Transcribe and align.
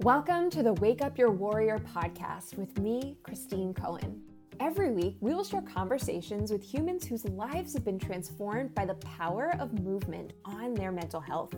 Welcome 0.00 0.50
to 0.50 0.62
the 0.62 0.74
Wake 0.74 1.00
Up 1.00 1.16
Your 1.16 1.30
Warrior 1.30 1.78
podcast 1.78 2.58
with 2.58 2.78
me, 2.78 3.16
Christine 3.22 3.72
Cohen. 3.72 4.20
Every 4.60 4.90
week, 4.90 5.16
we 5.20 5.32
will 5.32 5.42
share 5.42 5.62
conversations 5.62 6.52
with 6.52 6.62
humans 6.62 7.06
whose 7.06 7.24
lives 7.24 7.72
have 7.72 7.82
been 7.82 7.98
transformed 7.98 8.74
by 8.74 8.84
the 8.84 8.96
power 8.96 9.54
of 9.58 9.82
movement 9.82 10.34
on 10.44 10.74
their 10.74 10.92
mental 10.92 11.18
health, 11.18 11.54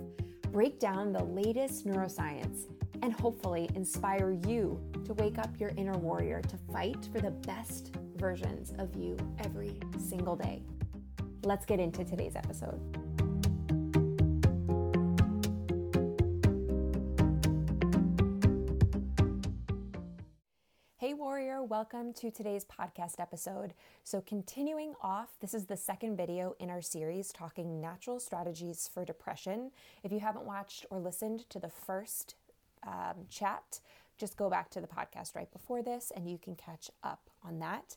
break 0.52 0.78
down 0.78 1.12
the 1.12 1.24
latest 1.24 1.84
neuroscience, 1.84 2.66
and 3.02 3.12
hopefully 3.12 3.68
inspire 3.74 4.30
you 4.46 4.80
to 5.04 5.14
wake 5.14 5.38
up 5.38 5.58
your 5.58 5.70
inner 5.70 5.98
warrior 5.98 6.40
to 6.42 6.56
fight 6.72 7.08
for 7.12 7.20
the 7.20 7.32
best 7.32 7.96
versions 8.14 8.72
of 8.78 8.94
you 8.94 9.16
every 9.40 9.80
single 9.98 10.36
day. 10.36 10.62
Let's 11.42 11.66
get 11.66 11.80
into 11.80 12.04
today's 12.04 12.36
episode. 12.36 13.07
Welcome 21.68 22.14
to 22.14 22.30
today's 22.30 22.64
podcast 22.64 23.20
episode. 23.20 23.74
So, 24.02 24.22
continuing 24.22 24.94
off, 25.02 25.28
this 25.40 25.52
is 25.52 25.66
the 25.66 25.76
second 25.76 26.16
video 26.16 26.56
in 26.58 26.70
our 26.70 26.80
series 26.80 27.30
talking 27.30 27.78
natural 27.78 28.20
strategies 28.20 28.88
for 28.92 29.04
depression. 29.04 29.70
If 30.02 30.10
you 30.10 30.18
haven't 30.18 30.46
watched 30.46 30.86
or 30.88 30.98
listened 30.98 31.44
to 31.50 31.58
the 31.58 31.68
first 31.68 32.36
um, 32.86 33.26
chat, 33.28 33.80
just 34.16 34.38
go 34.38 34.48
back 34.48 34.70
to 34.70 34.80
the 34.80 34.86
podcast 34.86 35.36
right 35.36 35.52
before 35.52 35.82
this 35.82 36.10
and 36.16 36.26
you 36.26 36.38
can 36.38 36.56
catch 36.56 36.90
up 37.04 37.28
on 37.44 37.58
that. 37.58 37.96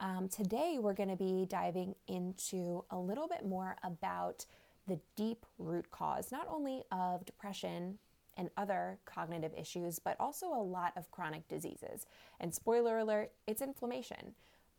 Um, 0.00 0.28
today, 0.28 0.78
we're 0.80 0.92
going 0.92 1.08
to 1.08 1.16
be 1.16 1.46
diving 1.48 1.94
into 2.08 2.84
a 2.90 2.98
little 2.98 3.28
bit 3.28 3.46
more 3.46 3.76
about 3.84 4.44
the 4.88 4.98
deep 5.14 5.46
root 5.58 5.92
cause, 5.92 6.32
not 6.32 6.48
only 6.50 6.82
of 6.90 7.24
depression 7.24 7.98
and 8.36 8.50
other 8.56 8.98
cognitive 9.04 9.52
issues, 9.56 9.98
but 9.98 10.16
also 10.18 10.46
a 10.46 10.62
lot 10.62 10.92
of 10.96 11.10
chronic 11.10 11.48
diseases. 11.48 12.06
And 12.40 12.54
spoiler 12.54 12.98
alert, 12.98 13.32
it's 13.46 13.62
inflammation. 13.62 14.34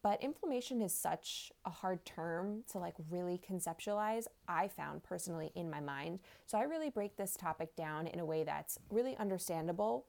But 0.06 0.22
inflammation 0.22 0.82
is 0.82 0.94
such 0.94 1.52
a 1.66 1.72
hard 1.72 2.06
term 2.06 2.64
to 2.72 2.78
like 2.78 2.94
really 3.10 3.42
conceptualize, 3.50 4.26
I 4.48 4.68
found 4.68 5.04
personally 5.04 5.52
in 5.56 5.68
my 5.68 5.80
mind. 5.80 6.20
So 6.46 6.60
I 6.60 6.64
really 6.64 6.92
break 6.92 7.18
this 7.18 7.36
topic 7.36 7.76
down 7.76 8.06
in 8.06 8.20
a 8.20 8.26
way 8.26 8.44
that's 8.44 8.78
really 8.92 9.18
understandable 9.18 10.06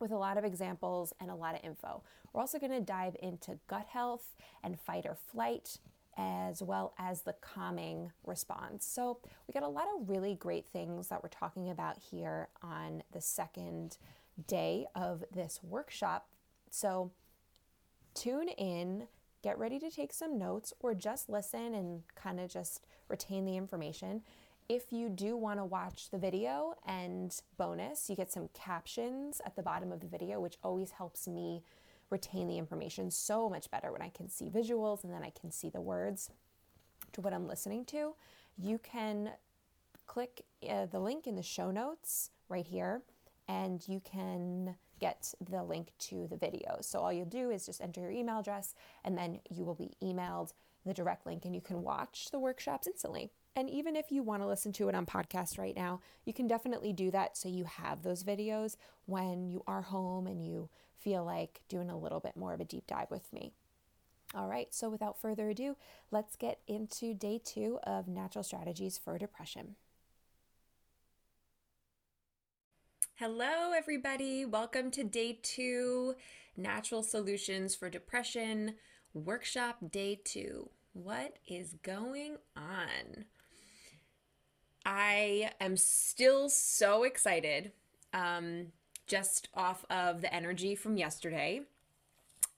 with 0.00 0.12
a 0.12 0.16
lot 0.16 0.38
of 0.38 0.44
examples 0.44 1.12
and 1.20 1.30
a 1.30 1.34
lot 1.34 1.54
of 1.54 1.60
info. 1.62 2.02
We're 2.32 2.40
also 2.40 2.58
going 2.58 2.72
to 2.72 2.80
dive 2.80 3.16
into 3.20 3.58
gut 3.66 3.86
health 3.90 4.34
and 4.62 4.80
fight 4.80 5.04
or 5.04 5.14
flight, 5.14 5.78
as 6.18 6.62
well 6.62 6.92
as 6.98 7.22
the 7.22 7.34
calming 7.40 8.10
response. 8.26 8.84
So, 8.84 9.20
we 9.46 9.52
got 9.52 9.62
a 9.62 9.68
lot 9.68 9.86
of 9.96 10.08
really 10.08 10.34
great 10.34 10.66
things 10.66 11.08
that 11.08 11.22
we're 11.22 11.28
talking 11.28 11.70
about 11.70 11.96
here 12.10 12.48
on 12.60 13.02
the 13.12 13.20
second 13.20 13.96
day 14.46 14.86
of 14.94 15.24
this 15.32 15.60
workshop. 15.62 16.28
So, 16.70 17.12
tune 18.14 18.48
in, 18.48 19.06
get 19.42 19.58
ready 19.58 19.78
to 19.78 19.90
take 19.90 20.12
some 20.12 20.38
notes, 20.38 20.74
or 20.80 20.92
just 20.92 21.28
listen 21.28 21.72
and 21.74 22.02
kind 22.16 22.40
of 22.40 22.50
just 22.50 22.84
retain 23.08 23.44
the 23.44 23.56
information. 23.56 24.22
If 24.68 24.92
you 24.92 25.08
do 25.08 25.36
want 25.36 25.60
to 25.60 25.64
watch 25.64 26.10
the 26.10 26.18
video 26.18 26.74
and 26.84 27.34
bonus, 27.56 28.10
you 28.10 28.16
get 28.16 28.30
some 28.30 28.50
captions 28.52 29.40
at 29.46 29.56
the 29.56 29.62
bottom 29.62 29.92
of 29.92 30.00
the 30.00 30.06
video, 30.06 30.40
which 30.40 30.58
always 30.62 30.90
helps 30.90 31.26
me 31.26 31.62
retain 32.10 32.48
the 32.48 32.58
information 32.58 33.10
so 33.10 33.48
much 33.48 33.70
better 33.70 33.92
when 33.92 34.02
I 34.02 34.08
can 34.08 34.28
see 34.28 34.48
visuals 34.48 35.04
and 35.04 35.12
then 35.12 35.22
I 35.22 35.30
can 35.30 35.50
see 35.50 35.68
the 35.68 35.80
words 35.80 36.30
to 37.12 37.20
what 37.20 37.32
I'm 37.32 37.46
listening 37.46 37.84
to. 37.86 38.14
You 38.56 38.78
can 38.78 39.30
click 40.06 40.44
uh, 40.68 40.86
the 40.86 40.98
link 40.98 41.26
in 41.26 41.36
the 41.36 41.42
show 41.42 41.70
notes 41.70 42.30
right 42.48 42.66
here 42.66 43.02
and 43.48 43.86
you 43.86 44.00
can 44.00 44.74
get 45.00 45.32
the 45.48 45.62
link 45.62 45.92
to 45.98 46.26
the 46.28 46.36
video. 46.36 46.78
So 46.80 46.98
all 46.98 47.12
you'll 47.12 47.26
do 47.26 47.50
is 47.50 47.66
just 47.66 47.80
enter 47.80 48.00
your 48.00 48.10
email 48.10 48.40
address 48.40 48.74
and 49.04 49.16
then 49.16 49.40
you 49.50 49.64
will 49.64 49.74
be 49.74 49.92
emailed 50.02 50.52
the 50.84 50.94
direct 50.94 51.26
link 51.26 51.44
and 51.44 51.54
you 51.54 51.60
can 51.60 51.82
watch 51.82 52.28
the 52.30 52.38
workshops 52.38 52.86
instantly. 52.86 53.30
And 53.58 53.68
even 53.68 53.96
if 53.96 54.12
you 54.12 54.22
want 54.22 54.40
to 54.40 54.46
listen 54.46 54.72
to 54.74 54.88
it 54.88 54.94
on 54.94 55.04
podcast 55.04 55.58
right 55.58 55.74
now, 55.74 56.00
you 56.24 56.32
can 56.32 56.46
definitely 56.46 56.92
do 56.92 57.10
that 57.10 57.36
so 57.36 57.48
you 57.48 57.64
have 57.64 58.04
those 58.04 58.22
videos 58.22 58.76
when 59.06 59.42
you 59.42 59.64
are 59.66 59.82
home 59.82 60.28
and 60.28 60.40
you 60.40 60.68
feel 60.96 61.24
like 61.24 61.60
doing 61.68 61.90
a 61.90 61.98
little 61.98 62.20
bit 62.20 62.36
more 62.36 62.54
of 62.54 62.60
a 62.60 62.64
deep 62.64 62.86
dive 62.86 63.10
with 63.10 63.32
me. 63.32 63.50
All 64.32 64.46
right, 64.46 64.72
so 64.72 64.88
without 64.88 65.20
further 65.20 65.50
ado, 65.50 65.74
let's 66.12 66.36
get 66.36 66.60
into 66.68 67.14
day 67.14 67.40
two 67.44 67.80
of 67.82 68.06
natural 68.06 68.44
strategies 68.44 68.96
for 68.96 69.18
depression. 69.18 69.74
Hello, 73.16 73.72
everybody. 73.76 74.44
Welcome 74.44 74.92
to 74.92 75.02
day 75.02 75.36
two 75.42 76.14
Natural 76.56 77.02
Solutions 77.02 77.74
for 77.74 77.90
Depression 77.90 78.76
Workshop 79.14 79.78
Day 79.90 80.20
Two. 80.22 80.70
What 80.92 81.40
is 81.48 81.74
going 81.82 82.36
on? 82.56 83.24
I 84.88 85.50
am 85.60 85.76
still 85.76 86.48
so 86.48 87.02
excited 87.04 87.72
um, 88.14 88.68
just 89.06 89.48
off 89.52 89.84
of 89.90 90.22
the 90.22 90.34
energy 90.34 90.74
from 90.74 90.96
yesterday. 90.96 91.60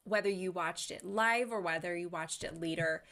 Whether 0.04 0.30
you 0.30 0.52
watched 0.52 0.92
it 0.92 1.04
live 1.04 1.50
or 1.50 1.60
whether 1.60 1.96
you 1.96 2.08
watched 2.08 2.44
it 2.44 2.60
later 2.60 3.02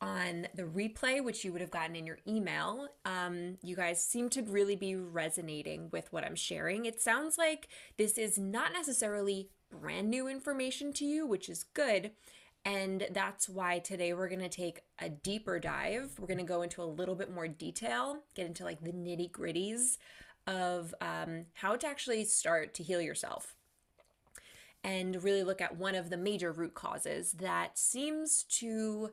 on 0.00 0.46
the 0.54 0.62
replay, 0.62 1.22
which 1.22 1.44
you 1.44 1.50
would 1.50 1.60
have 1.60 1.72
gotten 1.72 1.96
in 1.96 2.06
your 2.06 2.18
email, 2.26 2.86
um, 3.04 3.58
you 3.64 3.74
guys 3.74 4.04
seem 4.04 4.28
to 4.28 4.42
really 4.42 4.76
be 4.76 4.94
resonating 4.94 5.88
with 5.90 6.12
what 6.12 6.22
I'm 6.24 6.36
sharing. 6.36 6.86
It 6.86 7.00
sounds 7.00 7.36
like 7.36 7.66
this 7.96 8.16
is 8.16 8.38
not 8.38 8.72
necessarily 8.72 9.48
brand 9.72 10.08
new 10.08 10.28
information 10.28 10.92
to 10.94 11.04
you, 11.04 11.26
which 11.26 11.48
is 11.48 11.64
good. 11.64 12.12
And 12.64 13.08
that's 13.10 13.48
why 13.48 13.80
today 13.80 14.12
we're 14.12 14.28
going 14.28 14.40
to 14.40 14.48
take 14.48 14.82
a 15.00 15.08
deeper 15.08 15.58
dive. 15.58 16.12
We're 16.18 16.28
going 16.28 16.38
to 16.38 16.44
go 16.44 16.62
into 16.62 16.82
a 16.82 16.84
little 16.84 17.16
bit 17.16 17.32
more 17.32 17.48
detail, 17.48 18.18
get 18.34 18.46
into 18.46 18.64
like 18.64 18.82
the 18.82 18.92
nitty 18.92 19.32
gritties 19.32 19.98
of 20.46 20.94
um, 21.00 21.46
how 21.54 21.76
to 21.76 21.86
actually 21.86 22.24
start 22.24 22.74
to 22.74 22.82
heal 22.82 23.00
yourself 23.00 23.56
and 24.84 25.22
really 25.22 25.42
look 25.42 25.60
at 25.60 25.76
one 25.76 25.94
of 25.94 26.10
the 26.10 26.16
major 26.16 26.52
root 26.52 26.74
causes 26.74 27.32
that 27.32 27.78
seems 27.78 28.42
to 28.44 29.10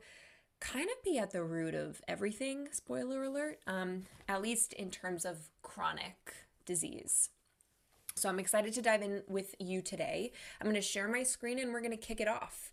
kind 0.60 0.90
of 0.90 1.04
be 1.04 1.18
at 1.18 1.32
the 1.32 1.44
root 1.44 1.74
of 1.74 2.02
everything, 2.08 2.68
spoiler 2.72 3.24
alert, 3.24 3.60
um, 3.66 4.04
at 4.28 4.42
least 4.42 4.74
in 4.74 4.90
terms 4.90 5.26
of 5.26 5.50
chronic 5.62 6.36
disease. 6.66 7.30
So 8.16 8.28
I'm 8.28 8.40
excited 8.40 8.74
to 8.74 8.82
dive 8.82 9.02
in 9.02 9.24
with 9.28 9.56
you 9.60 9.82
today. 9.82 10.34
I'm 10.60 10.66
going 10.66 10.76
to 10.76 10.82
share 10.82 11.08
my 11.08 11.24
screen 11.24 11.58
and 11.58 11.72
we're 11.72 11.80
going 11.80 11.92
to 11.92 11.98
kick 11.98 12.20
it 12.20 12.28
off 12.28 12.72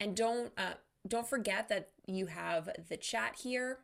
and 0.00 0.16
don't 0.16 0.50
uh, 0.58 0.74
don't 1.06 1.28
forget 1.28 1.68
that 1.68 1.90
you 2.06 2.26
have 2.26 2.68
the 2.88 2.96
chat 2.96 3.36
here 3.42 3.78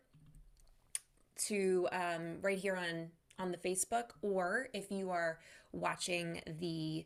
to 1.47 1.87
um, 1.93 2.39
right 2.41 2.59
here 2.59 2.77
on 2.77 3.11
on 3.39 3.53
the 3.53 3.59
Facebook, 3.59 4.13
or 4.23 4.69
if 4.73 4.91
you 4.91 5.11
are 5.11 5.39
watching 5.73 6.41
the 6.59 7.05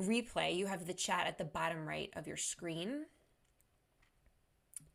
replay, 0.00 0.56
you 0.56 0.66
have 0.66 0.86
the 0.86 0.94
chat 0.94 1.26
at 1.26 1.36
the 1.36 1.44
bottom 1.44 1.86
right 1.86 2.10
of 2.16 2.26
your 2.26 2.38
screen 2.38 3.04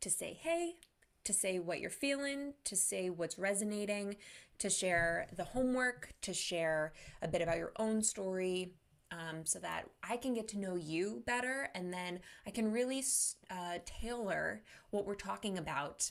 to 0.00 0.10
say 0.10 0.38
hey, 0.42 0.74
to 1.22 1.32
say 1.32 1.58
what 1.58 1.80
you're 1.80 1.90
feeling, 1.90 2.54
to 2.64 2.76
say 2.76 3.08
what's 3.08 3.38
resonating, 3.38 4.16
to 4.58 4.68
share 4.68 5.26
the 5.34 5.44
homework, 5.44 6.12
to 6.22 6.34
share 6.34 6.92
a 7.22 7.28
bit 7.28 7.42
about 7.42 7.56
your 7.56 7.72
own 7.78 8.02
story, 8.02 8.74
um, 9.14 9.44
so 9.44 9.58
that 9.60 9.88
I 10.02 10.16
can 10.16 10.34
get 10.34 10.48
to 10.48 10.58
know 10.58 10.76
you 10.76 11.22
better 11.26 11.68
and 11.74 11.92
then 11.92 12.20
I 12.46 12.50
can 12.50 12.72
really 12.72 13.02
uh, 13.50 13.78
tailor 13.86 14.62
what 14.90 15.06
we're 15.06 15.14
talking 15.14 15.56
about 15.58 16.10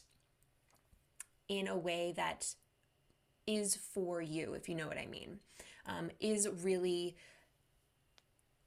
in 1.50 1.68
a 1.68 1.78
way 1.78 2.14
that 2.16 2.56
is 3.46 3.76
for 3.76 4.22
you, 4.22 4.54
if 4.54 4.70
you 4.70 4.76
know 4.76 4.88
what 4.88 4.98
I 4.98 5.06
mean, 5.06 5.40
um, 5.86 6.10
is 6.20 6.48
really 6.64 7.18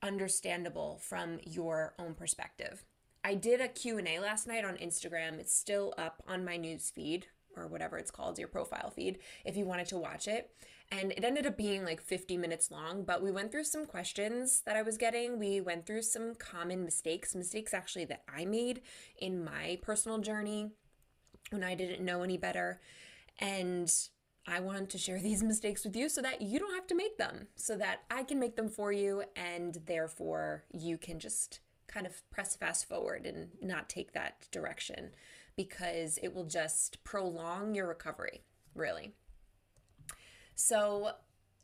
understandable 0.02 1.00
from 1.02 1.38
your 1.44 1.94
own 1.98 2.14
perspective. 2.14 2.84
I 3.24 3.34
did 3.34 3.60
a 3.60 3.68
Q&A 3.68 4.18
last 4.20 4.46
night 4.46 4.64
on 4.64 4.76
Instagram. 4.76 5.40
It's 5.40 5.56
still 5.56 5.94
up 5.96 6.22
on 6.28 6.44
my 6.44 6.58
news 6.58 6.90
feed 6.90 7.26
or 7.56 7.66
whatever 7.66 7.96
it's 7.96 8.10
called, 8.10 8.38
your 8.38 8.48
profile 8.48 8.90
feed, 8.90 9.18
if 9.46 9.56
you 9.56 9.64
wanted 9.64 9.86
to 9.86 9.96
watch 9.96 10.28
it 10.28 10.50
and 10.90 11.12
it 11.12 11.24
ended 11.24 11.46
up 11.46 11.56
being 11.56 11.84
like 11.84 12.00
50 12.00 12.36
minutes 12.36 12.70
long 12.70 13.02
but 13.04 13.22
we 13.22 13.30
went 13.30 13.50
through 13.50 13.64
some 13.64 13.86
questions 13.86 14.62
that 14.66 14.76
i 14.76 14.82
was 14.82 14.96
getting. 14.96 15.38
We 15.38 15.60
went 15.60 15.86
through 15.86 16.02
some 16.02 16.34
common 16.34 16.84
mistakes 16.84 17.34
mistakes 17.34 17.74
actually 17.74 18.04
that 18.06 18.22
i 18.32 18.44
made 18.44 18.82
in 19.18 19.44
my 19.44 19.78
personal 19.82 20.18
journey 20.18 20.70
when 21.50 21.64
i 21.64 21.74
didn't 21.74 22.04
know 22.04 22.22
any 22.22 22.36
better 22.36 22.80
and 23.38 23.92
i 24.46 24.60
wanted 24.60 24.90
to 24.90 24.98
share 24.98 25.18
these 25.22 25.42
mistakes 25.42 25.84
with 25.84 25.96
you 25.96 26.08
so 26.08 26.22
that 26.22 26.42
you 26.42 26.58
don't 26.58 26.74
have 26.74 26.86
to 26.86 26.94
make 26.94 27.18
them 27.18 27.48
so 27.56 27.76
that 27.76 28.00
i 28.10 28.22
can 28.22 28.38
make 28.38 28.56
them 28.56 28.68
for 28.68 28.92
you 28.92 29.22
and 29.34 29.80
therefore 29.86 30.64
you 30.72 30.96
can 30.96 31.18
just 31.18 31.60
kind 31.88 32.06
of 32.06 32.28
press 32.30 32.56
fast 32.56 32.88
forward 32.88 33.26
and 33.26 33.48
not 33.62 33.88
take 33.88 34.12
that 34.12 34.46
direction 34.50 35.10
because 35.56 36.18
it 36.22 36.34
will 36.34 36.44
just 36.44 37.02
prolong 37.04 37.74
your 37.74 37.88
recovery 37.88 38.42
really 38.74 39.14
so, 40.56 41.12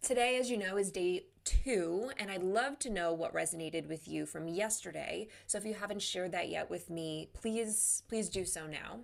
today, 0.03 0.39
as 0.39 0.51
you 0.51 0.57
know, 0.57 0.77
is 0.77 0.93
day 0.93 1.25
two, 1.45 2.11
and 2.19 2.31
I'd 2.31 2.43
love 2.43 2.79
to 2.81 2.91
know 2.91 3.13
what 3.13 3.35
resonated 3.35 3.89
with 3.89 4.07
you 4.07 4.27
from 4.27 4.49
yesterday. 4.49 5.29
So 5.47 5.59
if 5.59 5.65
you 5.65 5.75
haven't 5.75 6.03
shared 6.03 6.33
that 6.33 6.49
yet 6.49 6.71
with 6.71 6.91
me, 6.91 7.31
please, 7.33 8.03
please 8.09 8.29
do 8.29 8.45
so 8.45 8.67
now. 8.67 9.01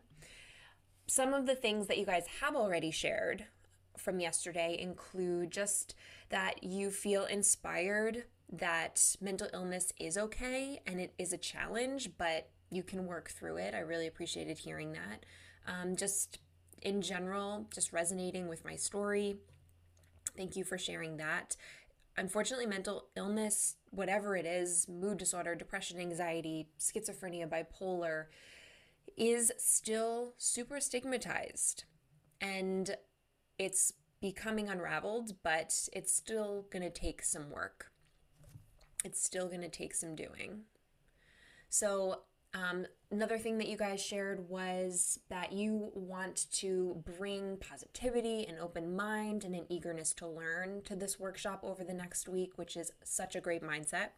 Some 1.06 1.32
of 1.34 1.46
the 1.46 1.54
things 1.54 1.86
that 1.86 1.98
you 1.98 2.06
guys 2.06 2.26
have 2.40 2.54
already 2.54 2.90
shared 2.90 3.46
from 3.96 4.20
yesterday 4.20 4.76
include 4.78 5.50
just 5.50 5.94
that 6.28 6.62
you 6.62 6.90
feel 6.90 7.24
inspired 7.24 8.24
that 8.52 9.16
mental 9.20 9.48
illness 9.52 9.92
is 9.98 10.16
okay 10.16 10.80
and 10.86 11.00
it 11.00 11.14
is 11.18 11.32
a 11.32 11.38
challenge, 11.38 12.10
but 12.18 12.50
you 12.70 12.82
can 12.82 13.06
work 13.06 13.30
through 13.30 13.56
it. 13.56 13.74
I 13.74 13.80
really 13.80 14.06
appreciated 14.06 14.58
hearing 14.58 14.92
that. 14.92 15.24
Um, 15.66 15.96
just 15.96 16.38
in 16.82 17.02
general, 17.02 17.66
just 17.74 17.92
resonating 17.92 18.48
with 18.48 18.64
my 18.64 18.76
story. 18.76 19.38
Thank 20.36 20.56
you 20.56 20.64
for 20.64 20.78
sharing 20.78 21.16
that. 21.16 21.56
Unfortunately, 22.16 22.66
mental 22.66 23.06
illness, 23.16 23.76
whatever 23.90 24.36
it 24.36 24.44
is 24.44 24.88
mood 24.88 25.18
disorder, 25.18 25.54
depression, 25.54 26.00
anxiety, 26.00 26.68
schizophrenia, 26.78 27.48
bipolar 27.48 28.26
is 29.16 29.52
still 29.56 30.34
super 30.36 30.80
stigmatized. 30.80 31.84
And 32.40 32.96
it's 33.58 33.92
becoming 34.20 34.68
unraveled, 34.68 35.36
but 35.42 35.88
it's 35.92 36.12
still 36.12 36.66
going 36.70 36.82
to 36.82 36.90
take 36.90 37.22
some 37.22 37.50
work. 37.50 37.90
It's 39.04 39.22
still 39.22 39.46
going 39.46 39.60
to 39.60 39.68
take 39.68 39.94
some 39.94 40.14
doing. 40.16 40.62
So, 41.68 42.22
um, 42.54 42.86
another 43.10 43.38
thing 43.38 43.58
that 43.58 43.68
you 43.68 43.76
guys 43.76 44.02
shared 44.02 44.48
was 44.48 45.20
that 45.28 45.52
you 45.52 45.90
want 45.94 46.46
to 46.52 47.02
bring 47.18 47.58
positivity, 47.58 48.46
an 48.46 48.56
open 48.60 48.96
mind, 48.96 49.44
and 49.44 49.54
an 49.54 49.66
eagerness 49.68 50.12
to 50.14 50.26
learn 50.26 50.82
to 50.84 50.96
this 50.96 51.20
workshop 51.20 51.60
over 51.62 51.84
the 51.84 51.92
next 51.92 52.28
week, 52.28 52.56
which 52.56 52.76
is 52.76 52.90
such 53.04 53.36
a 53.36 53.40
great 53.40 53.62
mindset. 53.62 54.10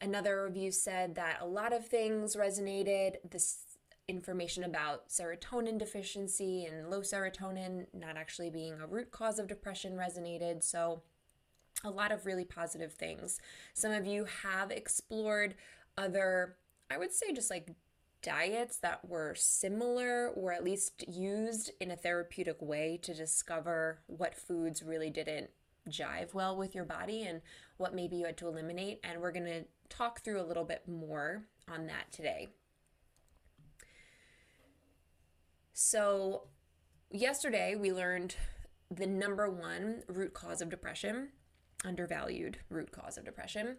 Another 0.00 0.44
review 0.44 0.70
said 0.70 1.14
that 1.16 1.38
a 1.40 1.46
lot 1.46 1.72
of 1.72 1.86
things 1.86 2.36
resonated. 2.36 3.16
This 3.28 3.64
information 4.08 4.64
about 4.64 5.08
serotonin 5.08 5.78
deficiency 5.78 6.64
and 6.64 6.90
low 6.90 7.00
serotonin 7.00 7.86
not 7.94 8.16
actually 8.16 8.50
being 8.50 8.74
a 8.80 8.86
root 8.86 9.10
cause 9.12 9.38
of 9.38 9.46
depression 9.46 9.94
resonated. 9.94 10.62
So, 10.62 11.02
a 11.84 11.90
lot 11.90 12.12
of 12.12 12.26
really 12.26 12.44
positive 12.44 12.92
things. 12.92 13.40
Some 13.74 13.92
of 13.92 14.06
you 14.06 14.26
have 14.42 14.70
explored 14.70 15.54
other 15.98 16.56
I 16.92 16.98
would 16.98 17.12
say 17.12 17.32
just 17.32 17.50
like 17.50 17.70
diets 18.22 18.76
that 18.78 19.08
were 19.08 19.34
similar 19.34 20.28
or 20.28 20.52
at 20.52 20.62
least 20.62 21.04
used 21.08 21.70
in 21.80 21.90
a 21.90 21.96
therapeutic 21.96 22.60
way 22.60 22.98
to 23.02 23.14
discover 23.14 24.00
what 24.06 24.34
foods 24.34 24.82
really 24.82 25.08
didn't 25.08 25.50
jive 25.88 26.34
well 26.34 26.56
with 26.56 26.74
your 26.74 26.84
body 26.84 27.22
and 27.22 27.40
what 27.78 27.94
maybe 27.94 28.16
you 28.16 28.26
had 28.26 28.36
to 28.36 28.46
eliminate. 28.46 29.00
And 29.02 29.20
we're 29.20 29.32
going 29.32 29.46
to 29.46 29.64
talk 29.88 30.22
through 30.22 30.40
a 30.40 30.44
little 30.44 30.64
bit 30.64 30.86
more 30.86 31.44
on 31.66 31.86
that 31.86 32.12
today. 32.12 32.48
So, 35.72 36.48
yesterday 37.10 37.74
we 37.74 37.90
learned 37.90 38.36
the 38.90 39.06
number 39.06 39.50
one 39.50 40.02
root 40.06 40.34
cause 40.34 40.60
of 40.60 40.68
depression, 40.68 41.30
undervalued 41.84 42.58
root 42.68 42.92
cause 42.92 43.16
of 43.16 43.24
depression 43.24 43.78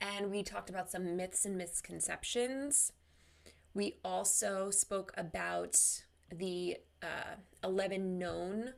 and 0.00 0.30
we 0.30 0.42
talked 0.42 0.70
about 0.70 0.90
some 0.90 1.16
myths 1.16 1.44
and 1.44 1.56
misconceptions. 1.56 2.92
We 3.74 3.96
also 4.04 4.70
spoke 4.70 5.12
about 5.16 5.78
the 6.32 6.78
uh, 7.02 7.36
11 7.64 8.18
known 8.18 8.72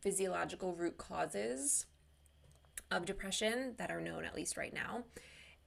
physiological 0.00 0.74
root 0.74 0.98
causes 0.98 1.86
of 2.90 3.06
depression 3.06 3.74
that 3.78 3.90
are 3.90 4.00
known, 4.00 4.24
at 4.24 4.34
least 4.34 4.56
right 4.56 4.74
now. 4.74 5.04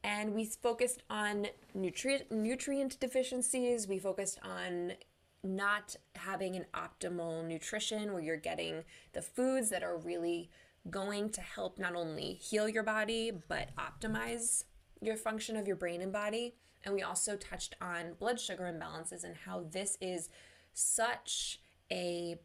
And 0.03 0.33
we 0.33 0.45
focused 0.45 1.03
on 1.09 1.47
nutrient, 1.73 2.31
nutrient 2.31 2.99
deficiencies. 2.99 3.87
We 3.87 3.99
focused 3.99 4.39
on 4.43 4.93
not 5.43 5.95
having 6.15 6.55
an 6.55 6.65
optimal 6.73 7.45
nutrition 7.45 8.13
where 8.13 8.21
you're 8.21 8.37
getting 8.37 8.83
the 9.13 9.21
foods 9.21 9.69
that 9.69 9.83
are 9.83 9.97
really 9.97 10.49
going 10.89 11.29
to 11.31 11.41
help 11.41 11.79
not 11.79 11.95
only 11.95 12.33
heal 12.33 12.69
your 12.69 12.83
body, 12.83 13.31
but 13.47 13.69
optimize 13.75 14.63
your 15.01 15.17
function 15.17 15.55
of 15.55 15.67
your 15.67 15.75
brain 15.75 16.01
and 16.01 16.11
body. 16.11 16.55
And 16.83 16.93
we 16.93 17.01
also 17.01 17.35
touched 17.35 17.75
on 17.81 18.13
blood 18.19 18.39
sugar 18.39 18.63
imbalances 18.63 19.23
and 19.23 19.35
how 19.35 19.65
this 19.71 19.97
is 19.99 20.29
such 20.73 21.59
a 21.91 22.37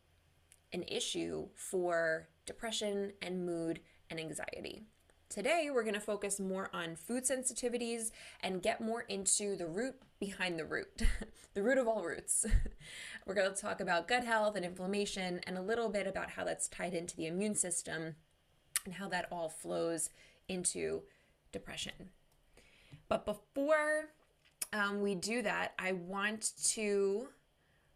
an 0.73 0.85
issue 0.89 1.49
for 1.55 2.29
depression 2.47 3.13
and 3.21 3.45
mood 3.45 3.81
and 4.09 4.19
anxiety. 4.19 4.85
Today, 5.29 5.69
we're 5.73 5.83
going 5.83 5.95
to 5.95 6.01
focus 6.01 6.39
more 6.39 6.69
on 6.75 6.97
food 6.97 7.25
sensitivities 7.25 8.11
and 8.43 8.63
get 8.63 8.81
more 8.81 9.03
into 9.03 9.57
the 9.57 9.67
root 9.67 9.95
behind 10.19 10.59
the 10.59 10.65
root, 10.65 11.03
the 11.55 11.63
root 11.63 11.79
of 11.79 11.89
all 11.89 12.03
roots. 12.03 12.45
we're 13.27 13.35
going 13.35 13.55
to 13.55 13.61
talk 13.61 13.81
about 13.81 14.09
gut 14.09 14.25
health 14.25 14.57
and 14.57 14.65
inflammation 14.65 15.41
and 15.47 15.57
a 15.57 15.63
little 15.63 15.89
bit 15.89 16.07
about 16.07 16.31
how 16.31 16.45
that's 16.45 16.69
tied 16.69 16.95
into 16.95 17.17
the 17.17 17.27
immune 17.27 17.55
system 17.55 18.17
and 18.85 18.95
how 18.95 19.09
that 19.09 19.27
all 19.31 19.49
flows 19.49 20.11
into 20.49 21.03
depression. 21.51 22.11
But 23.13 23.27
before 23.27 24.09
um, 24.73 25.03
we 25.03 25.15
do 25.15 25.43
that, 25.43 25.75
I 25.79 25.93
want 25.93 26.53
to 26.71 27.29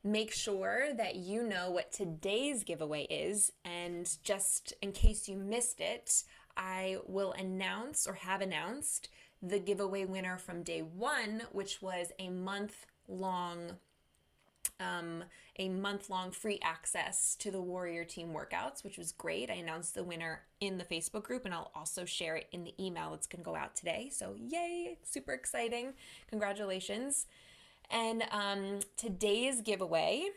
make 0.04 0.30
sure 0.30 0.92
that 0.92 1.14
you 1.14 1.42
know 1.42 1.70
what 1.70 1.90
today's 1.90 2.64
giveaway 2.64 3.04
is. 3.04 3.50
And 3.64 4.06
just 4.22 4.74
in 4.82 4.92
case 4.92 5.26
you 5.26 5.38
missed 5.38 5.80
it, 5.80 6.22
I 6.54 6.98
will 7.06 7.32
announce 7.32 8.06
or 8.06 8.12
have 8.12 8.42
announced 8.42 9.08
the 9.40 9.58
giveaway 9.58 10.04
winner 10.04 10.36
from 10.36 10.62
day 10.62 10.82
one, 10.82 11.44
which 11.50 11.80
was 11.80 12.12
a 12.18 12.28
month 12.28 12.84
long 13.08 13.78
um, 14.80 15.24
a 15.58 15.68
month 15.68 16.10
long 16.10 16.30
free 16.30 16.58
access 16.62 17.34
to 17.36 17.50
the 17.50 17.60
Warrior 17.60 18.04
Team 18.04 18.28
workouts, 18.28 18.84
which 18.84 18.98
was 18.98 19.12
great. 19.12 19.50
I 19.50 19.54
announced 19.54 19.94
the 19.94 20.04
winner 20.04 20.42
in 20.60 20.78
the 20.78 20.84
Facebook 20.84 21.22
group 21.22 21.44
and 21.44 21.54
I'll 21.54 21.70
also 21.74 22.04
share 22.04 22.36
it 22.36 22.46
in 22.52 22.64
the 22.64 22.74
email 22.82 23.10
that's 23.10 23.26
going 23.26 23.42
to 23.42 23.44
go 23.44 23.56
out 23.56 23.74
today. 23.74 24.10
So, 24.12 24.34
yay, 24.38 24.98
super 25.02 25.32
exciting. 25.32 25.94
Congratulations. 26.28 27.26
And 27.90 28.24
um, 28.30 28.80
today's 28.96 29.60
giveaway 29.60 30.28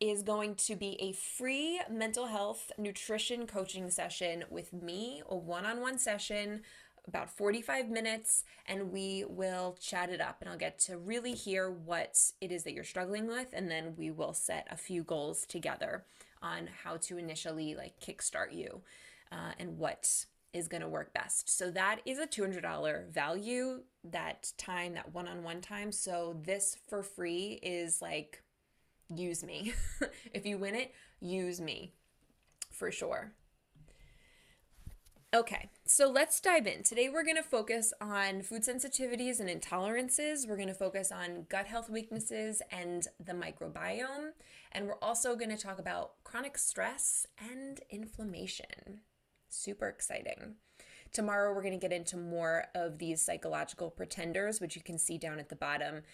is 0.00 0.22
going 0.22 0.54
to 0.54 0.76
be 0.76 0.96
a 1.00 1.12
free 1.12 1.80
mental 1.90 2.26
health 2.26 2.70
nutrition 2.78 3.46
coaching 3.46 3.90
session 3.90 4.44
with 4.48 4.72
me, 4.72 5.22
a 5.28 5.36
one 5.36 5.66
on 5.66 5.80
one 5.80 5.98
session 5.98 6.62
about 7.06 7.30
45 7.30 7.88
minutes 7.88 8.44
and 8.66 8.92
we 8.92 9.24
will 9.28 9.76
chat 9.80 10.10
it 10.10 10.20
up 10.20 10.38
and 10.40 10.50
I'll 10.50 10.58
get 10.58 10.78
to 10.80 10.98
really 10.98 11.32
hear 11.32 11.70
what 11.70 12.18
it 12.40 12.50
is 12.50 12.64
that 12.64 12.72
you're 12.72 12.84
struggling 12.84 13.26
with 13.26 13.48
and 13.52 13.70
then 13.70 13.94
we 13.96 14.10
will 14.10 14.32
set 14.32 14.66
a 14.70 14.76
few 14.76 15.02
goals 15.02 15.46
together 15.46 16.04
on 16.42 16.68
how 16.84 16.96
to 16.98 17.18
initially 17.18 17.74
like 17.74 17.98
kickstart 18.00 18.52
you 18.52 18.82
uh, 19.32 19.52
and 19.58 19.78
what 19.78 20.26
is 20.52 20.68
going 20.68 20.80
to 20.80 20.88
work 20.88 21.12
best. 21.12 21.50
So 21.50 21.70
that 21.72 22.00
is 22.06 22.18
a 22.18 22.26
$200 22.26 23.08
value 23.10 23.82
that 24.04 24.52
time 24.56 24.94
that 24.94 25.14
one-on-one 25.14 25.60
time. 25.60 25.92
So 25.92 26.36
this 26.42 26.76
for 26.88 27.02
free 27.02 27.58
is 27.62 28.00
like 28.00 28.42
use 29.14 29.44
me. 29.44 29.74
if 30.34 30.46
you 30.46 30.58
win 30.58 30.74
it, 30.74 30.94
use 31.20 31.60
me 31.60 31.92
for 32.70 32.90
sure. 32.90 33.32
Okay, 35.34 35.68
so 35.84 36.08
let's 36.08 36.40
dive 36.40 36.66
in. 36.66 36.82
Today 36.82 37.10
we're 37.10 37.22
going 37.22 37.36
to 37.36 37.42
focus 37.42 37.92
on 38.00 38.40
food 38.40 38.62
sensitivities 38.62 39.40
and 39.40 39.50
intolerances. 39.50 40.48
We're 40.48 40.56
going 40.56 40.68
to 40.68 40.74
focus 40.74 41.12
on 41.12 41.44
gut 41.50 41.66
health 41.66 41.90
weaknesses 41.90 42.62
and 42.72 43.06
the 43.22 43.34
microbiome. 43.34 44.30
And 44.72 44.86
we're 44.86 44.98
also 45.02 45.36
going 45.36 45.54
to 45.54 45.62
talk 45.62 45.78
about 45.78 46.12
chronic 46.24 46.56
stress 46.56 47.26
and 47.38 47.78
inflammation. 47.90 49.02
Super 49.50 49.88
exciting. 49.88 50.54
Tomorrow 51.12 51.52
we're 51.52 51.62
going 51.62 51.78
to 51.78 51.88
get 51.88 51.92
into 51.92 52.16
more 52.16 52.64
of 52.74 52.96
these 52.96 53.20
psychological 53.20 53.90
pretenders, 53.90 54.62
which 54.62 54.76
you 54.76 54.82
can 54.82 54.98
see 54.98 55.18
down 55.18 55.38
at 55.38 55.50
the 55.50 55.56
bottom 55.56 56.04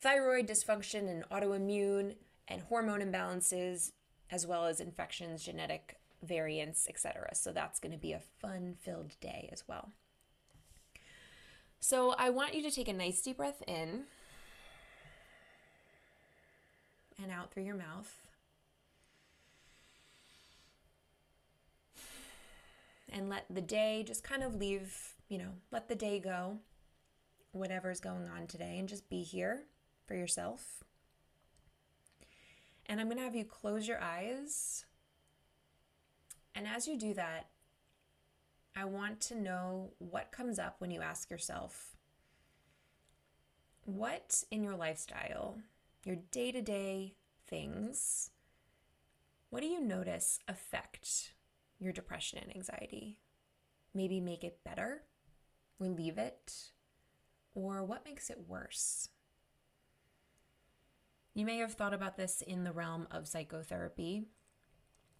thyroid 0.00 0.48
dysfunction 0.48 1.08
and 1.08 1.22
autoimmune 1.30 2.16
and 2.48 2.62
hormone 2.62 3.02
imbalances, 3.02 3.92
as 4.32 4.48
well 4.48 4.66
as 4.66 4.80
infections, 4.80 5.44
genetic 5.44 5.96
variants, 6.24 6.88
etc. 6.88 7.34
So 7.34 7.52
that's 7.52 7.78
going 7.78 7.92
to 7.92 7.98
be 7.98 8.12
a 8.12 8.20
fun 8.40 8.76
filled 8.80 9.18
day 9.20 9.48
as 9.52 9.64
well. 9.68 9.90
So 11.80 12.14
I 12.18 12.30
want 12.30 12.54
you 12.54 12.62
to 12.62 12.70
take 12.70 12.88
a 12.88 12.92
nice 12.92 13.20
deep 13.20 13.36
breath 13.36 13.62
in 13.66 14.04
and 17.22 17.30
out 17.30 17.52
through 17.52 17.64
your 17.64 17.76
mouth. 17.76 18.10
And 23.12 23.28
let 23.28 23.44
the 23.48 23.60
day 23.60 24.02
just 24.06 24.24
kind 24.24 24.42
of 24.42 24.54
leave, 24.54 25.14
you 25.28 25.38
know, 25.38 25.52
let 25.70 25.88
the 25.88 25.94
day 25.94 26.18
go, 26.18 26.58
whatever's 27.52 28.00
going 28.00 28.28
on 28.28 28.46
today, 28.48 28.78
and 28.78 28.88
just 28.88 29.08
be 29.08 29.22
here 29.22 29.64
for 30.06 30.14
yourself. 30.14 30.82
And 32.86 33.00
I'm 33.00 33.06
going 33.06 33.18
to 33.18 33.24
have 33.24 33.36
you 33.36 33.44
close 33.44 33.86
your 33.86 34.00
eyes 34.00 34.84
and 36.54 36.66
as 36.66 36.86
you 36.86 36.98
do 36.98 37.14
that, 37.14 37.48
I 38.76 38.84
want 38.84 39.20
to 39.22 39.34
know 39.34 39.92
what 39.98 40.32
comes 40.32 40.58
up 40.58 40.76
when 40.78 40.90
you 40.90 41.00
ask 41.00 41.30
yourself, 41.30 41.96
what 43.84 44.42
in 44.50 44.64
your 44.64 44.76
lifestyle, 44.76 45.58
your 46.04 46.16
day 46.30 46.50
to 46.52 46.62
day 46.62 47.14
things, 47.46 48.30
what 49.50 49.60
do 49.60 49.66
you 49.66 49.80
notice 49.80 50.40
affect 50.48 51.34
your 51.78 51.92
depression 51.92 52.40
and 52.42 52.54
anxiety? 52.56 53.20
Maybe 53.94 54.20
make 54.20 54.42
it 54.42 54.64
better, 54.64 55.02
relieve 55.78 56.18
it, 56.18 56.70
or 57.54 57.84
what 57.84 58.04
makes 58.04 58.30
it 58.30 58.48
worse? 58.48 59.08
You 61.34 61.46
may 61.46 61.58
have 61.58 61.74
thought 61.74 61.94
about 61.94 62.16
this 62.16 62.42
in 62.42 62.64
the 62.64 62.72
realm 62.72 63.06
of 63.10 63.28
psychotherapy, 63.28 64.24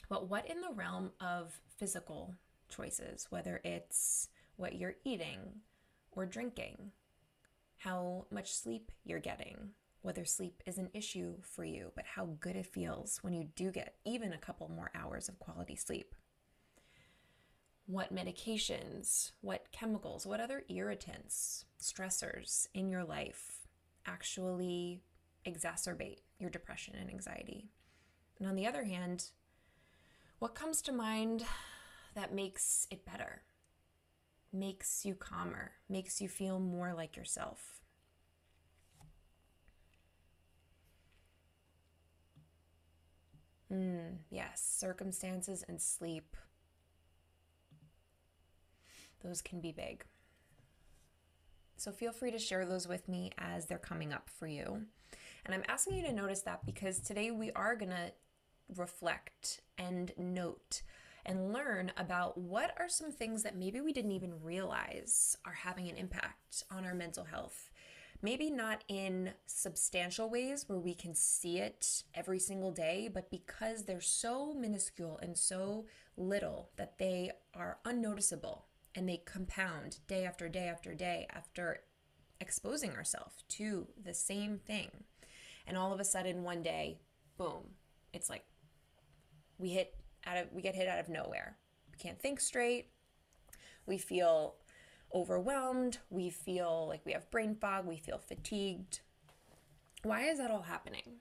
but 0.09 0.29
what 0.29 0.49
in 0.49 0.61
the 0.61 0.73
realm 0.75 1.13
of 1.21 1.61
physical 1.77 2.35
choices, 2.69 3.27
whether 3.31 3.61
it's 3.65 4.29
what 4.57 4.75
you're 4.75 4.97
eating 5.05 5.41
or 6.13 6.27
drinking, 6.27 6.93
how 7.79 8.27
much 8.31 8.55
sleep 8.55 8.93
you're 9.05 9.21
getting, 9.21 9.71
whether 10.03 10.25
sleep 10.25 10.63
is 10.67 10.79
an 10.79 10.91
issue 10.95 11.35
for 11.43 11.65
you, 11.65 11.93
but 11.95 12.05
how 12.05 12.27
good 12.41 12.57
it 12.57 12.67
feels 12.67 13.19
when 13.23 13.33
you 13.33 13.49
do 13.57 13.71
get 13.71 13.97
even 14.05 14.33
a 14.33 14.39
couple 14.39 14.69
more 14.69 14.91
hours 14.95 15.29
of 15.29 15.39
quality 15.39 15.77
sleep. 15.77 16.15
What 17.87 18.15
medications, 18.15 19.33
what 19.41 19.71
chemicals, 19.73 20.27
what 20.27 20.41
other 20.41 20.65
irritants, 20.69 21.67
stressors 21.81 22.67
in 22.73 22.89
your 22.89 23.05
life 23.05 23.67
actually 24.07 25.03
exacerbate 25.47 26.21
your 26.39 26.51
depression 26.51 26.95
and 26.99 27.11
anxiety. 27.11 27.69
And 28.39 28.49
on 28.49 28.57
the 28.57 28.67
other 28.67 28.85
hand, 28.85 29.31
what 30.45 30.55
comes 30.55 30.83
to 30.83 30.93
mind 30.93 31.43
that 32.15 32.35
makes 32.35 32.87
it 32.91 33.07
better, 33.07 33.41
makes 34.53 35.03
you 35.03 35.15
calmer, 35.15 35.73
makes 35.89 36.21
you 36.21 36.29
feel 36.29 36.61
more 36.61 36.93
like 36.93 37.17
yourself. 37.17 37.81
Mm, 43.73 44.19
yes, 44.29 44.63
circumstances 44.63 45.65
and 45.67 45.81
sleep. 45.81 46.37
Those 49.23 49.41
can 49.41 49.63
be 49.63 49.73
big. 49.73 50.05
So 51.79 51.91
feel 51.91 52.13
free 52.13 52.33
to 52.33 52.39
share 52.39 52.67
those 52.67 52.87
with 52.87 53.09
me 53.09 53.33
as 53.39 53.65
they're 53.65 53.79
coming 53.79 54.13
up 54.13 54.29
for 54.29 54.47
you. 54.47 54.83
And 55.47 55.55
I'm 55.55 55.65
asking 55.69 55.97
you 55.97 56.03
to 56.05 56.13
notice 56.13 56.43
that 56.43 56.67
because 56.67 57.01
today 57.01 57.31
we 57.31 57.51
are 57.53 57.77
going 57.77 57.93
to 57.93 58.13
reflect 58.75 59.61
and 59.79 60.13
note 60.17 60.83
and 61.27 61.53
learn 61.53 61.91
about 61.97 62.37
what 62.37 62.75
are 62.79 62.89
some 62.89 63.11
things 63.11 63.43
that 63.43 63.57
maybe 63.57 63.81
we 63.81 63.93
didn't 63.93 64.13
even 64.13 64.43
realize 64.43 65.37
are 65.45 65.53
having 65.53 65.89
an 65.89 65.97
impact 65.97 66.65
on 66.71 66.85
our 66.85 66.95
mental 66.95 67.25
health. 67.25 67.71
Maybe 68.23 68.51
not 68.51 68.85
in 68.89 69.33
substantial 69.47 70.31
ways 70.31 70.65
where 70.67 70.79
we 70.79 70.95
can 70.95 71.15
see 71.15 71.59
it 71.59 72.05
every 72.15 72.39
single 72.39 72.73
day, 72.73 73.11
but 73.13 73.31
because 73.31 73.85
they're 73.85 74.01
so 74.01 74.55
minuscule 74.55 75.19
and 75.23 75.37
so 75.37 75.87
little 76.17 76.71
that 76.77 76.99
they 76.99 77.33
are 77.55 77.79
unnoticeable 77.85 78.67
and 78.95 79.09
they 79.09 79.23
compound 79.25 79.99
day 80.07 80.25
after 80.25 80.49
day 80.49 80.69
after 80.69 80.95
day 80.95 81.27
after 81.35 81.81
exposing 82.41 82.93
ourselves 82.93 83.45
to 83.49 83.89
the 84.03 84.15
same 84.15 84.59
thing. 84.59 85.05
And 85.67 85.77
all 85.77 85.93
of 85.93 86.01
a 86.01 86.05
sudden, 86.05 86.45
one 86.45 86.63
day, 86.63 87.01
boom, 87.37 87.75
it's 88.13 88.31
like 88.31 88.45
we 89.59 89.71
hit 89.71 89.95
out 90.27 90.37
of 90.37 90.53
we 90.53 90.63
get 90.63 90.75
hit 90.75 90.89
out 90.89 90.99
of 90.99 91.09
nowhere. 91.09 91.57
We 91.93 91.99
can't 91.99 92.21
think 92.21 92.41
straight. 92.41 92.89
We 93.87 93.99
feel 93.99 94.57
overwhelmed. 95.15 95.99
We 96.11 96.31
feel 96.31 96.87
like 96.89 97.05
we 97.05 97.13
have 97.13 97.31
brain 97.31 97.55
fog. 97.55 97.87
We 97.87 97.99
feel 97.99 98.19
fatigued. 98.19 99.01
Why 100.03 100.25
is 100.25 100.39
that 100.39 100.51
all 100.51 100.63
happening? 100.63 101.21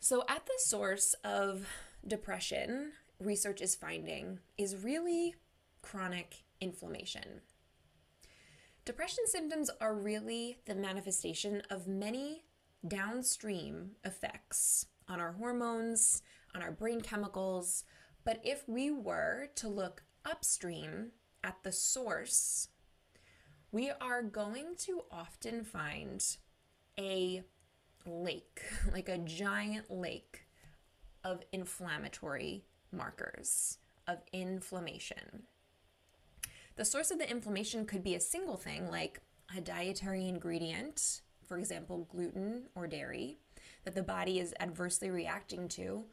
So, 0.00 0.24
at 0.28 0.44
the 0.46 0.52
source 0.58 1.14
of 1.24 1.66
depression, 2.06 2.92
research 3.18 3.60
is 3.60 3.74
finding 3.74 4.40
is 4.58 4.76
really 4.76 5.34
chronic 5.82 6.44
inflammation. 6.60 7.42
Depression 8.84 9.24
symptoms 9.26 9.70
are 9.80 9.94
really 9.94 10.58
the 10.66 10.74
manifestation 10.74 11.62
of 11.70 11.86
many 11.86 12.44
downstream 12.86 13.92
effects 14.04 14.86
on 15.08 15.20
our 15.20 15.32
hormones, 15.32 16.22
on 16.54 16.62
our 16.62 16.72
brain 16.72 17.00
chemicals. 17.00 17.84
But 18.24 18.40
if 18.42 18.68
we 18.68 18.90
were 18.90 19.48
to 19.56 19.68
look 19.68 20.02
upstream 20.24 21.10
at 21.42 21.56
the 21.62 21.72
source, 21.72 22.68
we 23.72 23.90
are 24.00 24.22
going 24.22 24.76
to 24.78 25.02
often 25.10 25.64
find 25.64 26.24
a 26.98 27.42
lake, 28.06 28.62
like 28.92 29.08
a 29.08 29.18
giant 29.18 29.90
lake 29.90 30.46
of 31.24 31.42
inflammatory 31.52 32.64
markers, 32.92 33.78
of 34.06 34.18
inflammation. 34.32 35.44
The 36.76 36.84
source 36.84 37.10
of 37.10 37.18
the 37.18 37.30
inflammation 37.30 37.86
could 37.86 38.02
be 38.02 38.14
a 38.14 38.20
single 38.20 38.56
thing, 38.56 38.90
like 38.90 39.20
a 39.56 39.60
dietary 39.60 40.28
ingredient, 40.28 41.20
for 41.46 41.58
example, 41.58 42.08
gluten 42.10 42.64
or 42.74 42.86
dairy, 42.86 43.38
that 43.84 43.94
the 43.94 44.02
body 44.02 44.38
is 44.40 44.54
adversely 44.60 45.10
reacting 45.10 45.68
to, 45.68 46.04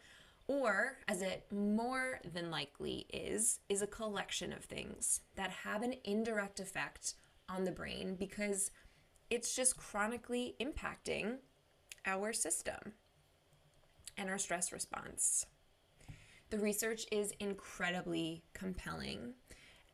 or 0.51 0.97
as 1.07 1.21
it 1.21 1.45
more 1.49 2.19
than 2.33 2.51
likely 2.51 3.05
is, 3.13 3.61
is 3.69 3.81
a 3.81 3.87
collection 3.87 4.51
of 4.51 4.65
things 4.65 5.21
that 5.35 5.49
have 5.49 5.81
an 5.81 5.95
indirect 6.03 6.59
effect 6.59 7.13
on 7.47 7.63
the 7.63 7.71
brain 7.71 8.17
because 8.19 8.69
it's 9.29 9.55
just 9.55 9.77
chronically 9.77 10.57
impacting 10.59 11.37
our 12.05 12.33
system 12.33 12.75
and 14.17 14.29
our 14.29 14.37
stress 14.37 14.73
response. 14.73 15.45
The 16.49 16.59
research 16.59 17.05
is 17.13 17.31
incredibly 17.39 18.43
compelling 18.53 19.35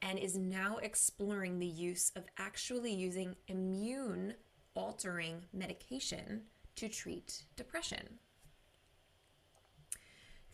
and 0.02 0.18
is 0.18 0.40
now 0.40 0.78
exploring 0.78 1.60
the 1.60 1.68
use 1.68 2.12
of 2.16 2.24
actually 2.40 2.94
using 2.94 3.36
immune 3.48 4.34
altering 4.74 5.46
medication 5.54 6.42
to 6.78 6.90
treat 6.90 7.44
depression. 7.56 8.18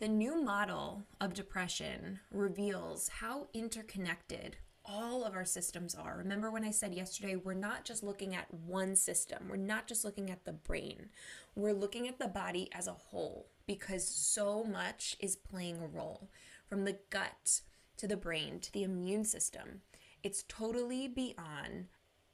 The 0.00 0.08
new 0.08 0.42
model 0.42 1.04
of 1.20 1.34
depression 1.34 2.18
reveals 2.32 3.08
how 3.08 3.46
interconnected 3.54 4.56
all 4.84 5.24
of 5.24 5.34
our 5.34 5.44
systems 5.44 5.94
are. 5.94 6.16
Remember 6.18 6.50
when 6.50 6.64
I 6.64 6.72
said 6.72 6.92
yesterday, 6.92 7.36
we're 7.36 7.54
not 7.54 7.84
just 7.84 8.02
looking 8.02 8.34
at 8.34 8.52
one 8.52 8.96
system, 8.96 9.44
we're 9.48 9.56
not 9.56 9.86
just 9.86 10.04
looking 10.04 10.30
at 10.30 10.44
the 10.44 10.52
brain, 10.52 11.10
we're 11.54 11.72
looking 11.72 12.08
at 12.08 12.18
the 12.18 12.26
body 12.26 12.68
as 12.72 12.88
a 12.88 12.92
whole 12.92 13.46
because 13.68 14.04
so 14.06 14.64
much 14.64 15.16
is 15.20 15.36
playing 15.36 15.80
a 15.80 15.86
role 15.86 16.28
from 16.66 16.84
the 16.84 16.98
gut 17.10 17.60
to 17.96 18.08
the 18.08 18.16
brain 18.16 18.58
to 18.60 18.72
the 18.72 18.82
immune 18.82 19.24
system. 19.24 19.82
It's 20.24 20.44
totally 20.48 21.06
beyond 21.06 21.86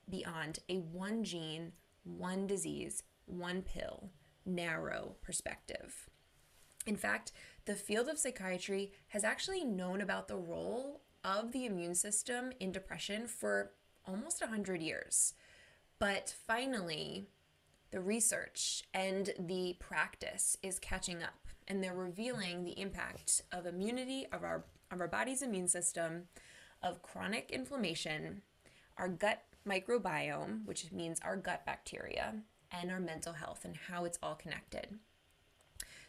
beyond 0.08 0.60
a 0.68 0.76
one 0.76 1.22
gene, 1.24 1.72
one 2.04 2.46
disease, 2.46 3.02
one 3.26 3.62
pill, 3.62 4.10
narrow 4.46 5.14
perspective. 5.22 6.08
In 6.90 6.96
fact, 6.96 7.30
the 7.66 7.76
field 7.76 8.08
of 8.08 8.18
psychiatry 8.18 8.90
has 9.10 9.22
actually 9.22 9.64
known 9.64 10.00
about 10.00 10.26
the 10.26 10.36
role 10.36 11.02
of 11.22 11.52
the 11.52 11.64
immune 11.64 11.94
system 11.94 12.50
in 12.58 12.72
depression 12.72 13.28
for 13.28 13.70
almost 14.08 14.40
100 14.40 14.82
years. 14.82 15.34
But 16.00 16.34
finally, 16.48 17.28
the 17.92 18.00
research 18.00 18.82
and 18.92 19.32
the 19.38 19.76
practice 19.78 20.56
is 20.64 20.80
catching 20.80 21.22
up 21.22 21.46
and 21.68 21.80
they're 21.80 21.94
revealing 21.94 22.64
the 22.64 22.76
impact 22.80 23.42
of 23.52 23.66
immunity 23.66 24.26
of 24.32 24.42
our 24.42 24.64
of 24.90 25.00
our 25.00 25.06
body's 25.06 25.42
immune 25.42 25.68
system, 25.68 26.24
of 26.82 27.02
chronic 27.02 27.52
inflammation, 27.52 28.42
our 28.96 29.08
gut 29.08 29.44
microbiome, 29.64 30.66
which 30.66 30.90
means 30.90 31.20
our 31.22 31.36
gut 31.36 31.64
bacteria, 31.64 32.34
and 32.72 32.90
our 32.90 32.98
mental 32.98 33.34
health 33.34 33.64
and 33.64 33.76
how 33.76 34.04
it's 34.04 34.18
all 34.20 34.34
connected. 34.34 34.98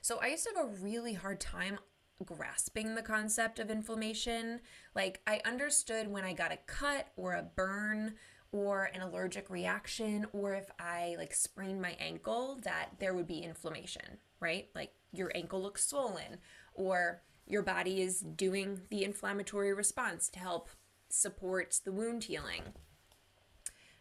So 0.01 0.17
I 0.19 0.27
used 0.27 0.43
to 0.45 0.53
have 0.55 0.65
a 0.65 0.83
really 0.83 1.13
hard 1.13 1.39
time 1.39 1.77
grasping 2.25 2.95
the 2.95 3.03
concept 3.03 3.59
of 3.59 3.69
inflammation. 3.69 4.61
Like, 4.95 5.21
I 5.27 5.41
understood 5.45 6.07
when 6.07 6.23
I 6.23 6.33
got 6.33 6.51
a 6.51 6.57
cut 6.65 7.09
or 7.15 7.33
a 7.33 7.43
burn 7.55 8.15
or 8.51 8.89
an 8.93 9.01
allergic 9.01 9.49
reaction, 9.49 10.25
or 10.33 10.55
if 10.55 10.69
I 10.79 11.15
like 11.17 11.33
sprained 11.33 11.81
my 11.81 11.95
ankle, 11.99 12.59
that 12.63 12.89
there 12.99 13.13
would 13.13 13.27
be 13.27 13.43
inflammation, 13.43 14.17
right? 14.39 14.69
Like, 14.75 14.91
your 15.13 15.31
ankle 15.35 15.61
looks 15.61 15.87
swollen, 15.87 16.39
or 16.73 17.21
your 17.47 17.61
body 17.61 18.01
is 18.01 18.19
doing 18.21 18.81
the 18.89 19.03
inflammatory 19.03 19.73
response 19.73 20.29
to 20.29 20.39
help 20.39 20.69
support 21.09 21.79
the 21.85 21.91
wound 21.91 22.25
healing. 22.25 22.63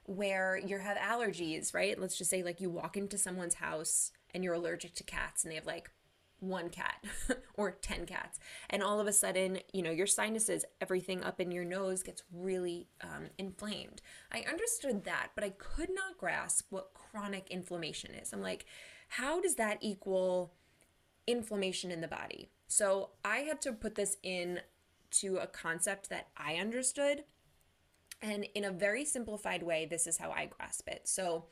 Where 0.05 0.57
you 0.57 0.79
have 0.79 0.97
allergies, 0.97 1.75
right? 1.75 1.99
Let's 1.99 2.17
just 2.17 2.31
say, 2.31 2.43
like, 2.43 2.61
you 2.61 2.71
walk 2.71 2.97
into 2.97 3.19
someone's 3.19 3.55
house 3.55 4.13
and 4.35 4.45
you're 4.45 4.55
allergic 4.55 4.95
to 4.97 5.05
cats 5.05 5.45
and 5.45 5.51
they 5.51 5.57
have 5.57 5.67
like 5.67 5.91
one 6.41 6.71
cat 6.71 7.05
or 7.55 7.71
10 7.71 8.07
cats. 8.07 8.41
And 8.69 8.83
all 8.83 8.99
of 8.99 9.07
a 9.07 9.13
sudden, 9.13 9.59
you 9.73 9.83
know, 9.83 9.91
your 9.91 10.07
sinuses, 10.07 10.65
everything 10.81 11.23
up 11.23 11.41
in 11.41 11.51
your 11.51 11.65
nose 11.65 12.03
gets 12.03 12.23
really 12.33 12.89
um, 13.03 13.27
inflamed. 13.39 14.01
I 14.33 14.45
understood 14.49 15.05
that, 15.05 15.29
but 15.35 15.45
I 15.45 15.51
could 15.51 15.91
not 15.91 16.19
grasp 16.19 16.67
what 16.71 16.95
chronic 16.95 17.49
inflammation 17.51 18.15
is. 18.15 18.33
I'm 18.33 18.43
like, 18.43 18.65
how 19.09 19.41
does 19.41 19.57
that 19.57 19.79
equal 19.81 20.55
inflammation 21.27 21.91
in 21.91 22.01
the 22.01 22.09
body? 22.09 22.49
So 22.67 23.11
I 23.25 23.39
had 23.39 23.61
to 23.63 23.73
put 23.73 23.95
this 23.95 24.17
in 24.23 24.61
to 25.13 25.39
a 25.39 25.47
concept 25.47 26.09
that 26.09 26.29
I 26.37 26.55
understood. 26.55 27.25
And 28.23 28.47
in 28.55 28.65
a 28.65 28.71
very 28.71 29.05
simplified 29.05 29.63
way, 29.63 29.87
this 29.87 30.07
is 30.07 30.19
how 30.19 30.31
I 30.31 30.47
grasp 30.47 30.89
it. 30.89 31.09
So, 31.09 31.47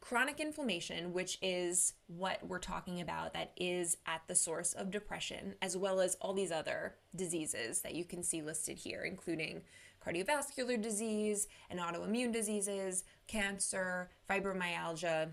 chronic 0.00 0.40
inflammation, 0.40 1.12
which 1.12 1.38
is 1.42 1.92
what 2.06 2.46
we're 2.46 2.58
talking 2.58 3.00
about, 3.00 3.34
that 3.34 3.52
is 3.56 3.96
at 4.06 4.22
the 4.26 4.34
source 4.34 4.72
of 4.72 4.90
depression, 4.90 5.54
as 5.62 5.76
well 5.76 6.00
as 6.00 6.16
all 6.20 6.32
these 6.32 6.50
other 6.50 6.94
diseases 7.14 7.82
that 7.82 7.94
you 7.94 8.04
can 8.04 8.22
see 8.22 8.42
listed 8.42 8.78
here, 8.78 9.02
including 9.02 9.62
cardiovascular 10.04 10.80
disease 10.80 11.48
and 11.68 11.78
autoimmune 11.78 12.32
diseases, 12.32 13.04
cancer, 13.26 14.10
fibromyalgia, 14.28 15.30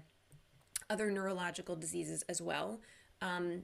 other 0.90 1.10
neurological 1.12 1.76
diseases 1.76 2.24
as 2.30 2.42
well. 2.42 2.82
Um, 3.22 3.64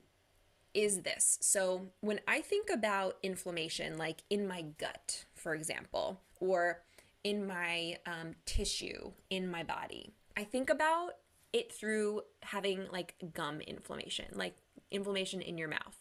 is 0.73 1.01
this. 1.01 1.37
So, 1.39 1.91
when 1.99 2.19
I 2.27 2.41
think 2.41 2.71
about 2.71 3.17
inflammation, 3.21 3.95
like 3.95 4.23
in 4.31 4.47
my 4.47 4.63
gut, 4.79 5.25
for 5.35 5.53
example, 5.53 6.19
or 6.39 6.81
in 7.23 7.45
my 7.45 7.97
um, 8.05 8.35
tissue 8.45 9.11
in 9.29 9.49
my 9.49 9.63
body, 9.63 10.13
I 10.35 10.43
think 10.43 10.69
about 10.69 11.11
it 11.51 11.71
through 11.71 12.21
having 12.41 12.87
like 12.91 13.15
gum 13.33 13.61
inflammation, 13.61 14.25
like 14.33 14.55
inflammation 14.91 15.41
in 15.41 15.57
your 15.57 15.67
mouth. 15.67 15.97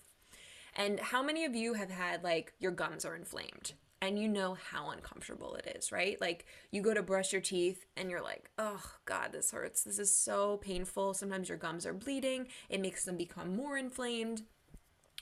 And 0.75 0.99
how 0.99 1.23
many 1.23 1.45
of 1.45 1.55
you 1.55 1.75
have 1.75 1.91
had 1.91 2.25
like 2.25 2.55
your 2.59 2.73
gums 2.73 3.05
are 3.05 3.15
inflamed 3.15 3.75
and 4.01 4.19
you 4.19 4.27
know 4.27 4.57
how 4.71 4.91
uncomfortable 4.91 5.55
it 5.55 5.77
is, 5.77 5.93
right? 5.93 6.21
Like 6.21 6.47
you 6.71 6.83
go 6.83 6.95
to 6.95 7.03
brush 7.03 7.33
your 7.33 7.43
teeth 7.43 7.87
and 7.97 8.11
you're 8.11 8.23
like, 8.23 8.51
oh 8.59 8.83
God, 9.05 9.33
this 9.33 9.53
hurts. 9.53 9.85
This 9.85 9.99
is 9.99 10.15
so 10.15 10.57
painful. 10.57 11.15
Sometimes 11.15 11.49
your 11.49 11.59
gums 11.59 11.87
are 11.87 11.93
bleeding, 11.93 12.49
it 12.69 12.81
makes 12.81 13.05
them 13.05 13.17
become 13.17 13.55
more 13.55 13.77
inflamed. 13.77 14.43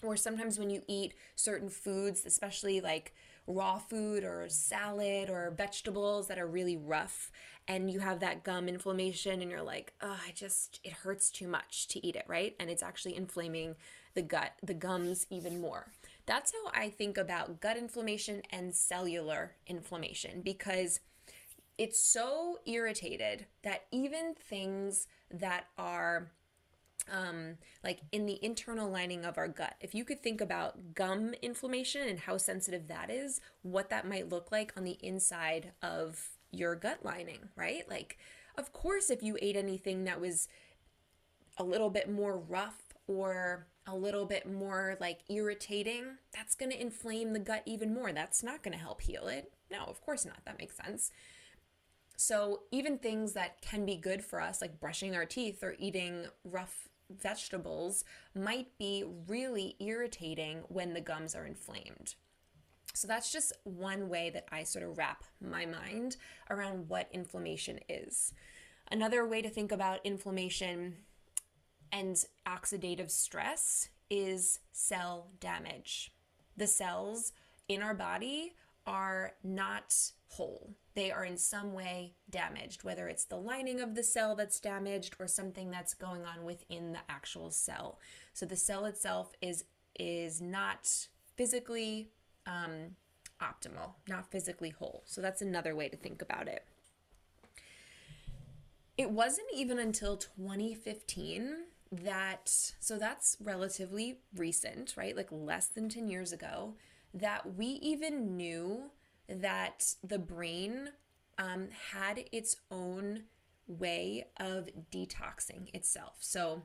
Or 0.02 0.16
sometimes 0.16 0.58
when 0.58 0.70
you 0.70 0.82
eat 0.88 1.12
certain 1.34 1.68
foods, 1.68 2.24
especially 2.24 2.80
like 2.80 3.12
raw 3.46 3.78
food 3.78 4.24
or 4.24 4.46
salad 4.48 5.28
or 5.28 5.52
vegetables 5.56 6.28
that 6.28 6.38
are 6.38 6.46
really 6.46 6.76
rough 6.76 7.30
and 7.70 7.88
you 7.88 8.00
have 8.00 8.18
that 8.18 8.42
gum 8.42 8.68
inflammation 8.68 9.40
and 9.40 9.48
you're 9.48 9.62
like, 9.62 9.92
oh, 10.02 10.18
I 10.26 10.32
just, 10.32 10.80
it 10.82 10.92
hurts 10.92 11.30
too 11.30 11.46
much 11.46 11.86
to 11.88 12.04
eat 12.04 12.16
it, 12.16 12.24
right? 12.26 12.56
And 12.58 12.68
it's 12.68 12.82
actually 12.82 13.14
inflaming 13.14 13.76
the 14.14 14.22
gut, 14.22 14.54
the 14.60 14.74
gums 14.74 15.24
even 15.30 15.60
more. 15.60 15.86
That's 16.26 16.50
how 16.50 16.72
I 16.74 16.90
think 16.90 17.16
about 17.16 17.60
gut 17.60 17.76
inflammation 17.76 18.42
and 18.50 18.74
cellular 18.74 19.52
inflammation 19.68 20.42
because 20.42 20.98
it's 21.78 22.02
so 22.02 22.58
irritated 22.66 23.46
that 23.62 23.84
even 23.92 24.34
things 24.34 25.06
that 25.30 25.66
are 25.78 26.32
um, 27.08 27.56
like 27.84 28.00
in 28.10 28.26
the 28.26 28.44
internal 28.44 28.90
lining 28.90 29.24
of 29.24 29.38
our 29.38 29.48
gut. 29.48 29.76
If 29.80 29.94
you 29.94 30.04
could 30.04 30.24
think 30.24 30.40
about 30.40 30.94
gum 30.94 31.34
inflammation 31.40 32.08
and 32.08 32.18
how 32.18 32.36
sensitive 32.36 32.88
that 32.88 33.10
is, 33.10 33.40
what 33.62 33.90
that 33.90 34.08
might 34.08 34.28
look 34.28 34.50
like 34.50 34.72
on 34.76 34.82
the 34.82 34.98
inside 35.00 35.70
of 35.82 36.30
your 36.50 36.74
gut 36.74 37.04
lining, 37.04 37.48
right? 37.56 37.88
Like, 37.88 38.18
of 38.56 38.72
course, 38.72 39.10
if 39.10 39.22
you 39.22 39.38
ate 39.40 39.56
anything 39.56 40.04
that 40.04 40.20
was 40.20 40.48
a 41.56 41.64
little 41.64 41.90
bit 41.90 42.10
more 42.10 42.36
rough 42.36 42.82
or 43.06 43.66
a 43.86 43.94
little 43.94 44.24
bit 44.24 44.50
more 44.50 44.96
like 45.00 45.20
irritating, 45.28 46.04
that's 46.34 46.54
going 46.54 46.70
to 46.70 46.80
inflame 46.80 47.32
the 47.32 47.38
gut 47.38 47.62
even 47.66 47.94
more. 47.94 48.12
That's 48.12 48.42
not 48.42 48.62
going 48.62 48.72
to 48.72 48.82
help 48.82 49.02
heal 49.02 49.28
it. 49.28 49.52
No, 49.70 49.84
of 49.84 50.00
course 50.00 50.24
not. 50.24 50.44
That 50.44 50.58
makes 50.58 50.76
sense. 50.76 51.10
So, 52.16 52.64
even 52.70 52.98
things 52.98 53.32
that 53.32 53.62
can 53.62 53.86
be 53.86 53.96
good 53.96 54.22
for 54.22 54.42
us, 54.42 54.60
like 54.60 54.78
brushing 54.78 55.16
our 55.16 55.24
teeth 55.24 55.62
or 55.62 55.74
eating 55.78 56.26
rough 56.44 56.88
vegetables 57.10 58.04
might 58.34 58.76
be 58.78 59.04
really 59.26 59.74
irritating 59.80 60.58
when 60.68 60.92
the 60.92 61.00
gums 61.00 61.34
are 61.34 61.46
inflamed. 61.46 62.14
So 62.94 63.06
that's 63.06 63.32
just 63.32 63.52
one 63.64 64.08
way 64.08 64.30
that 64.30 64.46
I 64.50 64.64
sort 64.64 64.84
of 64.84 64.98
wrap 64.98 65.24
my 65.40 65.64
mind 65.64 66.16
around 66.50 66.88
what 66.88 67.08
inflammation 67.12 67.78
is. 67.88 68.34
Another 68.90 69.26
way 69.26 69.40
to 69.42 69.48
think 69.48 69.72
about 69.72 70.04
inflammation 70.04 70.96
and 71.92 72.24
oxidative 72.46 73.10
stress 73.10 73.88
is 74.10 74.58
cell 74.72 75.28
damage. 75.38 76.12
The 76.56 76.66
cells 76.66 77.32
in 77.68 77.82
our 77.82 77.94
body 77.94 78.54
are 78.86 79.32
not 79.44 79.94
whole. 80.28 80.74
They 80.94 81.10
are 81.10 81.24
in 81.24 81.36
some 81.36 81.72
way 81.72 82.14
damaged, 82.28 82.82
whether 82.82 83.08
it's 83.08 83.24
the 83.24 83.36
lining 83.36 83.80
of 83.80 83.94
the 83.94 84.02
cell 84.02 84.34
that's 84.34 84.60
damaged 84.60 85.16
or 85.18 85.28
something 85.28 85.70
that's 85.70 85.94
going 85.94 86.24
on 86.24 86.44
within 86.44 86.92
the 86.92 86.98
actual 87.08 87.50
cell. 87.50 88.00
So 88.32 88.46
the 88.46 88.56
cell 88.56 88.84
itself 88.84 89.32
is 89.40 89.64
is 89.98 90.40
not 90.40 91.08
physically 91.36 92.10
um, 92.50 92.96
optimal, 93.40 93.94
not 94.08 94.30
physically 94.30 94.70
whole. 94.70 95.02
So 95.06 95.20
that's 95.20 95.42
another 95.42 95.74
way 95.74 95.88
to 95.88 95.96
think 95.96 96.20
about 96.22 96.48
it. 96.48 96.64
It 98.98 99.10
wasn't 99.10 99.48
even 99.54 99.78
until 99.78 100.16
2015 100.16 101.54
that, 101.92 102.48
so 102.78 102.98
that's 102.98 103.36
relatively 103.42 104.18
recent, 104.36 104.94
right? 104.96 105.16
Like 105.16 105.28
less 105.30 105.68
than 105.68 105.88
10 105.88 106.08
years 106.08 106.32
ago, 106.32 106.74
that 107.14 107.56
we 107.56 107.66
even 107.66 108.36
knew 108.36 108.90
that 109.28 109.94
the 110.04 110.18
brain 110.18 110.90
um, 111.38 111.68
had 111.92 112.24
its 112.32 112.56
own 112.70 113.24
way 113.66 114.26
of 114.38 114.68
detoxing 114.92 115.74
itself. 115.74 116.16
So, 116.20 116.62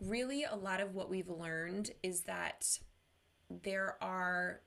really, 0.00 0.44
a 0.44 0.54
lot 0.54 0.80
of 0.80 0.94
what 0.94 1.10
we've 1.10 1.28
learned 1.28 1.90
is 2.02 2.22
that 2.22 2.78
there 3.50 3.96
are 4.00 4.60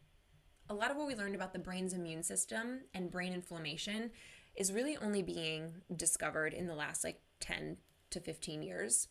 a 0.71 0.73
lot 0.73 0.89
of 0.89 0.95
what 0.95 1.05
we 1.05 1.15
learned 1.15 1.35
about 1.35 1.51
the 1.51 1.59
brain's 1.59 1.93
immune 1.93 2.23
system 2.23 2.79
and 2.93 3.11
brain 3.11 3.33
inflammation 3.33 4.09
is 4.55 4.71
really 4.71 4.95
only 4.97 5.21
being 5.21 5.73
discovered 5.95 6.53
in 6.53 6.65
the 6.65 6.73
last 6.73 7.03
like 7.03 7.19
10 7.41 7.75
to 8.09 8.21
15 8.21 8.63
years 8.63 9.09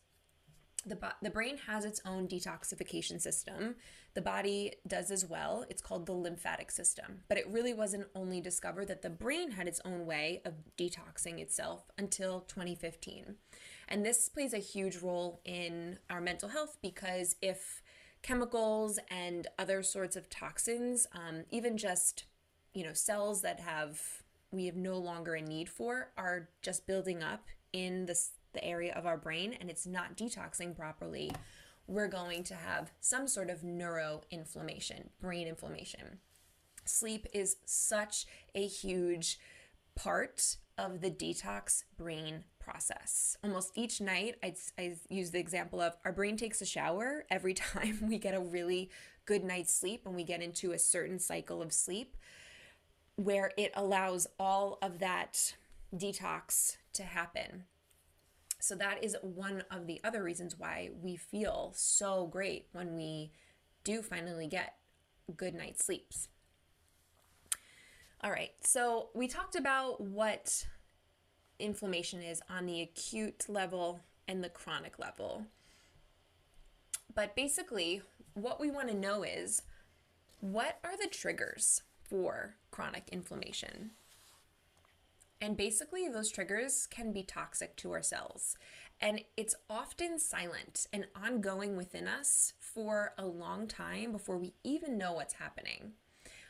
the, 0.86 0.98
the 1.20 1.30
brain 1.30 1.58
has 1.66 1.84
its 1.84 2.00
own 2.06 2.26
detoxification 2.26 3.20
system. 3.20 3.74
The 4.14 4.22
body 4.22 4.72
does 4.86 5.10
as 5.10 5.26
well. 5.26 5.66
It's 5.68 5.82
called 5.82 6.06
the 6.06 6.12
lymphatic 6.12 6.70
system. 6.70 7.20
But 7.28 7.36
it 7.36 7.46
really 7.48 7.74
wasn't 7.74 8.06
only 8.14 8.40
discovered 8.40 8.88
that 8.88 9.02
the 9.02 9.10
brain 9.10 9.50
had 9.50 9.68
its 9.68 9.80
own 9.84 10.06
way 10.06 10.40
of 10.46 10.54
detoxing 10.78 11.38
itself 11.38 11.90
until 11.98 12.40
2015. 12.48 13.34
And 13.88 14.06
this 14.06 14.28
plays 14.28 14.54
a 14.54 14.58
huge 14.58 14.96
role 14.96 15.42
in 15.44 15.98
our 16.08 16.20
mental 16.20 16.48
health 16.48 16.78
because 16.80 17.36
if 17.42 17.82
chemicals 18.22 18.98
and 19.10 19.46
other 19.58 19.82
sorts 19.82 20.16
of 20.16 20.28
toxins, 20.28 21.06
um, 21.12 21.44
even 21.50 21.76
just 21.76 22.24
you 22.72 22.84
know 22.84 22.92
cells 22.92 23.42
that 23.42 23.60
have 23.60 24.22
we 24.52 24.66
have 24.66 24.76
no 24.76 24.98
longer 24.98 25.34
a 25.34 25.42
need 25.42 25.68
for, 25.68 26.10
are 26.16 26.48
just 26.62 26.86
building 26.86 27.22
up 27.22 27.46
in 27.72 28.06
this 28.06 28.32
the 28.52 28.64
area 28.64 28.92
of 28.94 29.06
our 29.06 29.16
brain 29.16 29.56
and 29.60 29.70
it's 29.70 29.86
not 29.86 30.16
detoxing 30.16 30.74
properly, 30.74 31.30
we're 31.86 32.08
going 32.08 32.42
to 32.44 32.54
have 32.54 32.92
some 33.00 33.26
sort 33.26 33.50
of 33.50 33.62
neuroinflammation, 33.62 35.08
brain 35.20 35.46
inflammation. 35.46 36.18
Sleep 36.84 37.26
is 37.32 37.56
such 37.64 38.26
a 38.54 38.66
huge 38.66 39.38
part 39.94 40.56
of 40.78 41.00
the 41.00 41.10
detox 41.10 41.84
brain 41.96 42.44
process. 42.58 43.36
Almost 43.44 43.72
each 43.76 44.00
night, 44.00 44.36
I, 44.42 44.54
I 44.78 44.96
use 45.08 45.30
the 45.30 45.38
example 45.38 45.80
of 45.80 45.96
our 46.04 46.12
brain 46.12 46.36
takes 46.36 46.60
a 46.62 46.66
shower 46.66 47.24
every 47.30 47.54
time 47.54 47.98
we 48.02 48.18
get 48.18 48.34
a 48.34 48.40
really 48.40 48.90
good 49.26 49.44
night's 49.44 49.74
sleep 49.74 50.06
and 50.06 50.14
we 50.14 50.24
get 50.24 50.42
into 50.42 50.72
a 50.72 50.78
certain 50.78 51.18
cycle 51.18 51.62
of 51.62 51.72
sleep 51.72 52.16
where 53.16 53.52
it 53.58 53.70
allows 53.74 54.26
all 54.38 54.78
of 54.80 54.98
that 54.98 55.54
detox 55.94 56.76
to 56.94 57.02
happen. 57.02 57.64
So 58.60 58.74
that 58.76 59.02
is 59.02 59.16
one 59.22 59.64
of 59.70 59.86
the 59.86 60.00
other 60.04 60.22
reasons 60.22 60.58
why 60.58 60.90
we 61.02 61.16
feel 61.16 61.72
so 61.74 62.26
great 62.26 62.66
when 62.72 62.96
we 62.96 63.32
do 63.84 64.02
finally 64.02 64.46
get 64.46 64.74
good 65.36 65.54
night's 65.54 65.84
sleeps. 65.84 66.28
All 68.22 68.30
right, 68.30 68.52
so 68.60 69.08
we 69.14 69.28
talked 69.28 69.56
about 69.56 69.98
what 69.98 70.66
inflammation 71.58 72.20
is 72.20 72.42
on 72.50 72.66
the 72.66 72.82
acute 72.82 73.46
level 73.48 74.00
and 74.28 74.44
the 74.44 74.50
chronic 74.50 74.98
level. 74.98 75.46
But 77.14 77.34
basically, 77.34 78.02
what 78.34 78.60
we 78.60 78.70
want 78.70 78.88
to 78.88 78.94
know 78.94 79.22
is 79.22 79.62
what 80.40 80.78
are 80.84 80.98
the 80.98 81.08
triggers 81.08 81.82
for 82.02 82.56
chronic 82.70 83.08
inflammation? 83.10 83.92
And 85.40 85.56
basically, 85.56 86.06
those 86.06 86.30
triggers 86.30 86.86
can 86.86 87.12
be 87.12 87.22
toxic 87.22 87.74
to 87.76 87.92
our 87.92 88.02
cells. 88.02 88.58
And 89.00 89.22
it's 89.38 89.54
often 89.70 90.18
silent 90.18 90.86
and 90.92 91.06
ongoing 91.16 91.74
within 91.74 92.06
us 92.06 92.52
for 92.58 93.14
a 93.16 93.24
long 93.24 93.66
time 93.66 94.12
before 94.12 94.36
we 94.36 94.52
even 94.62 94.98
know 94.98 95.14
what's 95.14 95.34
happening, 95.34 95.92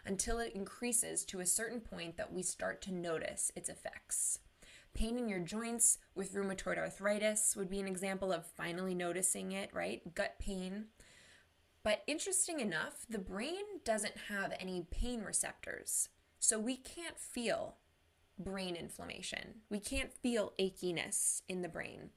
until 0.05 0.39
it 0.39 0.55
increases 0.55 1.25
to 1.25 1.41
a 1.41 1.47
certain 1.47 1.81
point 1.81 2.17
that 2.17 2.33
we 2.33 2.43
start 2.43 2.83
to 2.83 2.95
notice 2.95 3.53
its 3.55 3.69
effects. 3.69 4.39
Pain 4.95 5.19
in 5.19 5.29
your 5.29 5.41
joints 5.41 5.99
with 6.15 6.35
rheumatoid 6.35 6.79
arthritis 6.79 7.55
would 7.57 7.71
be 7.71 7.81
an 7.81 7.87
example 7.87 8.33
of 8.33 8.47
finally 8.47 8.95
noticing 8.95 9.53
it, 9.53 9.71
right? 9.73 10.15
Gut 10.15 10.35
pain. 10.39 10.87
But 11.83 12.03
interesting 12.07 12.61
enough, 12.61 13.07
the 13.09 13.19
brain 13.19 13.65
doesn't 13.85 14.17
have 14.29 14.53
any 14.59 14.87
pain 14.91 15.23
receptors. 15.23 16.09
So 16.39 16.59
we 16.59 16.77
can't 16.77 17.19
feel 17.19 17.77
brain 18.39 18.75
inflammation. 18.75 19.61
We 19.71 19.79
can't 19.79 20.13
feel 20.13 20.53
achiness 20.59 21.43
in 21.49 21.63
the 21.63 21.69
brain 21.69 22.11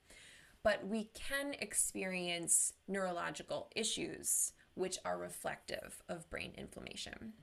but 0.63 0.87
we 0.87 1.09
can 1.13 1.53
experience 1.59 2.73
neurological 2.87 3.69
issues 3.75 4.53
which 4.75 4.97
are 5.05 5.17
reflective 5.17 6.01
of 6.09 6.29
brain 6.29 6.53
inflammation. 6.57 7.33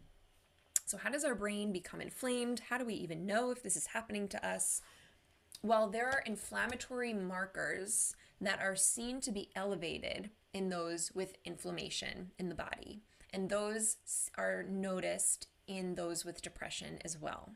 So, 0.90 0.98
how 0.98 1.10
does 1.10 1.22
our 1.22 1.36
brain 1.36 1.70
become 1.70 2.00
inflamed? 2.00 2.62
How 2.68 2.76
do 2.76 2.84
we 2.84 2.94
even 2.94 3.24
know 3.24 3.52
if 3.52 3.62
this 3.62 3.76
is 3.76 3.86
happening 3.86 4.26
to 4.26 4.44
us? 4.44 4.82
Well, 5.62 5.88
there 5.88 6.08
are 6.08 6.24
inflammatory 6.26 7.14
markers 7.14 8.16
that 8.40 8.60
are 8.60 8.74
seen 8.74 9.20
to 9.20 9.30
be 9.30 9.50
elevated 9.54 10.30
in 10.52 10.68
those 10.68 11.12
with 11.14 11.36
inflammation 11.44 12.32
in 12.40 12.48
the 12.48 12.56
body, 12.56 13.02
and 13.32 13.48
those 13.48 13.98
are 14.36 14.64
noticed 14.64 15.46
in 15.68 15.94
those 15.94 16.24
with 16.24 16.42
depression 16.42 16.98
as 17.04 17.16
well. 17.16 17.50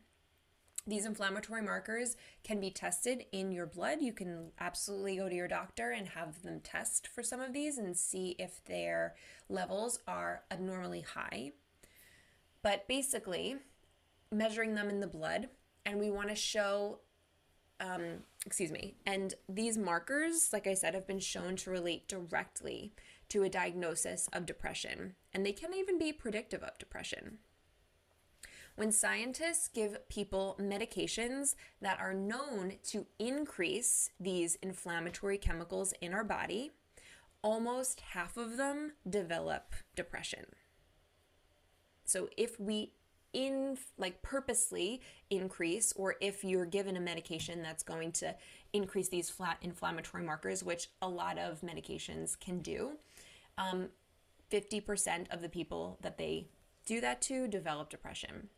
These 0.87 1.05
inflammatory 1.05 1.63
markers 1.63 2.17
can 2.45 2.61
be 2.61 2.71
tested 2.71 3.25
in 3.33 3.51
your 3.51 3.67
blood. 3.67 4.01
You 4.01 4.13
can 4.13 4.53
absolutely 4.61 5.17
go 5.17 5.29
to 5.29 5.35
your 5.35 5.49
doctor 5.49 5.91
and 5.91 6.07
have 6.07 6.43
them 6.43 6.61
test 6.61 7.09
for 7.09 7.25
some 7.25 7.41
of 7.41 7.53
these 7.53 7.79
and 7.79 7.97
see 7.97 8.37
if 8.39 8.65
their 8.67 9.17
levels 9.49 9.99
are 10.07 10.45
abnormally 10.53 11.01
high. 11.01 11.55
But 12.65 12.89
basically, 12.89 13.57
measuring 14.33 14.75
them 14.75 14.89
in 14.89 15.01
the 15.01 15.07
blood, 15.07 15.51
and 15.85 16.01
we 16.01 16.11
want 16.11 16.31
to 16.31 16.35
show, 16.35 17.01
um, 17.79 18.23
excuse 18.47 18.73
me, 18.73 18.95
and 19.05 19.35
these 19.51 19.77
markers, 19.77 20.49
like 20.51 20.67
I 20.67 20.73
said, 20.73 20.95
have 20.95 21.07
been 21.07 21.21
shown 21.21 21.57
to 21.57 21.71
relate 21.71 22.09
directly 22.09 22.95
to 23.29 23.43
a 23.43 23.51
diagnosis 23.51 24.31
of 24.33 24.47
depression, 24.47 25.15
and 25.35 25.45
they 25.45 25.53
can 25.53 25.75
even 25.75 25.99
be 25.99 26.11
predictive 26.11 26.63
of 26.63 26.79
depression. 26.79 27.37
When 28.77 28.93
scientists 28.93 29.69
give 29.69 30.09
people 30.09 30.57
medications 30.59 31.57
that 31.83 32.01
are 32.01 32.15
known 32.15 32.77
to 32.85 33.05
increase 33.19 34.09
these 34.19 34.57
inflammatory 34.63 35.37
chemicals 35.37 35.93
in 36.01 36.15
our 36.15 36.25
body, 36.25 36.73
almost 37.43 38.01
half 38.01 38.39
of 38.39 38.57
them 38.57 38.93
develop 39.07 39.75
depression. 39.95 40.47
So 42.05 42.29
if 42.37 42.59
we 42.59 42.93
in 43.33 43.77
like 43.99 44.23
purposely 44.23 45.01
increase 45.29 45.93
or 45.97 46.15
if 46.21 46.45
you're 46.45 46.67
given 46.67 46.97
a 46.97 47.01
medication 47.01 47.63
that's 47.63 47.83
going 47.83 48.13
to 48.13 48.33
increase 48.73 49.09
these 49.09 49.29
flat 49.29 49.59
inflammatory 49.61 50.23
markers 50.23 50.63
which 50.63 50.89
a 51.03 51.09
lot 51.09 51.37
of 51.37 51.61
medications 51.63 52.39
can 52.39 52.61
do 52.61 52.93
um, 53.59 53.89
50% 54.53 55.27
of 55.33 55.43
the 55.43 55.49
people 55.49 55.99
that 56.03 56.17
they 56.17 56.47
do 56.87 57.01
that 57.01 57.21
to 57.23 57.49
develop 57.49 57.91
depression. 57.91 58.49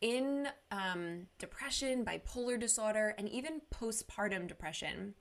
In 0.00 0.48
um, 0.72 1.28
depression, 1.38 2.04
bipolar 2.04 2.58
disorder, 2.58 3.14
and 3.18 3.28
even 3.28 3.60
postpartum 3.72 4.48
depression, 4.48 5.14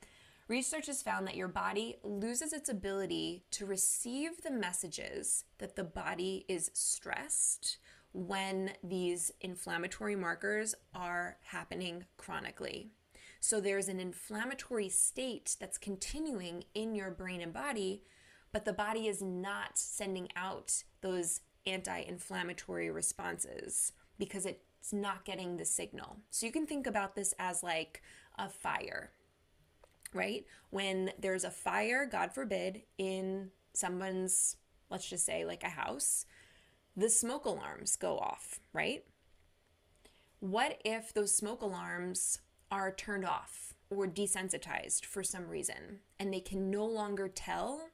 research 0.51 0.87
has 0.87 1.01
found 1.01 1.25
that 1.25 1.37
your 1.37 1.47
body 1.47 1.95
loses 2.03 2.51
its 2.51 2.67
ability 2.67 3.45
to 3.51 3.65
receive 3.65 4.41
the 4.41 4.51
messages 4.51 5.45
that 5.59 5.77
the 5.77 5.83
body 5.83 6.45
is 6.49 6.69
stressed 6.73 7.77
when 8.11 8.71
these 8.83 9.31
inflammatory 9.39 10.13
markers 10.13 10.75
are 10.93 11.37
happening 11.41 12.03
chronically. 12.17 12.89
So 13.39 13.61
there's 13.61 13.87
an 13.87 14.01
inflammatory 14.01 14.89
state 14.89 15.55
that's 15.57 15.77
continuing 15.77 16.65
in 16.75 16.95
your 16.95 17.11
brain 17.11 17.39
and 17.39 17.53
body, 17.53 18.03
but 18.51 18.65
the 18.65 18.73
body 18.73 19.07
is 19.07 19.21
not 19.21 19.77
sending 19.77 20.27
out 20.35 20.83
those 20.99 21.39
anti 21.65 22.01
inflammatory 22.01 22.91
responses 22.91 23.93
because 24.19 24.45
it 24.45 24.61
it's 24.81 24.91
not 24.91 25.25
getting 25.25 25.57
the 25.57 25.65
signal. 25.65 26.17
So 26.31 26.47
you 26.47 26.51
can 26.51 26.65
think 26.65 26.87
about 26.87 27.15
this 27.15 27.35
as 27.37 27.61
like 27.61 28.01
a 28.39 28.49
fire, 28.49 29.11
right? 30.13 30.45
When 30.69 31.11
there's 31.19 31.43
a 31.43 31.51
fire, 31.51 32.05
God 32.05 32.33
forbid, 32.33 32.83
in 32.97 33.51
someone's, 33.73 34.57
let's 34.89 35.09
just 35.09 35.25
say 35.25 35.45
like 35.45 35.63
a 35.63 35.69
house, 35.69 36.25
the 36.95 37.09
smoke 37.09 37.45
alarms 37.45 37.95
go 37.95 38.17
off, 38.17 38.59
right? 38.73 39.03
What 40.39 40.81
if 40.83 41.13
those 41.13 41.35
smoke 41.35 41.61
alarms 41.61 42.39
are 42.69 42.91
turned 42.91 43.25
off 43.25 43.73
or 43.89 44.07
desensitized 44.07 45.05
for 45.05 45.23
some 45.23 45.47
reason 45.47 45.99
and 46.19 46.33
they 46.33 46.39
can 46.39 46.69
no 46.71 46.85
longer 46.85 47.27
tell 47.27 47.89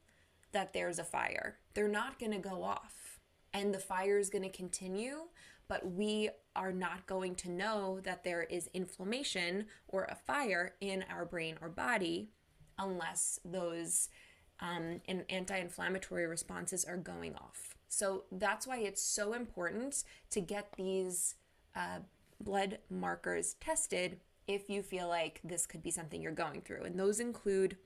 that 0.52 0.74
there's 0.74 1.00
a 1.00 1.04
fire? 1.04 1.60
They're 1.74 1.88
not 1.88 2.20
going 2.20 2.32
to 2.32 2.38
go 2.40 2.64
off 2.64 3.20
and 3.54 3.74
the 3.74 3.80
fire 3.80 4.18
is 4.18 4.30
going 4.30 4.44
to 4.44 4.50
continue 4.50 5.28
but 5.68 5.92
we 5.92 6.30
are 6.56 6.72
not 6.72 7.06
going 7.06 7.36
to 7.36 7.52
know 7.52 8.00
that 8.04 8.24
there 8.24 8.44
is 8.44 8.70
inflammation 8.74 9.66
or 9.88 10.06
a 10.06 10.16
fire 10.16 10.76
in 10.82 11.04
our 11.10 11.26
brain 11.26 11.58
or 11.62 11.70
body 11.70 12.30
unless 12.78 13.40
those 13.46 14.10
um, 14.60 15.02
anti 15.30 15.58
inflammatory 15.58 16.26
responses 16.26 16.84
are 16.86 16.98
going 16.98 17.36
off. 17.36 17.76
So 17.90 18.24
that's 18.32 18.68
why 18.68 18.80
it's 18.80 19.02
so 19.02 19.34
important 19.34 20.04
to 20.32 20.42
get 20.42 20.74
these 20.78 21.36
uh, 21.76 22.00
blood 22.42 22.80
markers 22.90 23.56
tested 23.60 24.20
if 24.48 24.70
you 24.70 24.82
feel 24.82 25.08
like 25.08 25.42
this 25.44 25.66
could 25.66 25.84
be 25.84 25.92
something 25.92 26.22
you're 26.22 26.32
going 26.32 26.62
through. 26.62 26.84
And 26.84 27.00
those 27.00 27.20
include 27.20 27.78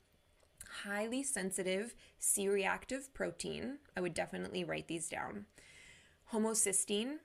highly 0.83 1.23
sensitive 1.23 1.95
C 2.19 2.47
reactive 2.47 3.13
protein. 3.13 3.79
I 3.95 4.01
would 4.01 4.13
definitely 4.13 4.63
write 4.63 4.87
these 4.87 5.09
down. 5.09 5.45
Homocysteine, 6.31 7.17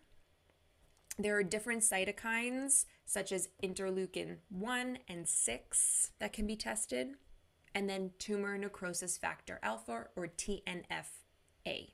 there 1.19 1.37
are 1.37 1.43
different 1.43 1.83
cytokines, 1.83 2.85
such 3.05 3.33
as 3.33 3.49
interleukin 3.63 4.37
1 4.51 4.99
and 5.09 5.27
6, 5.27 6.11
that 6.19 6.33
can 6.33 6.47
be 6.47 6.57
tested, 6.57 7.15
and 7.75 7.89
then 7.89 8.11
tumor 8.19 8.59
necrosis 8.59 9.17
factor 9.17 9.59
alpha 9.63 10.07
or 10.15 10.27
TNFA. 10.27 11.93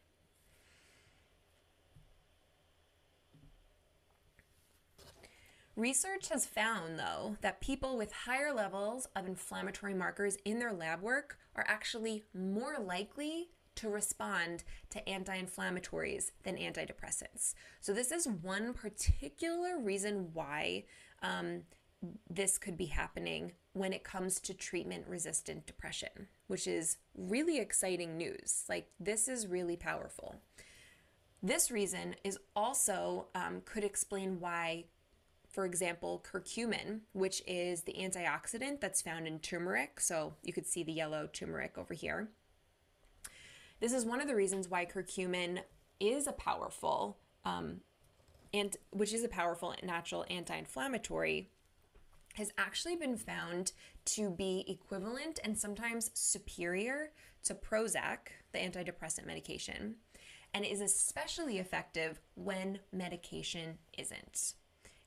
Research 5.74 6.28
has 6.28 6.44
found, 6.44 6.98
though, 6.98 7.36
that 7.40 7.62
people 7.62 7.96
with 7.96 8.12
higher 8.12 8.52
levels 8.52 9.08
of 9.16 9.26
inflammatory 9.26 9.94
markers 9.94 10.36
in 10.44 10.58
their 10.58 10.72
lab 10.72 11.00
work 11.00 11.38
are 11.56 11.64
actually 11.66 12.24
more 12.34 12.76
likely 12.78 13.48
to 13.76 13.88
respond 13.88 14.64
to 14.90 15.08
anti 15.08 15.40
inflammatories 15.40 16.30
than 16.42 16.56
antidepressants. 16.56 17.54
So, 17.80 17.92
this 17.92 18.12
is 18.12 18.28
one 18.28 18.74
particular 18.74 19.78
reason 19.78 20.30
why 20.32 20.84
um, 21.22 21.62
this 22.28 22.58
could 22.58 22.76
be 22.76 22.86
happening 22.86 23.52
when 23.74 23.92
it 23.92 24.04
comes 24.04 24.40
to 24.40 24.54
treatment 24.54 25.04
resistant 25.08 25.66
depression, 25.66 26.28
which 26.46 26.66
is 26.66 26.98
really 27.16 27.58
exciting 27.58 28.16
news. 28.16 28.64
Like, 28.68 28.88
this 29.00 29.28
is 29.28 29.46
really 29.46 29.76
powerful. 29.76 30.36
This 31.42 31.70
reason 31.70 32.16
is 32.22 32.38
also 32.54 33.26
um, 33.34 33.62
could 33.64 33.84
explain 33.84 34.38
why 34.38 34.84
for 35.52 35.66
example, 35.66 36.24
curcumin, 36.24 37.00
which 37.12 37.42
is 37.46 37.82
the 37.82 37.92
antioxidant 37.92 38.80
that's 38.80 39.02
found 39.02 39.26
in 39.26 39.38
turmeric. 39.38 40.00
So 40.00 40.34
you 40.42 40.52
could 40.52 40.66
see 40.66 40.82
the 40.82 40.92
yellow 40.92 41.28
turmeric 41.30 41.76
over 41.76 41.92
here. 41.92 42.30
This 43.82 43.92
is 43.92 44.04
one 44.04 44.20
of 44.20 44.28
the 44.28 44.36
reasons 44.36 44.68
why 44.68 44.86
curcumin 44.86 45.58
is 45.98 46.28
a 46.28 46.32
powerful, 46.32 47.18
um, 47.44 47.80
and 48.54 48.76
which 48.90 49.12
is 49.12 49.24
a 49.24 49.28
powerful 49.28 49.74
natural 49.82 50.24
anti-inflammatory, 50.30 51.50
has 52.34 52.52
actually 52.56 52.94
been 52.94 53.16
found 53.16 53.72
to 54.04 54.30
be 54.30 54.64
equivalent 54.68 55.40
and 55.42 55.58
sometimes 55.58 56.12
superior 56.14 57.10
to 57.42 57.56
Prozac, 57.56 58.18
the 58.52 58.60
antidepressant 58.60 59.26
medication, 59.26 59.96
and 60.54 60.64
is 60.64 60.80
especially 60.80 61.58
effective 61.58 62.20
when 62.36 62.78
medication 62.92 63.78
isn't. 63.98 64.54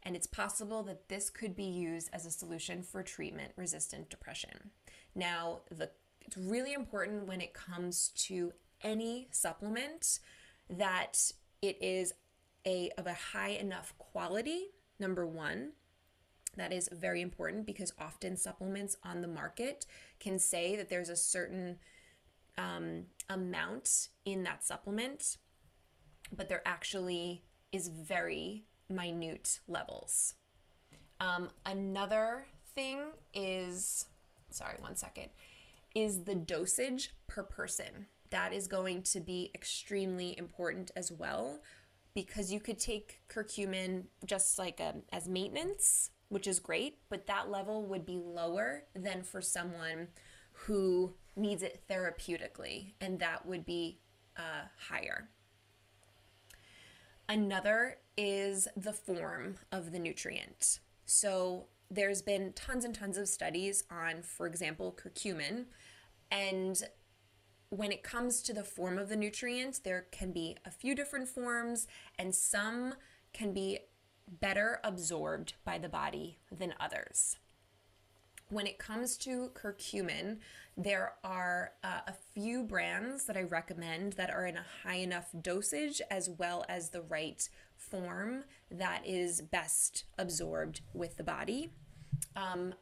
And 0.03 0.17
it's 0.17 0.27
possible 0.27 0.83
that 0.83 1.07
this 1.07 1.29
could 1.29 1.55
be 1.55 1.63
used 1.63 2.09
as 2.11 2.25
a 2.25 2.29
solution 2.31 2.83
for 2.83 3.03
treatment 3.03 3.53
resistant 3.55 4.09
depression. 4.09 4.71
Now, 5.15 5.61
the 5.71 5.91
it's 6.25 6.37
really 6.37 6.73
important 6.73 7.27
when 7.27 7.39
it 7.39 7.53
comes 7.53 8.09
to 8.15 8.51
any 8.85 9.27
supplement 9.31 10.19
that 10.69 11.31
it 11.61 11.77
is 11.81 12.13
a 12.65 12.91
of 12.97 13.07
a 13.07 13.13
high 13.13 13.49
enough 13.49 13.93
quality 13.97 14.67
number 14.99 15.25
one. 15.25 15.71
That 16.55 16.71
is 16.71 16.87
very 16.93 17.21
important 17.21 17.65
because 17.65 17.91
often 17.99 18.37
supplements 18.37 18.95
on 19.03 19.21
the 19.21 19.27
market 19.27 19.85
can 20.21 20.39
say 20.39 20.77
that 20.77 20.89
there's 20.89 21.09
a 21.09 21.15
certain 21.15 21.79
um, 22.57 23.07
amount 23.29 24.07
in 24.23 24.43
that 24.43 24.63
supplement, 24.63 25.37
but 26.33 26.47
there 26.47 26.61
actually 26.65 27.43
is 27.73 27.89
very 27.89 28.63
minute 28.89 29.59
levels. 29.67 30.35
Um, 31.19 31.49
another 31.65 32.45
thing 32.73 32.99
is, 33.33 34.05
sorry, 34.49 34.77
one 34.79 34.95
second, 34.95 35.29
is 35.93 36.23
the 36.23 36.35
dosage 36.35 37.13
per 37.27 37.43
person. 37.43 38.07
That 38.31 38.53
is 38.53 38.67
going 38.67 39.03
to 39.03 39.19
be 39.19 39.51
extremely 39.53 40.37
important 40.37 40.91
as 40.95 41.11
well 41.11 41.59
because 42.13 42.51
you 42.51 42.59
could 42.59 42.79
take 42.79 43.21
curcumin 43.29 44.05
just 44.25 44.57
like 44.57 44.79
a, 44.79 44.89
um, 44.89 45.01
as 45.11 45.27
maintenance, 45.27 46.11
which 46.29 46.47
is 46.47 46.59
great, 46.59 46.97
but 47.09 47.27
that 47.27 47.51
level 47.51 47.85
would 47.85 48.05
be 48.05 48.17
lower 48.17 48.83
than 48.95 49.21
for 49.21 49.41
someone 49.41 50.07
who 50.53 51.13
needs 51.35 51.61
it 51.61 51.83
therapeutically, 51.89 52.93
and 53.01 53.19
that 53.19 53.45
would 53.45 53.65
be 53.65 53.99
uh, 54.37 54.67
higher. 54.89 55.29
Another 57.27 57.97
is 58.17 58.67
the 58.77 58.93
form 58.93 59.55
of 59.71 59.91
the 59.91 59.99
nutrient. 59.99 60.79
So 61.05 61.67
there's 61.89 62.21
been 62.21 62.53
tons 62.53 62.85
and 62.85 62.95
tons 62.95 63.17
of 63.17 63.27
studies 63.27 63.83
on, 63.91 64.21
for 64.21 64.47
example, 64.47 64.97
curcumin. 64.97 65.65
And 66.31 66.81
when 67.69 67.91
it 67.91 68.03
comes 68.03 68.41
to 68.43 68.53
the 68.53 68.63
form 68.63 68.97
of 68.97 69.09
the 69.09 69.15
nutrient, 69.15 69.81
there 69.83 70.07
can 70.11 70.31
be 70.31 70.57
a 70.65 70.71
few 70.71 70.95
different 70.95 71.27
forms, 71.27 71.87
and 72.17 72.33
some 72.33 72.95
can 73.33 73.53
be 73.53 73.79
better 74.27 74.79
absorbed 74.83 75.53
by 75.63 75.77
the 75.77 75.89
body 75.89 76.39
than 76.51 76.73
others. 76.79 77.37
When 78.49 78.67
it 78.67 78.77
comes 78.77 79.17
to 79.17 79.51
curcumin, 79.55 80.37
there 80.77 81.13
are 81.23 81.71
uh, 81.83 82.01
a 82.07 82.13
few 82.33 82.63
brands 82.63 83.25
that 83.25 83.37
I 83.37 83.41
recommend 83.41 84.13
that 84.13 84.29
are 84.29 84.45
in 84.45 84.57
a 84.57 84.65
high 84.83 84.97
enough 84.97 85.29
dosage 85.41 86.01
as 86.11 86.29
well 86.29 86.63
as 86.69 86.89
the 86.89 87.01
right 87.01 87.47
form 87.75 88.43
that 88.69 89.01
is 89.05 89.41
best 89.41 90.03
absorbed 90.17 90.81
with 90.93 91.17
the 91.17 91.23
body. 91.23 91.71
Um, 92.35 92.73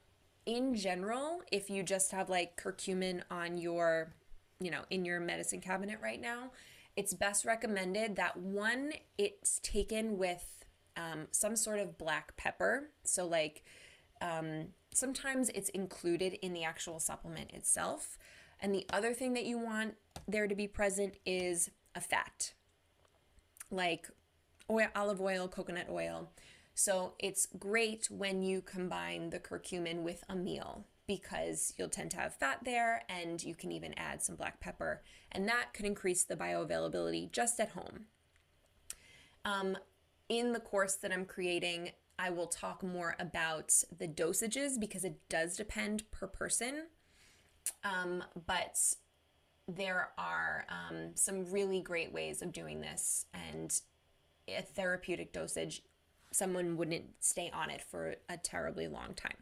in 0.45 0.75
general, 0.75 1.41
if 1.51 1.69
you 1.69 1.83
just 1.83 2.11
have 2.11 2.29
like 2.29 2.61
curcumin 2.61 3.21
on 3.31 3.57
your, 3.57 4.13
you 4.59 4.71
know, 4.71 4.83
in 4.89 5.05
your 5.05 5.19
medicine 5.19 5.61
cabinet 5.61 5.99
right 6.01 6.21
now, 6.21 6.51
it's 6.95 7.13
best 7.13 7.45
recommended 7.45 8.15
that 8.17 8.37
one, 8.37 8.93
it's 9.17 9.59
taken 9.63 10.17
with 10.17 10.65
um, 10.95 11.27
some 11.31 11.55
sort 11.55 11.79
of 11.79 11.97
black 11.97 12.37
pepper. 12.37 12.89
So, 13.03 13.25
like, 13.25 13.63
um, 14.21 14.67
sometimes 14.93 15.49
it's 15.49 15.69
included 15.69 16.33
in 16.33 16.53
the 16.53 16.63
actual 16.63 16.99
supplement 16.99 17.51
itself. 17.51 18.17
And 18.59 18.73
the 18.73 18.85
other 18.91 19.13
thing 19.13 19.33
that 19.33 19.45
you 19.45 19.57
want 19.57 19.95
there 20.27 20.47
to 20.47 20.55
be 20.55 20.67
present 20.67 21.15
is 21.25 21.69
a 21.95 22.01
fat, 22.01 22.53
like 23.69 24.07
oil, 24.69 24.87
olive 24.95 25.19
oil, 25.19 25.47
coconut 25.47 25.87
oil. 25.89 26.29
So 26.75 27.13
it's 27.19 27.47
great 27.59 28.07
when 28.09 28.41
you 28.41 28.61
combine 28.61 29.29
the 29.29 29.39
curcumin 29.39 30.01
with 30.03 30.23
a 30.29 30.35
meal 30.35 30.85
because 31.07 31.73
you'll 31.77 31.89
tend 31.89 32.11
to 32.11 32.17
have 32.17 32.35
fat 32.35 32.59
there 32.63 33.03
and 33.09 33.43
you 33.43 33.55
can 33.55 33.71
even 33.71 33.93
add 33.97 34.21
some 34.21 34.35
black 34.35 34.59
pepper, 34.59 35.01
and 35.31 35.47
that 35.47 35.73
could 35.73 35.85
increase 35.85 36.23
the 36.23 36.35
bioavailability 36.35 37.31
just 37.31 37.59
at 37.59 37.69
home. 37.69 38.05
Um, 39.45 39.77
in 40.29 40.53
the 40.53 40.59
course 40.59 40.95
that 40.95 41.11
I'm 41.11 41.25
creating, 41.25 41.91
I 42.17 42.29
will 42.29 42.47
talk 42.47 42.83
more 42.83 43.15
about 43.19 43.73
the 43.97 44.07
dosages 44.07 44.79
because 44.79 45.03
it 45.03 45.19
does 45.29 45.57
depend 45.57 46.09
per 46.11 46.27
person. 46.27 46.83
Um, 47.83 48.23
but 48.45 48.79
there 49.67 50.09
are 50.17 50.65
um, 50.69 51.11
some 51.15 51.49
really 51.51 51.81
great 51.81 52.13
ways 52.13 52.41
of 52.41 52.51
doing 52.51 52.81
this, 52.81 53.25
and 53.33 53.79
a 54.47 54.61
therapeutic 54.61 55.33
dosage, 55.33 55.81
someone 56.31 56.77
wouldn't 56.77 57.05
stay 57.19 57.49
on 57.53 57.69
it 57.69 57.81
for 57.81 58.15
a 58.29 58.37
terribly 58.37 58.87
long 58.87 59.13
time. 59.13 59.37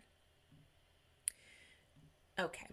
Okay. 2.42 2.68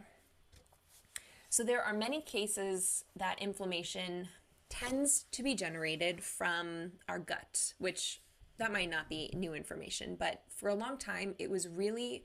So 1.51 1.63
there 1.63 1.83
are 1.83 1.93
many 1.93 2.23
cases 2.23 3.05
that 3.17 3.41
inflammation 3.41 4.29
tends 4.71 5.25
to 5.33 5.43
be 5.43 5.55
generated 5.55 6.23
from 6.23 6.93
our 7.09 7.19
gut, 7.19 7.75
which 7.79 8.23
that 8.59 8.73
might 8.73 8.91
not 8.91 9.09
be 9.09 9.31
new 9.35 9.55
information, 9.55 10.17
but 10.19 10.43
for 10.49 10.69
a 10.69 10.75
long 10.75 10.99
time, 10.99 11.35
it 11.39 11.51
was 11.51 11.69
really 11.69 12.25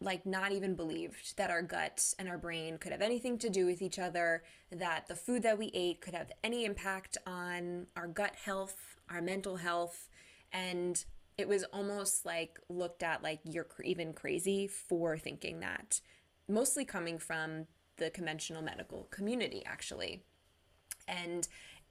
like 0.00 0.26
not 0.26 0.52
even 0.52 0.74
believed 0.74 1.36
that 1.36 1.50
our 1.50 1.62
gut 1.62 2.14
and 2.18 2.28
our 2.28 2.36
brain 2.36 2.76
could 2.76 2.92
have 2.92 3.00
anything 3.00 3.38
to 3.38 3.48
do 3.48 3.64
with 3.64 3.80
each 3.80 3.98
other, 3.98 4.42
that 4.70 5.06
the 5.06 5.14
food 5.14 5.42
that 5.42 5.58
we 5.58 5.70
ate 5.72 6.00
could 6.00 6.14
have 6.14 6.30
any 6.42 6.64
impact 6.64 7.16
on 7.26 7.86
our 7.96 8.06
gut 8.06 8.34
health, 8.36 8.96
our 9.08 9.22
mental 9.22 9.56
health, 9.56 10.08
and 10.52 11.04
it 11.36 11.48
was 11.48 11.64
almost 11.72 12.24
like 12.24 12.60
looked 12.68 13.02
at 13.02 13.22
like 13.22 13.40
you're 13.44 13.66
even 13.82 14.12
crazy 14.12 14.66
for 14.66 15.16
thinking 15.16 15.60
that. 15.60 16.00
Mostly 16.48 16.84
coming 16.84 17.18
from 17.18 17.66
the 17.96 18.10
conventional 18.10 18.62
medical 18.62 19.04
community, 19.10 19.62
actually. 19.64 20.22
And 21.06 21.46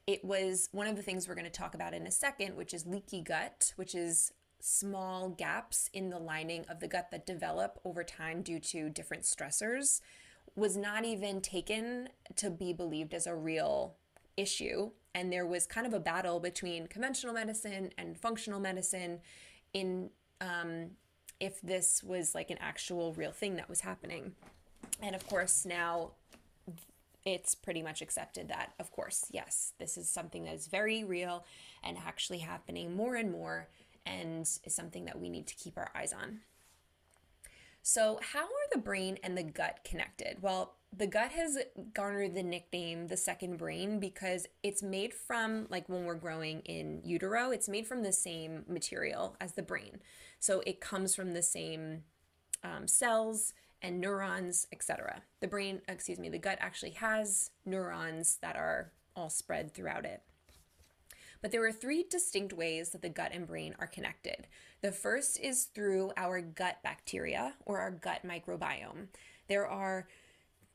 it 0.06 0.24
was 0.24 0.68
one 0.72 0.86
of 0.86 0.96
the 0.96 1.02
things 1.02 1.26
we're 1.26 1.34
going 1.34 1.44
to 1.44 1.50
talk 1.50 1.74
about 1.74 1.94
in 1.94 2.06
a 2.06 2.10
second, 2.10 2.56
which 2.56 2.74
is 2.74 2.86
leaky 2.86 3.22
gut, 3.22 3.72
which 3.76 3.94
is 3.94 4.32
small 4.60 5.28
gaps 5.28 5.90
in 5.92 6.10
the 6.10 6.18
lining 6.18 6.64
of 6.68 6.80
the 6.80 6.88
gut 6.88 7.10
that 7.10 7.26
develop 7.26 7.80
over 7.84 8.02
time 8.04 8.42
due 8.42 8.58
to 8.58 8.88
different 8.90 9.24
stressors, 9.24 10.00
was 10.56 10.76
not 10.76 11.04
even 11.04 11.40
taken 11.40 12.08
to 12.36 12.50
be 12.50 12.72
believed 12.72 13.14
as 13.14 13.26
a 13.26 13.34
real 13.34 13.96
issue. 14.36 14.90
And 15.14 15.32
there 15.32 15.46
was 15.46 15.66
kind 15.66 15.86
of 15.86 15.94
a 15.94 16.00
battle 16.00 16.40
between 16.40 16.86
conventional 16.86 17.34
medicine 17.34 17.90
and 17.98 18.18
functional 18.18 18.60
medicine 18.60 19.20
in 19.72 20.10
um, 20.40 20.90
if 21.44 21.60
this 21.60 22.02
was 22.02 22.34
like 22.34 22.50
an 22.50 22.56
actual 22.58 23.12
real 23.12 23.30
thing 23.30 23.56
that 23.56 23.68
was 23.68 23.82
happening. 23.82 24.32
And 25.02 25.14
of 25.14 25.26
course, 25.26 25.66
now 25.66 26.12
it's 27.26 27.54
pretty 27.54 27.82
much 27.82 28.00
accepted 28.00 28.48
that, 28.48 28.72
of 28.78 28.90
course, 28.90 29.26
yes, 29.30 29.74
this 29.78 29.98
is 29.98 30.08
something 30.08 30.44
that 30.44 30.54
is 30.54 30.66
very 30.66 31.04
real 31.04 31.44
and 31.82 31.98
actually 31.98 32.38
happening 32.38 32.96
more 32.96 33.14
and 33.16 33.30
more 33.30 33.68
and 34.06 34.42
is 34.42 34.74
something 34.74 35.04
that 35.04 35.20
we 35.20 35.28
need 35.28 35.46
to 35.46 35.54
keep 35.54 35.76
our 35.76 35.90
eyes 35.94 36.14
on. 36.14 36.40
So, 37.82 38.18
how 38.22 38.44
are 38.44 38.68
the 38.72 38.78
brain 38.78 39.18
and 39.22 39.36
the 39.36 39.42
gut 39.42 39.80
connected? 39.84 40.38
Well, 40.40 40.76
the 40.96 41.06
gut 41.06 41.32
has 41.32 41.58
garnered 41.92 42.34
the 42.34 42.42
nickname 42.42 43.08
the 43.08 43.16
second 43.18 43.58
brain 43.58 44.00
because 44.00 44.46
it's 44.62 44.82
made 44.82 45.12
from, 45.12 45.66
like 45.68 45.86
when 45.90 46.06
we're 46.06 46.14
growing 46.14 46.60
in 46.60 47.02
utero, 47.04 47.50
it's 47.50 47.68
made 47.68 47.86
from 47.86 48.02
the 48.02 48.12
same 48.12 48.64
material 48.68 49.36
as 49.38 49.52
the 49.52 49.62
brain. 49.62 50.00
So, 50.44 50.62
it 50.66 50.78
comes 50.78 51.14
from 51.14 51.32
the 51.32 51.40
same 51.40 52.02
um, 52.62 52.86
cells 52.86 53.54
and 53.80 53.98
neurons, 53.98 54.66
etc. 54.74 55.22
The 55.40 55.48
brain, 55.48 55.80
excuse 55.88 56.18
me, 56.18 56.28
the 56.28 56.36
gut 56.36 56.58
actually 56.60 56.90
has 56.90 57.50
neurons 57.64 58.36
that 58.42 58.54
are 58.54 58.92
all 59.16 59.30
spread 59.30 59.72
throughout 59.72 60.04
it. 60.04 60.20
But 61.40 61.50
there 61.50 61.64
are 61.64 61.72
three 61.72 62.04
distinct 62.10 62.52
ways 62.52 62.90
that 62.90 63.00
the 63.00 63.08
gut 63.08 63.30
and 63.32 63.46
brain 63.46 63.74
are 63.78 63.86
connected. 63.86 64.46
The 64.82 64.92
first 64.92 65.40
is 65.40 65.64
through 65.64 66.12
our 66.18 66.42
gut 66.42 66.76
bacteria 66.84 67.54
or 67.64 67.80
our 67.80 67.90
gut 67.90 68.20
microbiome. 68.22 69.06
There 69.48 69.66
are 69.66 70.08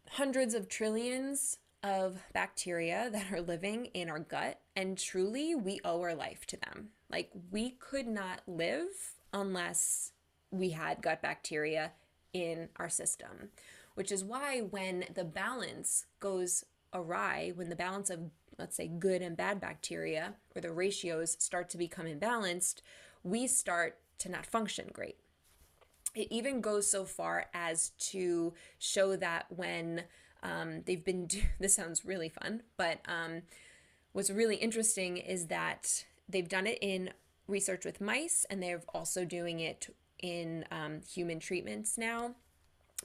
hundreds 0.10 0.56
of 0.56 0.68
trillions 0.68 1.58
of 1.84 2.18
bacteria 2.34 3.08
that 3.14 3.32
are 3.32 3.42
living 3.42 3.86
in 3.94 4.10
our 4.10 4.18
gut, 4.18 4.62
and 4.76 4.98
truly 4.98 5.54
we 5.54 5.80
owe 5.86 6.02
our 6.02 6.16
life 6.16 6.48
to 6.48 6.58
them. 6.58 6.90
Like, 7.12 7.30
we 7.52 7.70
could 7.70 8.08
not 8.08 8.42
live 8.48 9.19
unless 9.34 10.12
we 10.52 10.72
had 10.72 11.02
gut 11.02 11.22
bacteria 11.22 11.92
in 12.34 12.70
our 12.78 12.90
system, 12.90 13.50
which 13.96 14.12
is 14.12 14.24
why 14.24 14.60
when 14.60 15.06
the 15.14 15.24
balance 15.24 16.06
goes 16.20 16.64
awry, 16.94 17.52
when 17.56 17.70
the 17.70 17.76
balance 17.76 18.10
of, 18.10 18.20
let's 18.58 18.76
say, 18.76 18.88
good 18.88 19.22
and 19.22 19.38
bad 19.38 19.60
bacteria 19.60 20.36
or 20.56 20.62
the 20.62 20.72
ratios 20.72 21.36
start 21.40 21.70
to 21.70 21.78
become 21.78 22.06
imbalanced, 22.06 22.82
we 23.24 23.48
start 23.48 23.98
to 24.20 24.30
not 24.30 24.46
function 24.46 24.90
great. 24.92 25.18
It 26.16 26.28
even 26.32 26.62
goes 26.62 26.90
so 26.90 27.06
far 27.06 27.46
as 27.54 27.90
to 28.12 28.54
show 28.80 29.16
that 29.16 29.46
when 29.50 30.04
um, 30.42 30.82
they've 30.86 31.04
been, 31.04 31.28
do- 31.28 31.42
this 31.60 31.76
sounds 31.76 32.06
really 32.06 32.30
fun, 32.30 32.64
but 32.78 33.00
um, 33.08 33.44
what's 34.14 34.30
really 34.30 34.56
interesting 34.56 35.18
is 35.18 35.48
that 35.48 36.06
they've 36.28 36.50
done 36.50 36.68
it 36.68 36.80
in 36.82 37.12
research 37.50 37.86
with 37.86 38.00
mice 38.00 38.46
and 38.50 38.62
they're 38.62 38.82
also 38.94 39.26
doing 39.26 39.60
it 39.60 39.94
in 40.20 40.66
um, 40.72 41.02
human 41.02 41.40
treatments 41.40 41.98
now, 41.98 42.36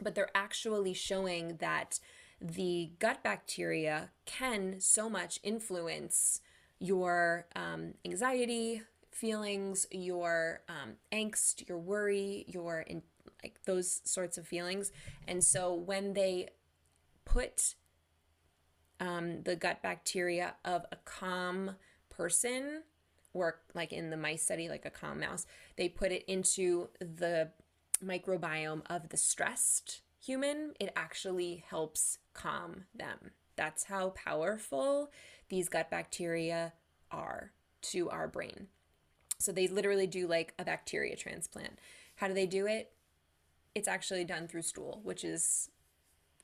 but 0.00 0.14
they're 0.14 0.30
actually 0.34 0.94
showing 0.94 1.56
that 1.56 1.98
the 2.40 2.90
gut 2.98 3.22
bacteria 3.22 4.10
can 4.26 4.80
so 4.80 5.08
much 5.08 5.38
influence 5.42 6.40
your 6.78 7.46
um, 7.56 7.94
anxiety, 8.04 8.82
feelings, 9.10 9.86
your 9.90 10.60
um, 10.68 10.94
angst, 11.12 11.68
your 11.68 11.78
worry, 11.78 12.44
your 12.48 12.80
in, 12.80 13.02
like 13.42 13.60
those 13.64 14.00
sorts 14.04 14.36
of 14.36 14.46
feelings. 14.46 14.90
And 15.26 15.42
so 15.42 15.72
when 15.72 16.12
they 16.14 16.50
put 17.24 17.76
um, 19.00 19.42
the 19.42 19.56
gut 19.56 19.82
bacteria 19.82 20.54
of 20.64 20.84
a 20.90 20.96
calm 21.04 21.76
person, 22.10 22.82
or 23.34 23.60
like 23.74 23.92
in 23.92 24.10
the 24.10 24.16
mice 24.16 24.42
study, 24.42 24.68
like 24.68 24.86
a 24.86 24.90
calm 24.90 25.20
mouse, 25.20 25.46
they 25.76 25.88
put 25.88 26.12
it 26.12 26.24
into 26.26 26.88
the 27.00 27.50
microbiome 28.02 28.82
of 28.88 29.10
the 29.10 29.16
stressed 29.16 30.00
human, 30.24 30.72
it 30.80 30.92
actually 30.96 31.64
helps 31.68 32.18
calm 32.32 32.84
them. 32.94 33.32
That's 33.56 33.84
how 33.84 34.10
powerful 34.10 35.10
these 35.48 35.68
gut 35.68 35.90
bacteria 35.90 36.72
are 37.10 37.52
to 37.82 38.08
our 38.10 38.26
brain. 38.26 38.68
So 39.38 39.52
they 39.52 39.68
literally 39.68 40.06
do 40.06 40.26
like 40.26 40.54
a 40.58 40.64
bacteria 40.64 41.16
transplant. 41.16 41.78
How 42.16 42.28
do 42.28 42.34
they 42.34 42.46
do 42.46 42.66
it? 42.66 42.92
It's 43.74 43.88
actually 43.88 44.24
done 44.24 44.48
through 44.48 44.62
stool, 44.62 45.00
which 45.02 45.24
is 45.24 45.70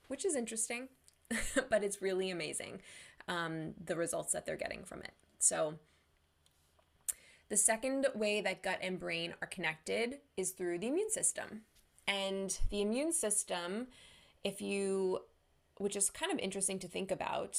which 0.09 0.24
is 0.24 0.35
interesting, 0.35 0.88
but 1.70 1.85
it's 1.85 2.03
really 2.03 2.31
amazing 2.31 2.83
um, 3.29 3.74
the 3.83 3.94
results 3.94 4.33
that 4.33 4.44
they're 4.44 4.57
getting 4.57 4.85
from 4.85 5.00
it. 5.00 5.12
So 5.38 5.76
the 7.50 7.56
second 7.56 8.06
way 8.14 8.40
that 8.40 8.62
gut 8.62 8.78
and 8.80 8.98
brain 8.98 9.34
are 9.42 9.48
connected 9.48 10.18
is 10.36 10.52
through 10.52 10.78
the 10.78 10.86
immune 10.86 11.10
system. 11.10 11.62
And 12.06 12.56
the 12.70 12.80
immune 12.80 13.12
system, 13.12 13.88
if 14.44 14.62
you, 14.62 15.20
which 15.78 15.96
is 15.96 16.10
kind 16.10 16.32
of 16.32 16.38
interesting 16.38 16.78
to 16.78 16.88
think 16.88 17.10
about, 17.10 17.58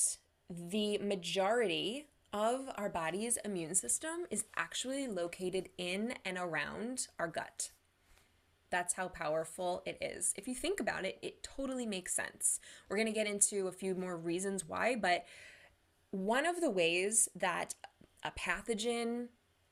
the 0.49 0.97
majority 0.97 2.07
of 2.33 2.69
our 2.77 2.89
body's 2.89 3.37
immune 3.43 3.75
system 3.75 4.25
is 4.29 4.45
actually 4.55 5.07
located 5.07 5.69
in 5.77 6.13
and 6.23 6.37
around 6.37 7.07
our 7.19 7.27
gut. 7.27 7.71
That's 8.69 8.93
how 8.93 9.09
powerful 9.09 9.83
it 9.85 9.97
is. 9.99 10.33
If 10.37 10.47
you 10.47 10.55
think 10.55 10.79
about 10.79 11.03
it, 11.03 11.19
it 11.21 11.43
totally 11.43 11.85
makes 11.85 12.13
sense. 12.13 12.61
We're 12.89 12.95
going 12.95 13.07
to 13.07 13.13
get 13.13 13.27
into 13.27 13.67
a 13.67 13.73
few 13.73 13.95
more 13.95 14.15
reasons 14.15 14.65
why, 14.65 14.95
but 14.95 15.25
one 16.11 16.45
of 16.45 16.61
the 16.61 16.69
ways 16.69 17.27
that 17.35 17.75
a 18.23 18.31
pathogen, 18.31 19.27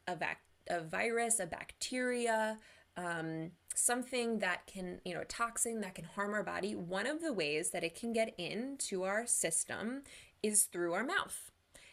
a, 0.10 0.15
vac- 0.15 0.41
a 0.69 0.82
virus, 0.82 1.39
a 1.39 1.45
bacteria, 1.45 2.58
um, 2.98 3.52
something 3.76 4.39
that 4.39 4.67
can, 4.67 5.00
you 5.06 5.13
know, 5.13 5.22
a 5.22 5.26
toxin 5.26 5.82
that 5.82 5.95
can 5.95 6.06
harm 6.06 6.34
our 6.34 6.43
body, 6.43 6.76
one 6.76 7.08
of 7.08 7.22
the 7.22 7.34
ways 7.34 7.69
that 7.72 7.84
it 7.84 7.95
can 7.95 8.12
get 8.13 8.34
into 8.38 9.04
our 9.04 9.26
system 9.26 10.04
is 10.43 10.63
through 10.63 10.93
our 10.93 11.04
mouth 11.04 11.52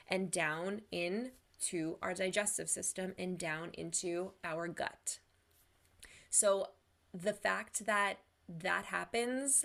and 0.09 0.31
down 0.31 0.81
into 0.91 1.97
our 2.03 2.15
digestive 2.15 2.69
system 2.69 3.13
and 3.19 3.39
down 3.39 3.71
into 3.75 4.33
our 4.45 4.69
gut. 4.69 5.19
So 6.31 6.71
the 7.13 7.33
fact 7.33 7.87
that 7.87 8.19
that 8.49 8.87
happens 8.87 9.65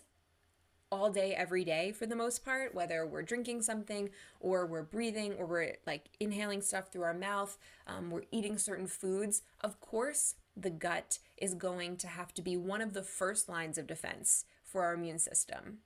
all 0.91 1.09
day, 1.09 1.33
every 1.33 1.63
day 1.63 1.91
for 1.91 2.05
the 2.05 2.15
most 2.15 2.43
part, 2.43 2.75
whether 2.75 3.05
we're 3.05 3.21
drinking 3.21 3.61
something 3.61 4.09
or 4.39 4.65
we're 4.65 4.83
breathing 4.83 5.33
or 5.35 5.45
we're 5.45 5.77
like 5.87 6.09
inhaling 6.19 6.61
stuff 6.61 6.91
through 6.91 7.03
our 7.03 7.13
mouth, 7.13 7.57
um, 7.87 8.11
we're 8.11 8.23
eating 8.31 8.57
certain 8.57 8.87
foods, 8.87 9.41
of 9.61 9.79
course, 9.79 10.35
the 10.55 10.69
gut 10.69 11.19
is 11.37 11.53
going 11.53 11.95
to 11.95 12.07
have 12.07 12.33
to 12.33 12.41
be 12.41 12.57
one 12.57 12.81
of 12.81 12.93
the 12.93 13.03
first 13.03 13.47
lines 13.47 13.77
of 13.77 13.87
defense 13.87 14.45
for 14.65 14.83
our 14.83 14.93
immune 14.93 15.19
system. 15.19 15.77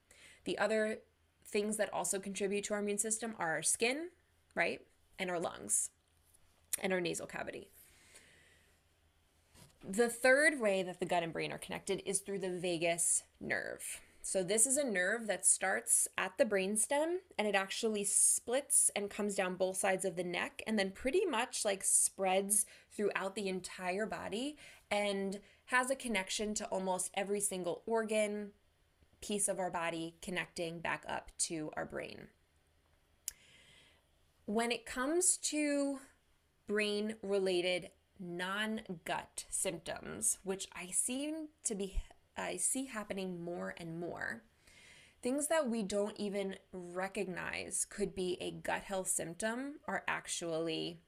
The 0.44 0.58
other 0.58 0.98
things 1.44 1.76
that 1.76 1.92
also 1.92 2.18
contribute 2.18 2.64
to 2.64 2.74
our 2.74 2.80
immune 2.80 2.98
system 2.98 3.34
are 3.38 3.52
our 3.52 3.62
skin, 3.62 4.08
right? 4.56 4.80
And 5.18 5.30
our 5.30 5.38
lungs 5.38 5.90
and 6.82 6.92
our 6.92 7.00
nasal 7.00 7.26
cavity. 7.26 7.68
The 9.88 10.08
third 10.08 10.60
way 10.60 10.82
that 10.82 10.98
the 10.98 11.06
gut 11.06 11.22
and 11.22 11.32
brain 11.32 11.52
are 11.52 11.58
connected 11.58 12.02
is 12.04 12.18
through 12.18 12.40
the 12.40 12.50
vagus 12.50 13.22
nerve. 13.40 14.00
So, 14.28 14.42
this 14.42 14.66
is 14.66 14.76
a 14.76 14.82
nerve 14.82 15.28
that 15.28 15.46
starts 15.46 16.08
at 16.18 16.36
the 16.36 16.44
brainstem 16.44 17.18
and 17.38 17.46
it 17.46 17.54
actually 17.54 18.02
splits 18.02 18.90
and 18.96 19.08
comes 19.08 19.36
down 19.36 19.54
both 19.54 19.76
sides 19.76 20.04
of 20.04 20.16
the 20.16 20.24
neck 20.24 20.62
and 20.66 20.76
then 20.76 20.90
pretty 20.90 21.24
much 21.24 21.64
like 21.64 21.84
spreads 21.84 22.66
throughout 22.90 23.36
the 23.36 23.46
entire 23.46 24.04
body 24.04 24.56
and 24.90 25.38
has 25.66 25.92
a 25.92 25.94
connection 25.94 26.54
to 26.54 26.64
almost 26.64 27.12
every 27.14 27.38
single 27.38 27.84
organ, 27.86 28.50
piece 29.20 29.46
of 29.46 29.60
our 29.60 29.70
body 29.70 30.16
connecting 30.20 30.80
back 30.80 31.04
up 31.08 31.30
to 31.38 31.70
our 31.76 31.86
brain. 31.86 32.26
When 34.44 34.72
it 34.72 34.86
comes 34.86 35.36
to 35.36 36.00
brain 36.66 37.14
related 37.22 37.90
non 38.18 38.80
gut 39.04 39.44
symptoms, 39.50 40.38
which 40.42 40.66
I 40.74 40.90
seem 40.90 41.50
to 41.62 41.76
be 41.76 42.00
I 42.36 42.56
see 42.56 42.86
happening 42.86 43.42
more 43.42 43.74
and 43.78 43.98
more. 43.98 44.42
Things 45.22 45.48
that 45.48 45.68
we 45.68 45.82
don't 45.82 46.18
even 46.18 46.56
recognize 46.72 47.86
could 47.88 48.14
be 48.14 48.36
a 48.40 48.50
gut 48.50 48.82
health 48.82 49.08
symptom 49.08 49.76
are 49.88 50.04
actually 50.06 51.00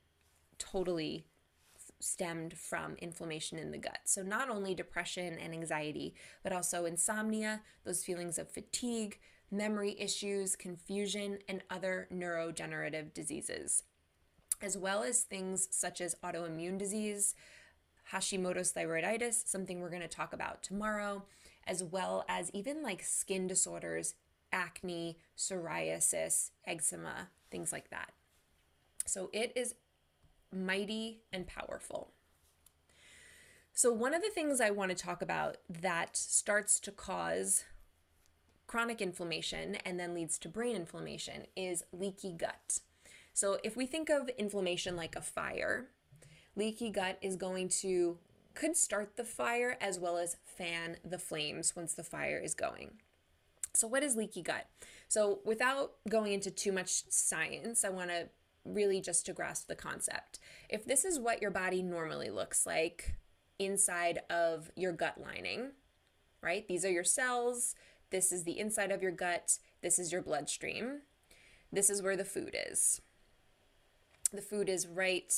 totally 0.58 1.26
stemmed 2.00 2.54
from 2.54 2.96
inflammation 2.96 3.58
in 3.58 3.70
the 3.70 3.78
gut. 3.78 4.00
So, 4.04 4.22
not 4.22 4.48
only 4.48 4.74
depression 4.74 5.38
and 5.38 5.52
anxiety, 5.52 6.14
but 6.42 6.52
also 6.52 6.84
insomnia, 6.84 7.62
those 7.84 8.04
feelings 8.04 8.38
of 8.38 8.50
fatigue, 8.50 9.18
memory 9.50 9.96
issues, 9.98 10.56
confusion, 10.56 11.38
and 11.48 11.62
other 11.70 12.08
neurodegenerative 12.12 13.14
diseases, 13.14 13.84
as 14.60 14.76
well 14.76 15.02
as 15.02 15.22
things 15.22 15.68
such 15.70 16.00
as 16.00 16.16
autoimmune 16.22 16.78
disease, 16.78 17.34
Hashimoto's 18.12 18.72
thyroiditis, 18.72 19.46
something 19.46 19.80
we're 19.80 19.90
going 19.90 20.02
to 20.02 20.08
talk 20.08 20.32
about 20.32 20.62
tomorrow, 20.62 21.24
as 21.66 21.82
well 21.82 22.24
as 22.28 22.50
even 22.52 22.82
like 22.82 23.02
skin 23.02 23.46
disorders, 23.46 24.14
acne, 24.52 25.18
psoriasis, 25.36 26.50
eczema, 26.66 27.28
things 27.50 27.72
like 27.72 27.90
that. 27.90 28.12
So 29.06 29.30
it 29.32 29.52
is 29.54 29.74
mighty 30.52 31.20
and 31.32 31.46
powerful. 31.46 32.12
So, 33.72 33.92
one 33.92 34.12
of 34.12 34.22
the 34.22 34.30
things 34.30 34.60
I 34.60 34.70
want 34.70 34.90
to 34.90 34.96
talk 34.96 35.22
about 35.22 35.58
that 35.68 36.16
starts 36.16 36.80
to 36.80 36.90
cause 36.90 37.64
chronic 38.66 39.00
inflammation 39.00 39.76
and 39.84 40.00
then 40.00 40.14
leads 40.14 40.36
to 40.40 40.48
brain 40.48 40.74
inflammation 40.74 41.46
is 41.56 41.84
leaky 41.92 42.32
gut. 42.32 42.80
So, 43.32 43.58
if 43.62 43.76
we 43.76 43.86
think 43.86 44.10
of 44.10 44.30
inflammation 44.30 44.96
like 44.96 45.14
a 45.14 45.20
fire, 45.20 45.90
leaky 46.58 46.90
gut 46.90 47.16
is 47.22 47.36
going 47.36 47.68
to 47.68 48.18
could 48.54 48.76
start 48.76 49.16
the 49.16 49.24
fire 49.24 49.78
as 49.80 50.00
well 50.00 50.18
as 50.18 50.36
fan 50.44 50.96
the 51.04 51.18
flames 51.18 51.76
once 51.76 51.94
the 51.94 52.02
fire 52.02 52.40
is 52.42 52.54
going. 52.54 52.90
So 53.72 53.86
what 53.86 54.02
is 54.02 54.16
leaky 54.16 54.42
gut? 54.42 54.66
So 55.06 55.38
without 55.44 55.92
going 56.08 56.32
into 56.32 56.50
too 56.50 56.72
much 56.72 57.04
science, 57.08 57.84
I 57.84 57.90
want 57.90 58.10
to 58.10 58.28
really 58.64 59.00
just 59.00 59.24
to 59.26 59.32
grasp 59.32 59.68
the 59.68 59.76
concept. 59.76 60.40
If 60.68 60.84
this 60.84 61.04
is 61.04 61.20
what 61.20 61.40
your 61.40 61.52
body 61.52 61.82
normally 61.82 62.30
looks 62.30 62.66
like 62.66 63.14
inside 63.60 64.20
of 64.28 64.72
your 64.74 64.92
gut 64.92 65.20
lining, 65.20 65.70
right? 66.42 66.66
These 66.66 66.84
are 66.84 66.90
your 66.90 67.04
cells, 67.04 67.76
this 68.10 68.32
is 68.32 68.42
the 68.42 68.58
inside 68.58 68.90
of 68.90 69.02
your 69.02 69.12
gut, 69.12 69.58
this 69.80 70.00
is 70.00 70.10
your 70.10 70.22
bloodstream. 70.22 71.02
This 71.72 71.90
is 71.90 72.02
where 72.02 72.16
the 72.16 72.24
food 72.24 72.56
is. 72.70 73.00
The 74.32 74.42
food 74.42 74.68
is 74.68 74.86
right 74.86 75.32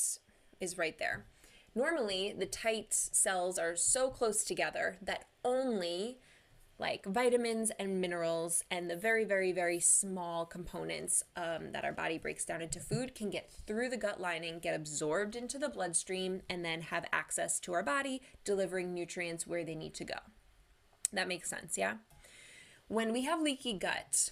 is 0.61 0.77
right 0.77 0.97
there. 0.97 1.25
Normally, 1.73 2.33
the 2.37 2.45
tight 2.45 2.93
cells 2.93 3.57
are 3.57 3.75
so 3.75 4.09
close 4.09 4.43
together 4.43 4.97
that 5.01 5.25
only 5.43 6.19
like 6.81 7.05
vitamins 7.05 7.71
and 7.79 8.01
minerals 8.01 8.63
and 8.71 8.89
the 8.89 8.95
very, 8.95 9.23
very, 9.23 9.51
very 9.51 9.79
small 9.79 10.47
components 10.47 11.23
um, 11.35 11.71
that 11.71 11.85
our 11.85 11.93
body 11.93 12.17
breaks 12.17 12.43
down 12.43 12.61
into 12.61 12.79
food 12.79 13.13
can 13.13 13.29
get 13.29 13.51
through 13.67 13.87
the 13.87 13.97
gut 13.97 14.19
lining, 14.19 14.57
get 14.57 14.75
absorbed 14.75 15.35
into 15.35 15.59
the 15.59 15.69
bloodstream, 15.69 16.41
and 16.49 16.65
then 16.65 16.81
have 16.81 17.05
access 17.13 17.59
to 17.59 17.73
our 17.73 17.83
body, 17.83 18.19
delivering 18.43 18.93
nutrients 18.93 19.45
where 19.45 19.63
they 19.63 19.75
need 19.75 19.93
to 19.93 20.03
go. 20.03 20.15
That 21.13 21.27
makes 21.27 21.49
sense, 21.49 21.77
yeah? 21.77 21.95
When 22.87 23.13
we 23.13 23.25
have 23.25 23.39
leaky 23.39 23.73
gut, 23.73 24.31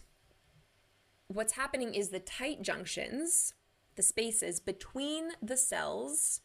what's 1.28 1.54
happening 1.54 1.94
is 1.94 2.10
the 2.10 2.20
tight 2.20 2.64
junctions 2.64 3.54
the 4.00 4.04
spaces 4.04 4.62
between 4.62 5.32
the 5.42 5.58
cells 5.58 6.40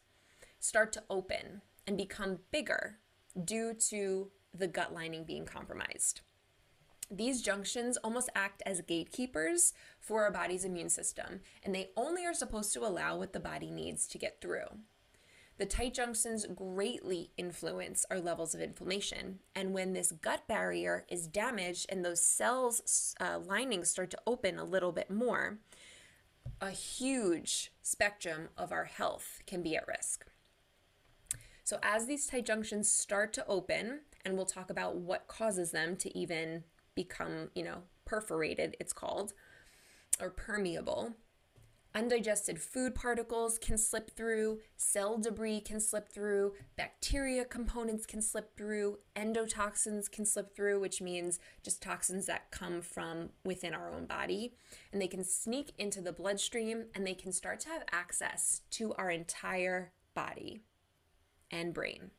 start 0.59 0.91
to 0.91 1.01
open 1.09 1.61
and 1.87 1.95
become 1.95 2.39
bigger 2.51 2.97
due 3.45 3.73
to 3.73 4.29
the 4.53 4.67
gut 4.67 4.93
lining 4.93 5.23
being 5.23 5.45
compromised. 5.45 6.19
These 7.09 7.41
junctions 7.41 7.95
almost 8.03 8.29
act 8.35 8.61
as 8.65 8.81
gatekeepers 8.81 9.71
for 10.01 10.25
our 10.25 10.31
body's 10.31 10.65
immune 10.65 10.89
system, 10.89 11.39
and 11.63 11.73
they 11.73 11.91
only 11.95 12.25
are 12.25 12.33
supposed 12.33 12.73
to 12.73 12.85
allow 12.85 13.17
what 13.17 13.31
the 13.31 13.39
body 13.39 13.71
needs 13.71 14.05
to 14.07 14.17
get 14.17 14.41
through. 14.41 14.67
The 15.57 15.65
tight 15.65 15.93
junctions 15.93 16.45
greatly 16.53 17.31
influence 17.37 18.05
our 18.11 18.19
levels 18.19 18.53
of 18.53 18.59
inflammation, 18.59 19.39
and 19.55 19.73
when 19.73 19.93
this 19.93 20.11
gut 20.11 20.45
barrier 20.49 21.05
is 21.07 21.25
damaged 21.25 21.85
and 21.87 22.03
those 22.03 22.21
cells 22.21 23.15
uh, 23.21 23.39
linings 23.39 23.89
start 23.89 24.09
to 24.09 24.19
open 24.27 24.59
a 24.59 24.65
little 24.65 24.91
bit 24.91 25.09
more, 25.09 25.59
a 26.61 26.71
huge 26.71 27.71
spectrum 27.81 28.49
of 28.57 28.71
our 28.71 28.85
health 28.85 29.41
can 29.45 29.61
be 29.61 29.75
at 29.75 29.87
risk. 29.87 30.25
So, 31.63 31.79
as 31.81 32.05
these 32.05 32.27
tight 32.27 32.45
junctions 32.45 32.91
start 32.91 33.33
to 33.33 33.45
open, 33.47 34.01
and 34.23 34.35
we'll 34.35 34.45
talk 34.45 34.69
about 34.69 34.97
what 34.97 35.27
causes 35.27 35.71
them 35.71 35.95
to 35.97 36.17
even 36.17 36.63
become, 36.93 37.49
you 37.55 37.63
know, 37.63 37.83
perforated, 38.05 38.77
it's 38.79 38.93
called, 38.93 39.33
or 40.21 40.29
permeable. 40.29 41.13
Undigested 41.95 42.59
food 42.59 42.93
particles 42.93 43.57
can 43.57 43.77
slip 43.77 44.11
through, 44.17 44.59
cell 44.75 45.17
debris 45.17 45.61
can 45.61 45.79
slip 45.79 46.09
through, 46.11 46.51
bacteria 46.75 47.45
components 47.45 48.05
can 48.05 48.21
slip 48.21 48.57
through, 48.57 48.97
endotoxins 49.15 50.11
can 50.11 50.25
slip 50.25 50.53
through, 50.53 50.77
which 50.81 51.01
means 51.01 51.39
just 51.63 51.81
toxins 51.81 52.25
that 52.25 52.51
come 52.51 52.81
from 52.81 53.29
within 53.45 53.73
our 53.73 53.89
own 53.89 54.05
body. 54.07 54.55
And 54.91 55.01
they 55.01 55.07
can 55.07 55.23
sneak 55.23 55.71
into 55.77 56.01
the 56.01 56.11
bloodstream 56.11 56.87
and 56.93 57.07
they 57.07 57.13
can 57.13 57.31
start 57.31 57.61
to 57.61 57.69
have 57.69 57.85
access 57.93 58.63
to 58.71 58.93
our 58.95 59.09
entire 59.09 59.93
body 60.13 60.59
and 61.49 61.73
brain. 61.73 62.11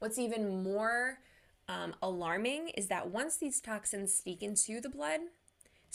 What's 0.00 0.18
even 0.18 0.64
more 0.64 1.20
um, 1.68 1.94
alarming 2.02 2.70
is 2.70 2.88
that 2.88 3.10
once 3.10 3.36
these 3.36 3.60
toxins 3.60 4.12
sneak 4.12 4.42
into 4.42 4.80
the 4.80 4.90
blood, 4.90 5.20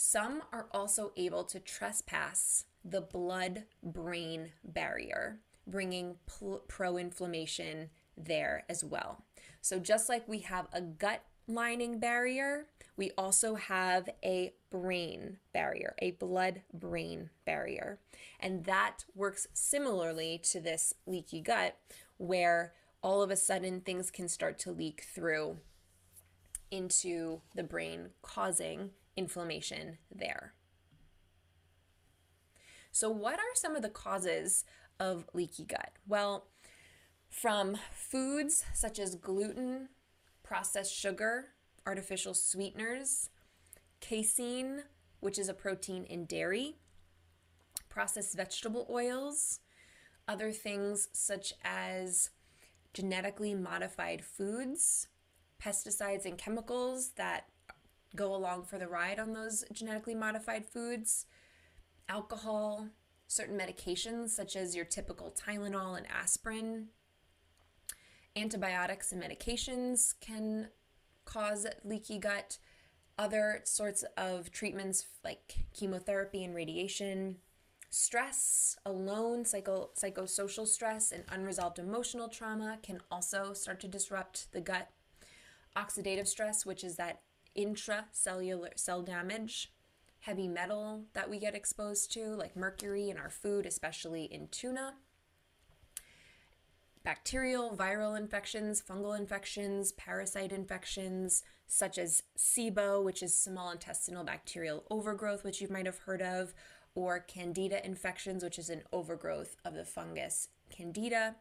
some 0.00 0.42
are 0.50 0.66
also 0.72 1.12
able 1.14 1.44
to 1.44 1.60
trespass 1.60 2.64
the 2.82 3.02
blood 3.02 3.64
brain 3.82 4.50
barrier, 4.64 5.40
bringing 5.66 6.16
pro 6.68 6.96
inflammation 6.96 7.90
there 8.16 8.64
as 8.70 8.82
well. 8.82 9.22
So, 9.60 9.78
just 9.78 10.08
like 10.08 10.26
we 10.26 10.38
have 10.38 10.68
a 10.72 10.80
gut 10.80 11.22
lining 11.46 11.98
barrier, 11.98 12.64
we 12.96 13.10
also 13.18 13.56
have 13.56 14.08
a 14.24 14.54
brain 14.70 15.36
barrier, 15.52 15.94
a 15.98 16.12
blood 16.12 16.62
brain 16.72 17.28
barrier. 17.44 17.98
And 18.40 18.64
that 18.64 19.04
works 19.14 19.48
similarly 19.52 20.40
to 20.44 20.60
this 20.60 20.94
leaky 21.06 21.42
gut, 21.42 21.76
where 22.16 22.72
all 23.02 23.20
of 23.20 23.30
a 23.30 23.36
sudden 23.36 23.82
things 23.82 24.10
can 24.10 24.28
start 24.28 24.58
to 24.60 24.72
leak 24.72 25.04
through 25.14 25.58
into 26.70 27.42
the 27.54 27.64
brain, 27.64 28.10
causing 28.22 28.92
inflammation 29.20 29.98
there. 30.10 30.54
So, 32.90 33.10
what 33.10 33.38
are 33.38 33.54
some 33.54 33.76
of 33.76 33.82
the 33.82 33.90
causes 33.90 34.64
of 34.98 35.26
leaky 35.34 35.64
gut? 35.64 35.92
Well, 36.08 36.46
from 37.28 37.76
foods 37.92 38.64
such 38.74 38.98
as 38.98 39.14
gluten, 39.14 39.90
processed 40.42 40.94
sugar, 40.94 41.48
artificial 41.86 42.32
sweeteners, 42.32 43.28
casein, 44.00 44.84
which 45.20 45.38
is 45.38 45.50
a 45.50 45.54
protein 45.54 46.04
in 46.04 46.24
dairy, 46.24 46.76
processed 47.90 48.34
vegetable 48.34 48.86
oils, 48.90 49.60
other 50.26 50.50
things 50.50 51.08
such 51.12 51.52
as 51.62 52.30
genetically 52.94 53.54
modified 53.54 54.24
foods, 54.24 55.08
pesticides 55.62 56.24
and 56.24 56.38
chemicals 56.38 57.10
that 57.16 57.49
go 58.16 58.34
along 58.34 58.64
for 58.64 58.78
the 58.78 58.88
ride 58.88 59.18
on 59.18 59.32
those 59.32 59.64
genetically 59.72 60.14
modified 60.14 60.66
foods, 60.66 61.26
alcohol, 62.08 62.88
certain 63.26 63.58
medications 63.58 64.30
such 64.30 64.56
as 64.56 64.74
your 64.74 64.84
typical 64.84 65.30
Tylenol 65.30 65.96
and 65.96 66.06
aspirin. 66.10 66.88
Antibiotics 68.36 69.12
and 69.12 69.22
medications 69.22 70.14
can 70.20 70.68
cause 71.24 71.66
leaky 71.84 72.18
gut. 72.18 72.58
Other 73.18 73.60
sorts 73.64 74.04
of 74.16 74.50
treatments 74.50 75.06
like 75.22 75.56
chemotherapy 75.74 76.42
and 76.42 76.54
radiation, 76.54 77.36
stress 77.90 78.76
alone, 78.86 79.44
psycho, 79.44 79.90
psychosocial 79.96 80.66
stress, 80.66 81.12
and 81.12 81.24
unresolved 81.28 81.78
emotional 81.78 82.28
trauma 82.28 82.78
can 82.82 83.00
also 83.10 83.52
start 83.52 83.78
to 83.80 83.88
disrupt 83.88 84.50
the 84.52 84.60
gut. 84.60 84.88
Oxidative 85.76 86.26
stress, 86.26 86.64
which 86.64 86.82
is 86.82 86.96
that 86.96 87.20
intracellular 87.56 88.78
cell 88.78 89.02
damage, 89.02 89.72
heavy 90.20 90.48
metal 90.48 91.04
that 91.12 91.30
we 91.30 91.38
get 91.38 91.54
exposed 91.54 92.12
to, 92.12 92.26
like 92.36 92.56
mercury 92.56 93.10
in 93.10 93.16
our 93.16 93.30
food, 93.30 93.66
especially 93.66 94.24
in 94.24 94.48
tuna, 94.48 94.94
bacterial, 97.02 97.76
viral 97.76 98.18
infections, 98.18 98.82
fungal 98.82 99.18
infections, 99.18 99.92
parasite 99.92 100.52
infections, 100.52 101.42
such 101.66 101.98
as 101.98 102.22
SIBO, 102.36 103.02
which 103.02 103.22
is 103.22 103.34
small 103.34 103.70
intestinal 103.70 104.24
bacterial 104.24 104.84
overgrowth, 104.90 105.44
which 105.44 105.60
you 105.60 105.68
might 105.70 105.86
have 105.86 105.98
heard 105.98 106.22
of, 106.22 106.52
or 106.94 107.20
candida 107.20 107.84
infections, 107.86 108.42
which 108.42 108.58
is 108.58 108.68
an 108.68 108.82
overgrowth 108.92 109.56
of 109.64 109.74
the 109.74 109.84
fungus 109.84 110.48
candida, 110.70 111.36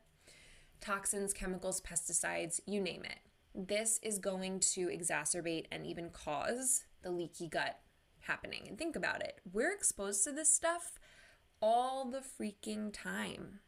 toxins, 0.80 1.34
chemicals, 1.34 1.82
pesticides, 1.82 2.60
you 2.66 2.82
name 2.82 3.04
it 3.04 3.20
this 3.68 4.00
is 4.02 4.20
going 4.20 4.60
to 4.60 4.88
exacerbate 4.88 5.66
and 5.72 5.86
even 5.86 6.10
cause 6.10 6.86
the 7.02 7.12
leaky 7.12 7.48
gut 7.48 7.80
happening. 8.22 8.66
And 8.68 8.78
think 8.78 8.96
about 8.96 9.22
it 9.22 9.40
we're 9.52 9.74
exposed 9.74 10.24
to 10.24 10.32
this 10.32 10.54
stuff 10.54 11.00
all 11.62 12.06
the 12.06 12.22
freaking 12.22 12.92
time. 12.94 13.60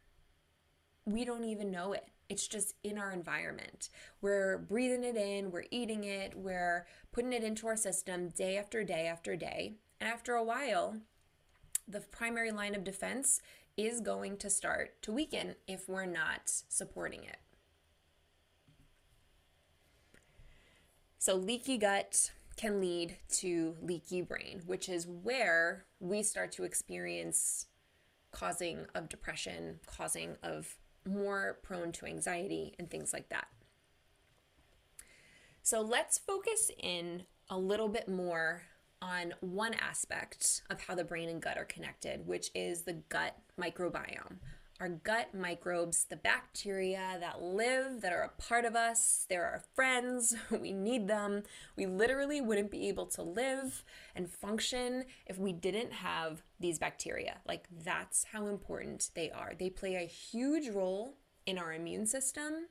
We 1.04 1.24
don't 1.24 1.44
even 1.44 1.70
know 1.70 1.92
it. 1.92 2.06
It's 2.28 2.46
just 2.46 2.74
in 2.82 2.96
our 2.96 3.12
environment. 3.12 3.90
We're 4.22 4.58
breathing 4.58 5.04
it 5.04 5.16
in, 5.16 5.50
we're 5.50 5.64
eating 5.70 6.04
it, 6.04 6.34
we're 6.34 6.86
putting 7.10 7.32
it 7.32 7.44
into 7.44 7.66
our 7.66 7.76
system 7.76 8.30
day 8.30 8.56
after 8.56 8.84
day 8.84 9.06
after 9.06 9.36
day. 9.36 9.74
And 10.00 10.08
after 10.08 10.34
a 10.34 10.44
while, 10.44 10.96
the 11.86 12.00
primary 12.00 12.50
line 12.50 12.74
of 12.74 12.84
defense 12.84 13.42
is 13.76 14.00
going 14.00 14.38
to 14.38 14.48
start 14.48 15.02
to 15.02 15.12
weaken 15.12 15.56
if 15.66 15.88
we're 15.88 16.06
not 16.06 16.42
supporting 16.68 17.24
it. 17.24 17.36
So, 21.22 21.36
leaky 21.36 21.78
gut 21.78 22.32
can 22.56 22.80
lead 22.80 23.16
to 23.34 23.76
leaky 23.80 24.22
brain, 24.22 24.60
which 24.66 24.88
is 24.88 25.06
where 25.06 25.84
we 26.00 26.20
start 26.24 26.50
to 26.54 26.64
experience 26.64 27.66
causing 28.32 28.86
of 28.92 29.08
depression, 29.08 29.78
causing 29.86 30.34
of 30.42 30.74
more 31.06 31.60
prone 31.62 31.92
to 31.92 32.06
anxiety, 32.06 32.74
and 32.76 32.90
things 32.90 33.12
like 33.12 33.28
that. 33.28 33.46
So, 35.62 35.80
let's 35.80 36.18
focus 36.18 36.72
in 36.76 37.22
a 37.48 37.56
little 37.56 37.88
bit 37.88 38.08
more 38.08 38.64
on 39.00 39.32
one 39.38 39.74
aspect 39.74 40.62
of 40.70 40.80
how 40.80 40.96
the 40.96 41.04
brain 41.04 41.28
and 41.28 41.40
gut 41.40 41.56
are 41.56 41.64
connected, 41.64 42.26
which 42.26 42.50
is 42.52 42.82
the 42.82 42.94
gut 42.94 43.36
microbiome 43.56 44.38
our 44.82 44.88
gut 44.88 45.32
microbes, 45.32 46.06
the 46.10 46.16
bacteria 46.16 47.16
that 47.20 47.40
live, 47.40 48.00
that 48.00 48.12
are 48.12 48.22
a 48.22 48.42
part 48.42 48.64
of 48.64 48.74
us. 48.74 49.26
They're 49.28 49.44
our 49.44 49.62
friends. 49.76 50.34
We 50.50 50.72
need 50.72 51.06
them. 51.06 51.44
We 51.76 51.86
literally 51.86 52.40
wouldn't 52.40 52.72
be 52.72 52.88
able 52.88 53.06
to 53.06 53.22
live 53.22 53.84
and 54.16 54.28
function 54.28 55.04
if 55.26 55.38
we 55.38 55.52
didn't 55.52 55.92
have 55.92 56.42
these 56.58 56.80
bacteria. 56.80 57.38
Like, 57.46 57.66
that's 57.84 58.24
how 58.32 58.46
important 58.46 59.10
they 59.14 59.30
are. 59.30 59.52
They 59.56 59.70
play 59.70 59.94
a 59.94 60.00
huge 60.00 60.68
role 60.68 61.14
in 61.46 61.58
our 61.58 61.72
immune 61.72 62.06
system, 62.06 62.66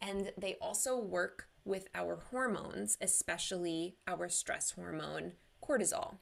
and 0.00 0.30
they 0.38 0.54
also 0.60 0.96
work 0.96 1.48
with 1.64 1.88
our 1.92 2.20
hormones, 2.30 2.98
especially 3.00 3.96
our 4.06 4.28
stress 4.28 4.72
hormone, 4.72 5.32
cortisol. 5.60 6.18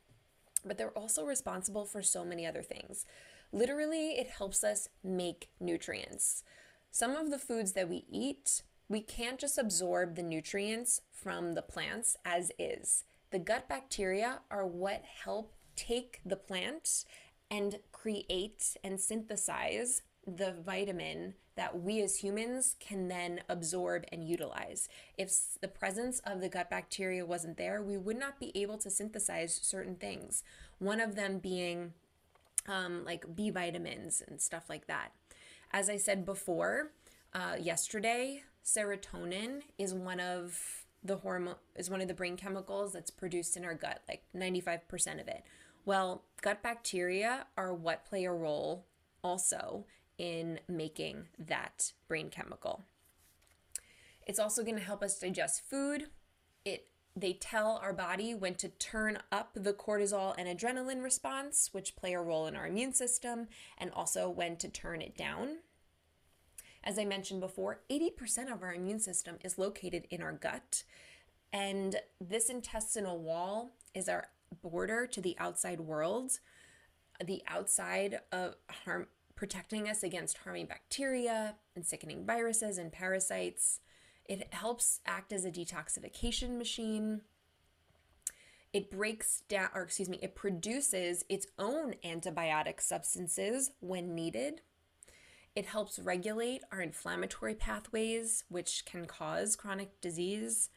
But 0.65 0.79
they're 0.79 0.99
also 0.99 1.25
responsible 1.27 1.85
for 1.85 2.03
so 2.03 2.25
many 2.25 2.47
other 2.47 2.63
things. 2.63 3.05
Literally, 3.53 4.13
it 4.13 4.29
helps 4.29 4.63
us 4.63 4.89
make 5.03 5.51
nutrients. 5.59 6.45
Some 6.91 7.17
of 7.17 7.31
the 7.31 7.39
foods 7.39 7.73
that 7.73 7.89
we 7.89 8.05
eat, 8.11 8.63
we 8.89 9.01
can't 9.01 9.39
just 9.39 9.59
absorb 9.59 10.17
the 10.17 10.23
nutrients 10.23 11.01
from 11.13 11.55
the 11.55 11.63
plants 11.63 12.17
as 12.25 12.51
is. 12.59 13.05
The 13.31 13.39
gut 13.39 13.69
bacteria 13.69 14.41
are 14.51 14.67
what 14.67 15.03
help 15.25 15.55
take 15.77 16.21
the 16.25 16.37
plant 16.37 17.05
and 17.51 17.79
create 17.93 18.77
and 18.83 19.01
synthesize 19.01 20.03
the 20.27 20.53
vitamin 20.53 21.35
that 21.57 21.81
we 21.81 22.01
as 22.01 22.17
humans 22.17 22.77
can 22.81 23.09
then 23.09 23.41
absorb 23.49 24.05
and 24.13 24.25
utilize. 24.25 24.89
If 25.19 25.33
the 25.61 25.69
presence 25.69 26.21
of 26.21 26.41
the 26.41 26.49
gut 26.49 26.71
bacteria 26.71 27.27
wasn't 27.27 27.57
there, 27.57 27.83
we 27.83 27.99
would 27.99 28.19
not 28.19 28.39
be 28.39 28.53
able 28.55 28.79
to 28.79 28.91
synthesize 28.91 29.59
certain 29.63 29.97
things. 29.97 30.43
One 30.79 31.01
of 31.01 31.17
them 31.17 31.39
being 31.39 31.93
um, 32.67 33.05
like 33.05 33.25
B 33.35 33.51
vitamins 33.51 34.23
and 34.27 34.41
stuff 34.41 34.69
like 34.69 34.87
that. 34.87 35.13
As 35.73 35.89
I 35.89 35.97
said 35.97 36.25
before, 36.25 36.91
uh, 37.33 37.57
yesterday, 37.61 38.43
serotonin 38.65 39.63
is 39.79 39.95
one 39.95 40.21
of 40.21 40.85
the 41.03 41.17
hormone 41.17 41.57
is 41.77 41.89
one 41.89 42.01
of 42.01 42.09
the 42.09 42.15
brain 42.15 42.37
chemicals 42.37 42.93
that's 42.93 43.11
produced 43.11 43.57
in 43.57 43.65
our 43.65 43.75
gut, 43.75 44.03
like 44.09 44.23
95% 44.37 45.21
of 45.21 45.29
it. 45.29 45.45
Well, 45.85 46.25
gut 46.43 46.63
bacteria 46.63 47.47
are 47.57 47.73
what 47.73 48.05
play 48.05 48.25
a 48.25 48.33
role 48.33 48.87
also 49.25 49.87
in 50.19 50.61
making 50.69 51.29
that 51.39 51.93
brain 52.07 52.29
chemical. 52.29 52.83
It's 54.27 54.39
also 54.39 54.63
going 54.63 54.77
to 54.77 54.85
help 54.85 55.03
us 55.03 55.19
digest 55.19 55.63
food. 55.69 56.09
It 56.65 56.87
they 57.17 57.33
tell 57.33 57.81
our 57.83 57.93
body 57.93 58.35
when 58.35 58.55
to 58.57 58.69
turn 58.69 59.19
up 59.33 59.51
the 59.55 59.73
cortisol 59.73 60.35
and 60.39 60.49
adrenaline 60.49 61.03
response, 61.03 61.71
which 61.73 61.97
play 61.97 62.13
a 62.15 62.21
role 62.21 62.47
in 62.47 62.57
our 62.57 62.67
immune 62.67 62.95
system, 62.95 63.49
and 63.77 63.91
also 63.93 64.29
when 64.29 64.57
to 64.57 64.69
turn 64.69 65.03
it 65.03 65.17
down. 65.17 65.59
As 66.83 66.99
I 66.99 67.05
mentioned 67.05 67.41
before, 67.41 67.81
80% 67.91 68.53
of 68.53 68.63
our 68.63 68.73
immune 68.73 69.01
system 69.01 69.37
is 69.45 69.59
located 69.59 70.07
in 70.11 70.23
our 70.23 70.33
gut. 70.33 70.85
And 71.53 71.97
this 72.21 72.49
intestinal 72.49 73.19
wall 73.19 73.73
is 73.95 74.09
our 74.09 74.29
border 74.63 75.07
to 75.07 75.21
the 75.21 75.37
outside 75.39 75.81
world, 75.81 76.39
the 77.23 77.43
outside 77.49 78.21
of 78.33 78.55
harm 78.85 79.09
protecting 79.35 79.89
us 79.89 80.03
against 80.03 80.39
harming 80.39 80.67
bacteria 80.67 81.55
and 81.75 81.87
sickening 81.87 82.27
viruses 82.27 82.77
and 82.77 82.93
parasites. 82.93 83.81
It 84.31 84.55
helps 84.55 85.01
act 85.05 85.33
as 85.33 85.45
a 85.45 85.51
detoxification 85.51 86.57
machine. 86.57 87.23
It 88.73 88.89
breaks 88.89 89.43
down, 89.49 89.71
or 89.75 89.83
excuse 89.83 90.09
me, 90.09 90.21
it 90.23 90.37
produces 90.37 91.25
its 91.29 91.49
own 91.59 91.95
antibiotic 92.05 92.81
substances 92.81 93.73
when 93.81 94.15
needed. 94.15 94.61
It 95.57 95.67
helps 95.67 95.99
regulate 95.99 96.63
our 96.71 96.81
inflammatory 96.81 97.57
pathways, 97.57 98.45
which 98.49 98.85
can 98.85 99.07
cause 99.07 99.57
chronic 99.57 100.01
disease. 100.01 100.71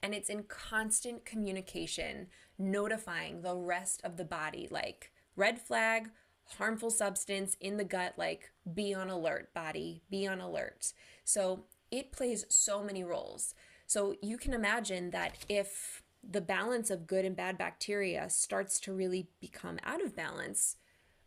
And 0.00 0.14
it's 0.14 0.30
in 0.30 0.44
constant 0.44 1.24
communication, 1.24 2.28
notifying 2.60 3.42
the 3.42 3.56
rest 3.56 4.02
of 4.04 4.16
the 4.16 4.24
body, 4.24 4.68
like 4.70 5.10
red 5.34 5.60
flag, 5.60 6.10
harmful 6.58 6.90
substance 6.90 7.56
in 7.60 7.76
the 7.76 7.82
gut, 7.82 8.14
like 8.16 8.52
be 8.72 8.94
on 8.94 9.10
alert, 9.10 9.52
body, 9.52 10.04
be 10.08 10.28
on 10.28 10.40
alert. 10.40 10.92
So 11.24 11.64
it 11.94 12.10
plays 12.10 12.44
so 12.48 12.82
many 12.82 13.04
roles. 13.04 13.54
So 13.86 14.16
you 14.20 14.36
can 14.36 14.52
imagine 14.52 15.10
that 15.10 15.36
if 15.48 16.02
the 16.28 16.40
balance 16.40 16.90
of 16.90 17.06
good 17.06 17.24
and 17.24 17.36
bad 17.36 17.56
bacteria 17.56 18.28
starts 18.28 18.80
to 18.80 18.92
really 18.92 19.28
become 19.40 19.78
out 19.84 20.02
of 20.02 20.16
balance, 20.16 20.76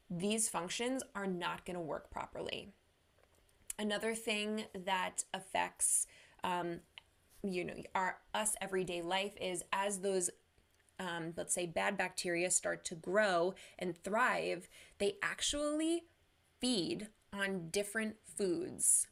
these 0.09 0.49
functions 0.49 1.03
are 1.15 1.27
not 1.27 1.65
going 1.65 1.75
to 1.75 1.81
work 1.81 2.11
properly. 2.11 2.73
Another 3.79 4.13
thing 4.13 4.65
that 4.73 5.23
affects, 5.33 6.07
um, 6.43 6.81
you 7.43 7.63
know, 7.63 7.75
our 7.95 8.17
us 8.33 8.55
everyday 8.59 9.01
life 9.01 9.33
is 9.39 9.63
as 9.71 9.99
those 9.99 10.29
um, 10.99 11.33
let's 11.37 11.53
say 11.53 11.67
bad 11.67 11.95
bacteria 11.95 12.49
start 12.49 12.83
to 12.85 12.95
grow 12.95 13.53
and 13.77 13.95
thrive, 14.03 14.67
they 14.97 15.17
actually 15.21 16.05
feed 16.59 17.09
on 17.31 17.69
different 17.69 18.15
foods. 18.35 19.05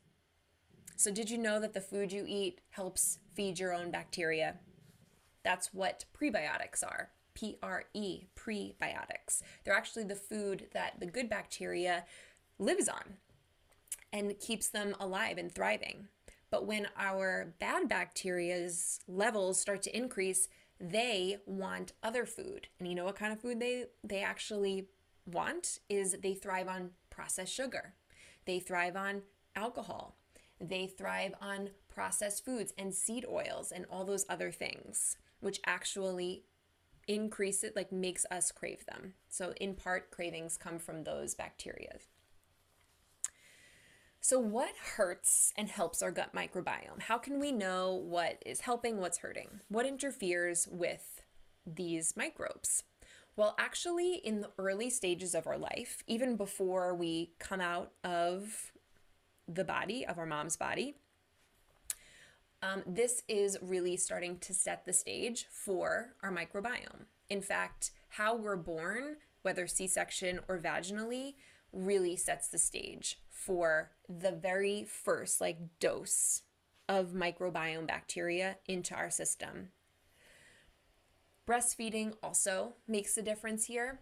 So, 0.98 1.12
did 1.12 1.30
you 1.30 1.38
know 1.38 1.60
that 1.60 1.74
the 1.74 1.82
food 1.82 2.12
you 2.12 2.26
eat 2.28 2.62
helps 2.70 3.20
feed 3.34 3.60
your 3.60 3.74
own 3.74 3.92
bacteria? 3.92 4.56
That's 5.44 5.74
what 5.74 6.06
prebiotics 6.18 6.84
are. 6.84 7.10
P 7.34 7.58
R 7.62 7.84
E, 7.94 8.28
prebiotics. 8.36 9.42
They're 9.64 9.76
actually 9.76 10.06
the 10.06 10.16
food 10.16 10.68
that 10.74 11.00
the 11.00 11.06
good 11.06 11.30
bacteria 11.30 12.06
lives 12.60 12.88
on 12.88 13.18
and 14.14 14.40
keeps 14.40 14.70
them 14.70 14.96
alive 15.00 15.38
and 15.38 15.54
thriving. 15.54 16.08
But 16.50 16.66
when 16.66 16.88
our 16.98 17.54
bad 17.60 17.90
bacteria's 17.90 19.02
levels 19.08 19.60
start 19.60 19.82
to 19.84 19.96
increase, 19.96 20.48
they 20.80 21.38
want 21.46 21.92
other 22.02 22.26
food. 22.26 22.68
And 22.80 22.88
you 22.88 22.96
know 22.96 23.04
what 23.06 23.18
kind 23.18 23.34
of 23.34 23.42
food 23.42 23.60
they 23.60 23.86
they 24.04 24.22
actually 24.22 24.88
want 25.26 25.80
is 25.90 26.16
they 26.24 26.34
thrive 26.34 26.70
on 26.70 26.92
processed 27.10 27.54
sugar. 27.54 27.94
They 28.46 28.60
thrive 28.60 28.96
on 28.96 29.24
alcohol. 29.56 30.16
They 30.68 30.88
thrive 30.88 31.34
on 31.42 31.70
processed 31.88 32.44
foods 32.44 32.74
and 32.78 32.94
seed 32.94 33.26
oils 33.30 33.72
and 33.72 33.86
all 33.90 34.06
those 34.06 34.26
other 34.30 34.52
things, 34.52 35.18
which 35.40 35.60
actually 35.66 36.44
increase 37.08 37.64
it 37.64 37.76
like 37.76 37.92
makes 37.92 38.26
us 38.32 38.52
crave 38.52 38.86
them. 38.86 39.14
So 39.30 39.54
in 39.60 39.76
part 39.76 40.12
cravings 40.12 40.58
come 40.58 40.80
from 40.80 41.04
those 41.04 41.36
bacteria. 41.36 41.98
So, 44.22 44.40
what 44.40 44.74
hurts 44.96 45.54
and 45.56 45.70
helps 45.70 46.02
our 46.02 46.10
gut 46.10 46.34
microbiome? 46.34 47.00
How 47.02 47.20
can 47.20 47.40
we 47.40 47.52
know 47.52 47.94
what 47.94 48.42
is 48.44 48.62
helping, 48.62 48.98
what's 48.98 49.20
hurting? 49.20 49.60
What 49.68 49.86
interferes 49.86 50.68
with 50.68 51.22
these 51.64 52.18
microbes? 52.18 52.86
Well, 53.36 53.54
actually, 53.60 54.16
in 54.16 54.42
the 54.42 54.50
early 54.58 54.90
stages 54.90 55.36
of 55.36 55.46
our 55.46 55.60
life, 55.60 56.02
even 56.08 56.38
before 56.38 56.96
we 56.96 57.34
come 57.38 57.62
out 57.62 57.92
of 58.04 58.72
the 59.48 59.64
body, 59.64 60.06
of 60.06 60.18
our 60.18 60.26
mom's 60.26 60.56
body, 60.58 60.96
um, 62.62 62.84
this 62.88 63.24
is 63.28 63.58
really 63.62 63.98
starting 63.98 64.40
to 64.40 64.54
set 64.54 64.86
the 64.86 64.94
stage 64.94 65.46
for 65.52 66.14
our 66.24 66.32
microbiome. 66.32 67.06
In 67.30 67.42
fact, 67.42 67.92
how 68.10 68.36
we're 68.36 68.56
born, 68.56 69.18
whether 69.42 69.68
C 69.68 69.88
section 69.88 70.40
or 70.48 70.58
vaginally, 70.58 71.36
really 71.72 72.16
sets 72.16 72.48
the 72.48 72.58
stage 72.58 73.20
for 73.30 73.92
the 74.08 74.32
very 74.32 74.84
first 74.84 75.42
like 75.42 75.60
dose 75.80 76.44
of 76.88 77.10
microbiome 77.10 77.88
bacteria 77.88 78.58
into 78.68 78.96
our 78.96 79.10
system. 79.10 79.70
Breastfeeding 81.48 82.14
also 82.24 82.74
makes 82.88 83.18
a 83.18 83.22
difference 83.22 83.66
here. 83.66 84.00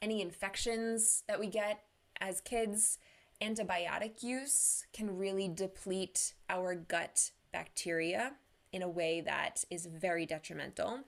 Any 0.00 0.22
infections 0.22 1.24
that 1.28 1.40
we 1.40 1.48
get 1.48 1.82
as 2.20 2.40
kids, 2.40 2.98
antibiotic 3.42 4.22
use 4.22 4.86
can 4.92 5.16
really 5.16 5.48
deplete 5.48 6.34
our 6.48 6.74
gut 6.74 7.30
bacteria 7.52 8.32
in 8.72 8.82
a 8.82 8.88
way 8.88 9.20
that 9.20 9.64
is 9.70 9.86
very 9.86 10.26
detrimental. 10.26 11.00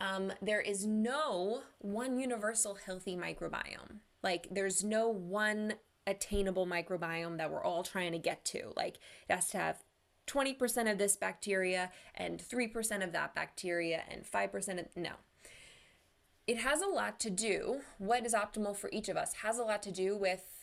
Um, 0.00 0.32
there 0.42 0.60
is 0.60 0.86
no 0.86 1.62
one 1.78 2.18
universal 2.18 2.74
healthy 2.74 3.16
microbiome. 3.16 4.00
Like, 4.22 4.48
there's 4.50 4.84
no 4.84 5.08
one 5.08 5.74
attainable 6.06 6.66
microbiome 6.66 7.38
that 7.38 7.50
we're 7.50 7.64
all 7.64 7.82
trying 7.82 8.12
to 8.12 8.18
get 8.18 8.44
to. 8.46 8.72
Like 8.76 8.98
it 9.28 9.34
has 9.34 9.48
to 9.50 9.58
have 9.58 9.82
20% 10.26 10.90
of 10.90 10.98
this 10.98 11.16
bacteria 11.16 11.90
and 12.14 12.40
3% 12.40 13.04
of 13.04 13.12
that 13.12 13.34
bacteria 13.34 14.02
and 14.10 14.24
5% 14.24 14.80
of 14.80 14.96
no. 14.96 15.12
It 16.46 16.58
has 16.58 16.80
a 16.80 16.86
lot 16.86 17.18
to 17.20 17.30
do, 17.30 17.80
what 17.98 18.24
is 18.24 18.32
optimal 18.34 18.76
for 18.76 18.88
each 18.92 19.08
of 19.08 19.16
us 19.16 19.34
has 19.42 19.58
a 19.58 19.64
lot 19.64 19.82
to 19.82 19.90
do 19.90 20.16
with 20.16 20.55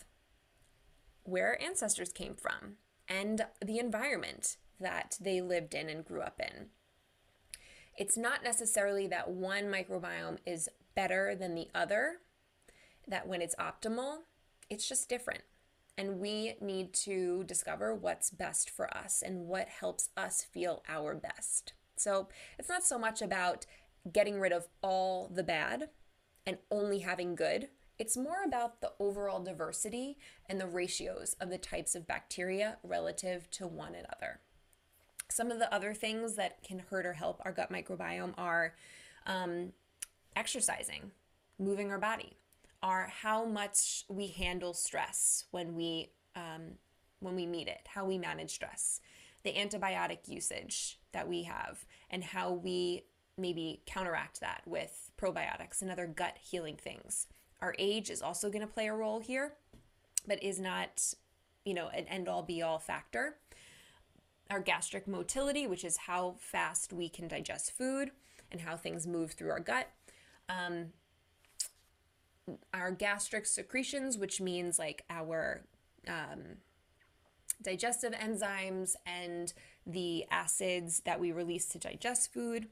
where 1.24 1.48
our 1.48 1.60
ancestors 1.62 2.12
came 2.12 2.36
from 2.36 2.76
and 3.08 3.46
the 3.64 3.80
environment 3.80 4.58
that 4.80 5.18
they 5.22 5.42
lived 5.42 5.74
in 5.74 5.90
and 5.90 6.06
grew 6.06 6.22
up 6.22 6.40
in. 6.40 6.68
It's 7.98 8.18
not 8.18 8.44
necessarily 8.44 9.08
that 9.08 9.30
one 9.30 9.66
microbiome 9.66 10.38
is 10.46 10.70
better 10.96 11.36
than 11.36 11.56
the 11.56 11.68
other, 11.76 12.18
that 13.08 13.28
when 13.28 13.42
it's 13.42 13.56
optimal, 13.56 14.20
it's 14.70 14.88
just 14.88 15.10
different. 15.10 15.44
And 15.98 16.20
we 16.20 16.56
need 16.60 16.94
to 16.94 17.44
discover 17.44 17.94
what's 17.94 18.32
best 18.32 18.70
for 18.70 18.96
us 18.96 19.22
and 19.24 19.48
what 19.48 19.68
helps 19.68 20.10
us 20.18 20.44
feel 20.44 20.84
our 20.90 21.14
best. 21.14 21.74
So 21.96 22.30
it's 22.58 22.70
not 22.70 22.84
so 22.84 22.98
much 22.98 23.22
about 23.22 23.68
getting 24.12 24.40
rid 24.40 24.52
of 24.52 24.68
all 24.82 25.30
the 25.34 25.44
bad 25.44 25.90
and 26.48 26.58
only 26.72 27.00
having 27.00 27.36
good. 27.36 27.70
It's 28.00 28.18
more 28.18 28.44
about 28.46 28.82
the 28.82 28.92
overall 29.00 29.44
diversity 29.44 30.18
and 30.50 30.60
the 30.60 30.68
ratios 30.68 31.36
of 31.40 31.50
the 31.50 31.58
types 31.58 31.96
of 31.96 32.08
bacteria 32.08 32.78
relative 32.84 33.50
to 33.52 33.68
one 33.68 33.94
another. 33.94 34.40
Some 35.30 35.52
of 35.52 35.60
the 35.60 35.74
other 35.74 35.94
things 35.94 36.36
that 36.36 36.64
can 36.64 36.80
hurt 36.80 37.06
or 37.06 37.14
help 37.14 37.42
our 37.46 37.52
gut 37.52 37.72
microbiome 37.72 38.34
are 38.38 38.74
um, 39.26 39.74
exercising, 40.36 41.12
moving 41.60 41.92
our 41.92 42.00
body, 42.00 42.34
are 42.82 43.12
how 43.22 43.46
much 43.46 44.06
we 44.10 44.28
handle 44.28 44.74
stress 44.74 45.46
when 45.52 45.76
we 45.76 46.10
um, 46.36 46.74
when 47.20 47.36
we 47.36 47.46
meet 47.46 47.68
it, 47.68 47.88
how 47.88 48.06
we 48.06 48.18
manage 48.18 48.52
stress, 48.52 49.00
the 49.44 49.54
antibiotic 49.54 50.28
usage 50.28 51.00
that 51.14 51.28
we 51.28 51.44
have, 51.44 51.86
and 52.10 52.24
how 52.24 52.52
we 52.52 53.06
maybe 53.38 53.82
counteract 53.86 54.42
that 54.42 54.62
with 54.66 55.10
probiotics 55.18 55.82
and 55.82 55.90
other 55.90 56.06
gut 56.06 56.38
healing 56.42 56.76
things. 56.76 57.28
Our 57.64 57.74
age 57.80 58.10
is 58.10 58.22
also 58.22 58.50
going 58.50 58.60
to 58.60 58.68
play 58.68 58.88
a 58.88 58.94
role 58.94 59.22
here, 59.22 59.54
but 60.28 60.44
is 60.44 60.60
not, 60.60 61.02
you 61.64 61.74
know, 61.74 61.88
an 61.88 62.06
end 62.10 62.28
all 62.28 62.44
be 62.44 62.62
all 62.62 62.78
factor. 62.78 63.38
Our 64.52 64.60
gastric 64.60 65.08
motility, 65.08 65.66
which 65.66 65.86
is 65.86 65.96
how 65.96 66.36
fast 66.40 66.92
we 66.92 67.08
can 67.08 67.30
digest 67.30 67.72
food 67.72 68.12
and 68.52 68.60
how 68.60 68.76
things 68.76 69.08
move 69.08 69.32
through 69.32 69.52
our 69.52 69.62
gut. 69.62 69.88
Um, 70.50 70.88
our 72.74 72.92
gastric 72.92 73.46
secretions, 73.46 74.18
which 74.18 74.42
means 74.42 74.78
like 74.78 75.06
our 75.10 75.64
um, 76.06 76.58
digestive 77.62 78.12
enzymes 78.12 78.96
and 79.06 79.54
the 79.88 80.26
acids 80.30 81.00
that 81.06 81.18
we 81.18 81.32
release 81.32 81.68
to 81.68 81.80
digest 81.80 82.34
food, 82.34 82.68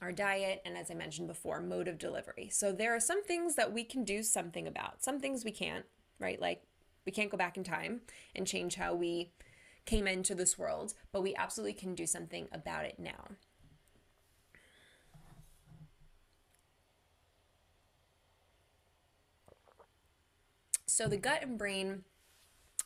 our 0.00 0.12
diet, 0.12 0.62
and 0.64 0.76
as 0.76 0.90
I 0.90 0.94
mentioned 0.94 1.28
before, 1.28 1.60
mode 1.60 1.88
of 1.88 1.98
delivery. 1.98 2.48
So 2.52 2.72
there 2.72 2.94
are 2.94 3.00
some 3.00 3.22
things 3.24 3.56
that 3.56 3.72
we 3.72 3.84
can 3.84 4.04
do 4.04 4.22
something 4.22 4.66
about, 4.66 5.02
some 5.02 5.18
things 5.18 5.44
we 5.44 5.50
can't, 5.50 5.84
right? 6.18 6.40
Like 6.40 6.62
we 7.04 7.12
can't 7.12 7.30
go 7.30 7.36
back 7.36 7.56
in 7.56 7.64
time 7.64 8.02
and 8.34 8.46
change 8.46 8.76
how 8.76 8.94
we 8.94 9.32
came 9.86 10.06
into 10.06 10.34
this 10.34 10.58
world, 10.58 10.94
but 11.12 11.22
we 11.22 11.34
absolutely 11.34 11.72
can 11.72 11.94
do 11.94 12.06
something 12.06 12.46
about 12.52 12.84
it 12.84 12.98
now. 12.98 13.28
So 20.86 21.06
the 21.06 21.16
gut 21.16 21.42
and 21.42 21.56
brain 21.56 22.02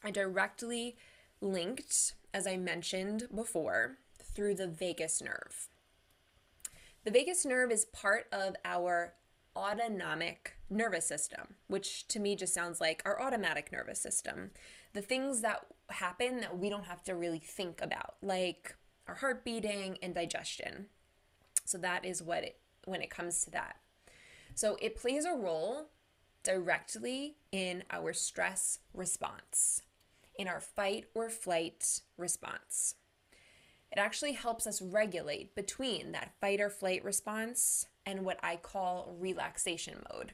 are 0.04 0.10
directly 0.10 0.96
linked, 1.40 2.14
as 2.32 2.46
I 2.46 2.56
mentioned 2.56 3.26
before, 3.34 3.96
through 4.22 4.54
the 4.54 4.68
vagus 4.68 5.22
nerve. 5.22 5.68
The 7.04 7.10
vagus 7.10 7.44
nerve 7.44 7.72
is 7.72 7.84
part 7.86 8.26
of 8.32 8.54
our 8.64 9.14
autonomic 9.56 10.56
nervous 10.70 11.06
system, 11.06 11.56
which 11.66 12.06
to 12.08 12.20
me 12.20 12.36
just 12.36 12.54
sounds 12.54 12.80
like 12.80 13.02
our 13.04 13.20
automatic 13.20 13.72
nervous 13.72 14.00
system. 14.00 14.52
The 14.92 15.02
things 15.02 15.40
that 15.40 15.66
happen 15.90 16.40
that 16.40 16.58
we 16.58 16.70
don't 16.70 16.86
have 16.86 17.02
to 17.04 17.14
really 17.14 17.40
think 17.40 17.82
about, 17.82 18.14
like 18.22 18.76
our 19.08 19.16
heart 19.16 19.44
beating 19.44 19.98
and 20.00 20.14
digestion. 20.14 20.86
So 21.64 21.76
that 21.78 22.04
is 22.04 22.22
what 22.22 22.44
it 22.44 22.58
when 22.84 23.02
it 23.02 23.10
comes 23.10 23.44
to 23.44 23.50
that. 23.50 23.76
So 24.54 24.76
it 24.80 24.96
plays 24.96 25.24
a 25.24 25.34
role 25.34 25.88
directly 26.42 27.36
in 27.50 27.84
our 27.90 28.12
stress 28.12 28.78
response, 28.94 29.82
in 30.36 30.48
our 30.48 30.60
fight 30.60 31.06
or 31.14 31.28
flight 31.30 32.00
response. 32.16 32.94
It 33.92 33.98
actually 33.98 34.32
helps 34.32 34.66
us 34.66 34.80
regulate 34.80 35.54
between 35.54 36.12
that 36.12 36.32
fight 36.40 36.60
or 36.60 36.70
flight 36.70 37.04
response 37.04 37.86
and 38.06 38.24
what 38.24 38.40
I 38.42 38.56
call 38.56 39.14
relaxation 39.18 40.02
mode. 40.12 40.32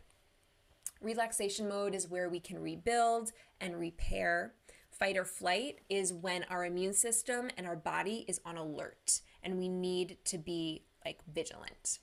Relaxation 1.01 1.69
mode 1.69 1.95
is 1.95 2.09
where 2.09 2.29
we 2.29 2.39
can 2.39 2.61
rebuild 2.61 3.33
and 3.61 3.79
repair. 3.79 4.55
Fight 4.91 5.17
or 5.17 5.25
flight 5.25 5.81
is 5.89 6.13
when 6.13 6.45
our 6.45 6.65
immune 6.65 6.93
system 6.93 7.51
and 7.57 7.67
our 7.67 7.77
body 7.77 8.25
is 8.29 8.41
on 8.45 8.57
alert 8.57 9.23
and 9.43 9.59
we 9.59 9.69
need 9.69 10.19
to 10.27 10.39
be 10.39 10.85
like 11.05 11.21
vigilant. 11.33 11.99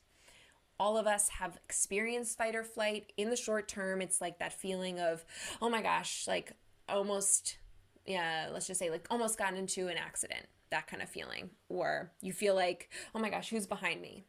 All 0.78 0.98
of 0.98 1.08
us 1.08 1.30
have 1.30 1.58
experienced 1.64 2.38
fight 2.38 2.56
or 2.56 2.64
flight 2.64 3.14
in 3.16 3.30
the 3.30 3.38
short 3.38 3.70
term. 3.70 4.02
It's 4.02 4.20
like 4.20 4.40
that 4.40 4.54
feeling 4.54 5.00
of, 5.00 5.24
oh 5.62 5.70
my 5.70 5.82
gosh, 5.82 6.26
like 6.28 6.52
almost, 6.90 7.58
yeah, 8.06 8.50
let's 8.52 8.68
just 8.68 8.80
say 8.80 8.90
like 8.90 9.08
almost 9.10 9.38
got 9.38 9.54
into 9.54 9.88
an 9.88 9.98
accident, 9.98 10.46
that 10.72 10.88
kind 10.88 11.02
of 11.02 11.10
feeling. 11.10 11.52
Or 11.70 12.12
you 12.22 12.34
feel 12.34 12.56
like, 12.56 12.90
oh 13.14 13.20
my 13.20 13.30
gosh, 13.30 13.50
who's 13.50 13.68
behind 13.68 14.02
me? 14.02 14.26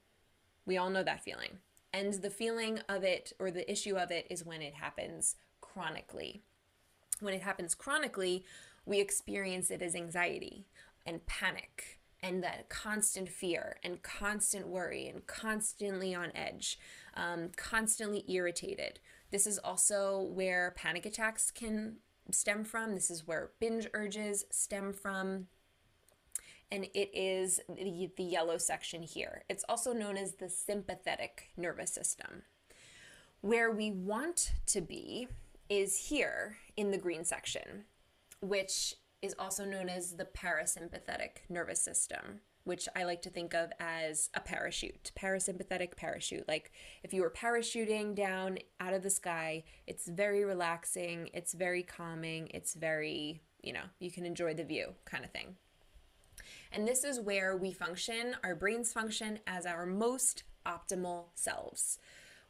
We 0.65 0.77
all 0.77 0.91
know 0.91 1.03
that 1.03 1.25
feeling. 1.25 1.59
And 1.93 2.15
the 2.15 2.31
feeling 2.31 2.81
of 2.89 3.05
it 3.05 3.33
or 3.39 3.51
the 3.51 3.71
issue 3.71 3.97
of 3.97 4.11
it 4.11 4.27
is 4.29 4.45
when 4.45 4.63
it 4.63 4.75
happens 4.75 5.37
chronically. 5.61 6.43
When 7.21 7.35
it 7.35 7.43
happens 7.43 7.75
chronically, 7.75 8.45
we 8.85 9.01
experience 9.01 9.71
it 9.71 9.83
as 9.83 9.95
anxiety 9.95 10.67
and 11.07 11.25
panic 11.27 12.01
and 12.23 12.43
that 12.43 12.69
constant 12.69 13.29
fear 13.29 13.77
and 13.83 14.03
constant 14.03 14.67
worry 14.67 15.07
and 15.07 15.27
constantly 15.27 16.15
on 16.15 16.33
edge, 16.35 16.79
um, 17.15 17.51
constantly 17.57 18.25
irritated. 18.29 19.01
This 19.31 19.47
is 19.47 19.59
also 19.59 20.21
where 20.21 20.75
panic 20.77 21.07
attacks 21.07 21.51
can 21.51 21.97
stem 22.31 22.65
from. 22.65 22.95
This 22.95 23.11
is 23.11 23.27
where 23.27 23.51
binge 23.61 23.87
urges 23.95 24.45
stem 24.51 24.93
from 24.93 25.47
and 26.71 26.85
it 26.95 27.11
is 27.15 27.61
the, 27.69 28.11
the 28.17 28.23
yellow 28.23 28.59
section 28.59 29.03
here. 29.03 29.43
It's 29.49 29.65
also 29.69 29.93
known 29.93 30.17
as 30.17 30.35
the 30.35 30.49
sympathetic 30.49 31.51
nervous 31.57 31.93
system. 31.93 32.43
Where 33.41 33.71
we 33.71 33.91
want 33.91 34.53
to 34.67 34.81
be 34.81 35.29
is 35.69 36.09
here 36.09 36.57
in 36.77 36.91
the 36.91 36.99
green 36.99 37.25
section, 37.25 37.85
which 38.41 38.95
is 39.23 39.35
also 39.39 39.65
known 39.65 39.89
as 39.89 40.13
the 40.13 40.25
parasympathetic 40.25 41.49
nervous 41.49 41.81
system, 41.81 42.41
which 42.65 42.89
I 42.97 43.05
like 43.05 43.23
to 43.23 43.31
think 43.31 43.55
of 43.55 43.71
as 43.79 44.29
a 44.35 44.41
parachute, 44.41 45.13
parasympathetic 45.17 45.97
parachute. 45.97 46.49
Like 46.49 46.73
if 47.03 47.15
you 47.15 47.23
were 47.23 47.31
parachuting 47.31 48.15
down 48.15 48.59
out 48.81 48.93
of 48.93 49.03
the 49.03 49.11
sky, 49.11 49.65
it's 49.87 50.09
very 50.09 50.45
relaxing, 50.45 51.31
it's 51.33 51.55
very 51.55 51.83
calming, 51.83 52.49
it's 52.53 52.75
very, 52.75 53.41
you 53.63 53.73
know, 53.73 53.85
you 54.01 54.11
can 54.11 54.27
enjoy 54.27 54.55
the 54.55 54.65
view 54.65 54.95
kind 55.05 55.25
of 55.25 55.31
thing. 55.31 55.57
And 56.73 56.87
this 56.87 57.05
is 57.05 57.21
where 57.21 57.57
we 57.57 57.73
function, 57.73 58.37
our 58.43 58.55
brains 58.55 58.93
function 58.93 59.39
as 59.47 59.67
our 59.67 59.87
most 59.87 60.43
optimal 60.67 61.27
selves. 61.35 61.99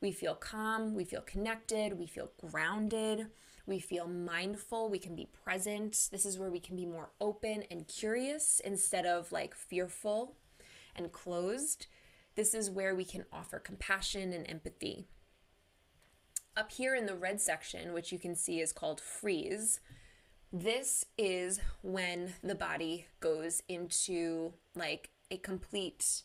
We 0.01 0.13
feel 0.13 0.35
calm, 0.35 0.95
we 0.95 1.05
feel 1.05 1.23
connected, 1.23 1.99
we 1.99 2.07
feel 2.07 2.31
grounded, 2.39 3.29
we 3.67 3.79
feel 3.81 4.07
mindful, 4.07 4.89
we 4.89 4.99
can 4.99 5.17
be 5.17 5.29
present. 5.45 6.09
This 6.11 6.27
is 6.27 6.39
where 6.39 6.51
we 6.51 6.61
can 6.61 6.77
be 6.77 6.87
more 6.87 7.11
open 7.21 7.65
and 7.71 7.89
curious 7.89 8.61
instead 8.65 9.07
of 9.07 9.33
like 9.33 9.55
fearful 9.55 10.37
and 10.95 11.13
closed. 11.13 11.87
This 12.37 12.55
is 12.55 12.71
where 12.71 12.95
we 12.95 13.05
can 13.05 13.25
offer 13.33 13.59
compassion 13.59 14.33
and 14.33 14.49
empathy. 14.49 15.07
Up 16.57 16.73
here 16.73 16.95
in 16.95 17.07
the 17.07 17.15
red 17.15 17.41
section, 17.41 17.93
which 17.93 18.13
you 18.13 18.19
can 18.19 18.35
see 18.35 18.61
is 18.61 18.73
called 18.73 19.01
freeze, 19.01 19.81
this 20.53 21.05
is 21.19 21.61
when 21.83 22.35
the 22.43 22.55
body 22.55 23.07
goes 23.21 23.63
into 23.69 24.53
like 24.75 25.11
a 25.31 25.37
complete 25.39 26.23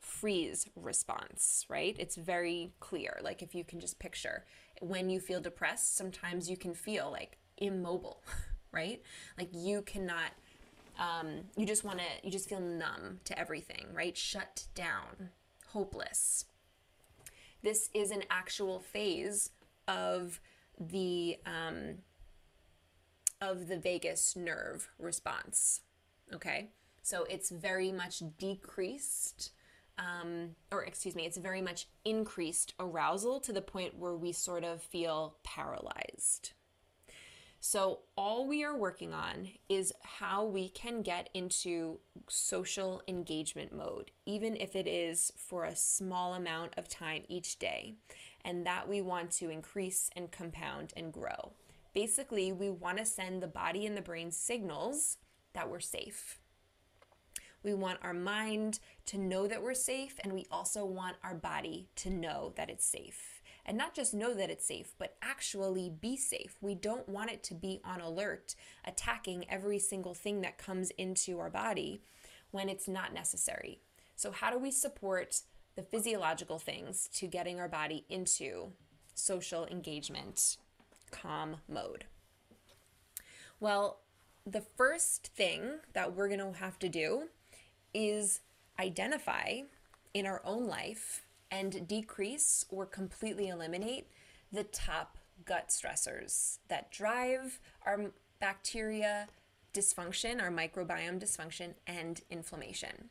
freeze 0.00 0.68
response, 0.76 1.64
right? 1.68 1.96
It's 1.98 2.16
very 2.16 2.72
clear. 2.80 3.18
Like 3.22 3.42
if 3.42 3.54
you 3.54 3.64
can 3.64 3.80
just 3.80 3.98
picture 3.98 4.44
when 4.80 5.08
you 5.08 5.20
feel 5.20 5.40
depressed, 5.40 5.96
sometimes 5.96 6.50
you 6.50 6.56
can 6.56 6.74
feel 6.74 7.10
like 7.10 7.38
immobile, 7.56 8.22
right? 8.72 9.00
Like 9.38 9.50
you 9.52 9.82
cannot 9.82 10.32
um, 10.98 11.44
you 11.56 11.64
just 11.64 11.84
want 11.84 11.98
to 11.98 12.04
you 12.22 12.30
just 12.30 12.48
feel 12.48 12.60
numb 12.60 13.20
to 13.24 13.38
everything, 13.38 13.86
right? 13.94 14.16
Shut 14.16 14.66
down, 14.74 15.30
hopeless. 15.68 16.44
This 17.62 17.88
is 17.94 18.10
an 18.10 18.24
actual 18.30 18.80
phase 18.80 19.50
of 19.88 20.40
the 20.78 21.38
um, 21.46 21.98
of 23.42 23.66
the 23.66 23.76
vagus 23.76 24.36
nerve 24.36 24.88
response. 24.98 25.80
Okay, 26.32 26.70
so 27.02 27.24
it's 27.24 27.50
very 27.50 27.90
much 27.90 28.22
decreased, 28.38 29.50
um, 29.98 30.50
or 30.70 30.84
excuse 30.84 31.16
me, 31.16 31.26
it's 31.26 31.36
very 31.36 31.60
much 31.60 31.88
increased 32.04 32.72
arousal 32.78 33.40
to 33.40 33.52
the 33.52 33.60
point 33.60 33.98
where 33.98 34.14
we 34.14 34.32
sort 34.32 34.64
of 34.64 34.80
feel 34.80 35.36
paralyzed. 35.42 36.52
So, 37.64 38.00
all 38.16 38.46
we 38.48 38.64
are 38.64 38.76
working 38.76 39.12
on 39.12 39.48
is 39.68 39.92
how 40.02 40.44
we 40.44 40.68
can 40.68 41.02
get 41.02 41.28
into 41.32 42.00
social 42.28 43.02
engagement 43.06 43.72
mode, 43.72 44.10
even 44.26 44.56
if 44.56 44.74
it 44.74 44.88
is 44.88 45.32
for 45.36 45.64
a 45.64 45.76
small 45.76 46.34
amount 46.34 46.74
of 46.76 46.88
time 46.88 47.22
each 47.28 47.60
day, 47.60 47.94
and 48.44 48.66
that 48.66 48.88
we 48.88 49.00
want 49.00 49.30
to 49.32 49.48
increase 49.48 50.10
and 50.16 50.32
compound 50.32 50.92
and 50.96 51.12
grow. 51.12 51.52
Basically, 51.94 52.52
we 52.52 52.70
want 52.70 52.98
to 52.98 53.04
send 53.04 53.42
the 53.42 53.46
body 53.46 53.86
and 53.86 53.96
the 53.96 54.02
brain 54.02 54.30
signals 54.30 55.18
that 55.52 55.68
we're 55.68 55.80
safe. 55.80 56.38
We 57.62 57.74
want 57.74 58.00
our 58.02 58.14
mind 58.14 58.80
to 59.06 59.18
know 59.18 59.46
that 59.46 59.62
we're 59.62 59.74
safe, 59.74 60.18
and 60.24 60.32
we 60.32 60.46
also 60.50 60.84
want 60.84 61.16
our 61.22 61.34
body 61.34 61.88
to 61.96 62.10
know 62.10 62.52
that 62.56 62.70
it's 62.70 62.84
safe. 62.84 63.42
And 63.64 63.78
not 63.78 63.94
just 63.94 64.14
know 64.14 64.34
that 64.34 64.50
it's 64.50 64.66
safe, 64.66 64.94
but 64.98 65.16
actually 65.22 65.88
be 65.88 66.16
safe. 66.16 66.56
We 66.60 66.74
don't 66.74 67.08
want 67.08 67.30
it 67.30 67.44
to 67.44 67.54
be 67.54 67.80
on 67.84 68.00
alert, 68.00 68.56
attacking 68.84 69.48
every 69.48 69.78
single 69.78 70.14
thing 70.14 70.40
that 70.40 70.58
comes 70.58 70.90
into 70.92 71.38
our 71.38 71.50
body 71.50 72.02
when 72.50 72.68
it's 72.68 72.88
not 72.88 73.14
necessary. 73.14 73.80
So, 74.16 74.32
how 74.32 74.50
do 74.50 74.58
we 74.58 74.72
support 74.72 75.42
the 75.76 75.82
physiological 75.82 76.58
things 76.58 77.08
to 77.14 77.26
getting 77.26 77.60
our 77.60 77.68
body 77.68 78.04
into 78.08 78.72
social 79.14 79.66
engagement 79.66 80.56
calm 81.12 81.58
mode? 81.68 82.06
Well, 83.60 84.00
the 84.44 84.62
first 84.76 85.28
thing 85.28 85.78
that 85.92 86.16
we're 86.16 86.26
going 86.26 86.40
to 86.40 86.58
have 86.58 86.80
to 86.80 86.88
do 86.88 87.28
is 87.94 88.40
identify 88.80 89.60
in 90.14 90.26
our 90.26 90.42
own 90.44 90.66
life 90.66 91.22
and 91.50 91.86
decrease 91.86 92.64
or 92.68 92.86
completely 92.86 93.48
eliminate 93.48 94.08
the 94.50 94.64
top 94.64 95.18
gut 95.44 95.68
stressors 95.68 96.58
that 96.68 96.90
drive 96.90 97.60
our 97.86 98.10
bacteria 98.40 99.28
dysfunction, 99.72 100.42
our 100.42 100.50
microbiome 100.50 101.22
dysfunction, 101.22 101.74
and 101.86 102.22
inflammation. 102.30 103.10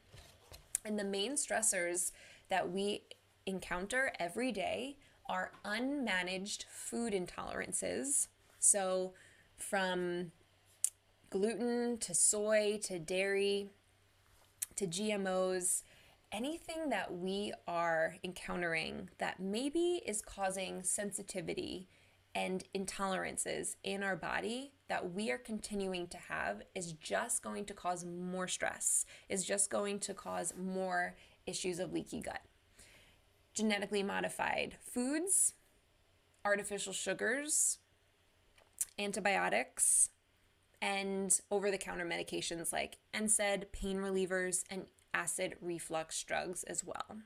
And 0.84 0.98
the 1.00 1.04
main 1.04 1.34
stressors 1.34 2.12
that 2.50 2.70
we 2.70 3.04
encounter 3.46 4.12
every 4.20 4.52
day 4.52 4.98
are 5.32 5.54
unmanaged 5.64 6.66
food 6.66 7.14
intolerances. 7.14 8.28
So, 8.60 9.14
from 9.56 10.34
gluten 11.30 11.98
to 12.00 12.14
soy 12.14 12.80
to 12.84 13.00
dairy 13.00 13.70
to 14.76 14.86
GMOs, 14.86 15.84
anything 16.34 16.90
that 16.90 17.14
we 17.14 17.54
are 17.66 18.18
encountering 18.26 19.10
that 19.20 19.40
maybe 19.40 20.02
is 20.06 20.22
causing 20.22 20.84
sensitivity 20.84 21.88
and 22.36 22.66
intolerances 22.76 23.76
in 23.84 24.04
our 24.04 24.18
body 24.18 24.74
that 24.90 25.14
we 25.14 25.32
are 25.32 25.38
continuing 25.38 26.08
to 26.08 26.18
have 26.18 26.62
is 26.76 26.92
just 26.94 27.42
going 27.42 27.64
to 27.66 27.74
cause 27.74 28.04
more 28.04 28.50
stress, 28.50 29.06
is 29.30 29.46
just 29.46 29.70
going 29.70 30.00
to 30.00 30.14
cause 30.14 30.54
more 30.58 31.16
issues 31.46 31.80
of 31.80 31.94
leaky 31.94 32.20
gut 32.20 32.42
genetically 33.54 34.04
modified 34.04 34.78
foods, 34.82 35.54
artificial 36.44 36.94
sugars, 36.94 37.80
antibiotics, 38.98 40.10
and 40.82 41.40
over 41.52 41.70
the 41.70 41.78
counter 41.78 42.06
medications 42.06 42.74
like 42.74 42.98
NSAID, 43.14 43.72
pain 43.72 43.98
relievers, 43.98 44.64
and 44.70 44.86
acid 45.14 45.56
reflux 45.62 46.24
drugs 46.24 46.64
as 46.64 46.84
well. 46.84 47.18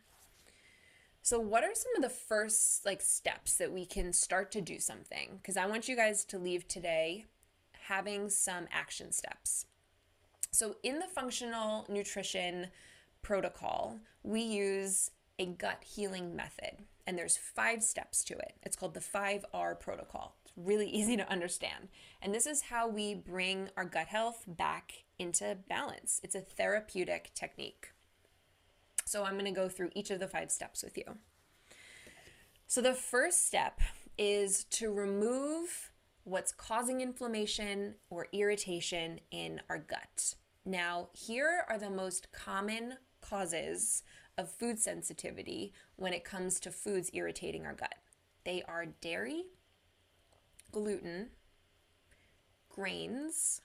So 1.22 1.40
what 1.40 1.64
are 1.64 1.74
some 1.74 1.96
of 1.96 2.04
the 2.04 2.10
first 2.10 2.86
like 2.86 3.02
steps 3.02 3.58
that 3.58 3.72
we 3.72 3.86
can 3.86 4.14
start 4.14 4.52
to 4.52 4.62
do 4.62 4.80
something? 4.80 5.40
Cuz 5.44 5.58
I 5.58 5.66
want 5.66 5.88
you 5.88 5.96
guys 5.96 6.26
to 6.26 6.38
leave 6.38 6.68
today 6.68 7.26
having 7.88 8.30
some 8.30 8.68
action 8.72 9.12
steps. 9.12 9.66
So 10.52 10.78
in 10.84 11.00
the 11.00 11.08
functional 11.08 11.86
nutrition 11.90 12.72
protocol, 13.22 14.00
we 14.24 14.42
use 14.42 15.12
a 15.38 15.46
gut 15.46 15.84
healing 15.84 16.36
method 16.36 16.86
and 17.08 17.18
there's 17.18 17.38
five 17.38 17.84
steps 17.84 18.24
to 18.26 18.34
it. 18.34 18.54
It's 18.64 18.76
called 18.76 18.94
the 18.94 19.00
5R 19.00 19.80
protocol. 19.80 20.36
It's 20.44 20.54
really 20.58 20.90
easy 20.92 21.18
to 21.18 21.32
understand. 21.32 21.90
And 22.22 22.34
this 22.34 22.46
is 22.46 22.64
how 22.64 22.88
we 22.88 23.14
bring 23.14 23.70
our 23.78 23.86
gut 23.86 24.08
health 24.08 24.44
back 24.48 25.04
into 25.20 25.58
balance. 25.70 26.20
It's 26.24 26.36
a 26.36 26.42
therapeutic 26.42 27.32
technique. 27.36 27.92
So 29.06 29.24
I'm 29.24 29.34
going 29.34 29.46
to 29.46 29.52
go 29.52 29.70
through 29.70 29.92
each 29.96 30.10
of 30.10 30.20
the 30.20 30.28
five 30.28 30.52
steps 30.52 30.84
with 30.84 30.98
you. 30.98 31.18
So 32.68 32.82
the 32.82 32.94
first 32.96 33.46
step 33.46 33.80
is 34.18 34.64
to 34.66 34.92
remove 34.92 35.92
what's 36.24 36.52
causing 36.52 37.02
inflammation 37.02 37.96
or 38.10 38.28
irritation 38.32 39.20
in 39.30 39.62
our 39.70 39.78
gut. 39.78 40.34
Now, 40.66 41.10
here 41.14 41.66
are 41.70 41.78
the 41.78 41.92
most 41.92 42.32
common 42.32 42.96
causes 43.22 44.02
of 44.38 44.52
food 44.52 44.80
sensitivity 44.80 45.74
when 45.96 46.14
it 46.14 46.24
comes 46.24 46.60
to 46.60 46.72
foods 46.72 47.10
irritating 47.14 47.66
our 47.66 47.74
gut. 47.74 47.96
They 48.44 48.64
are 48.68 48.86
dairy, 48.86 49.46
gluten, 50.72 51.30
grains, 52.70 53.62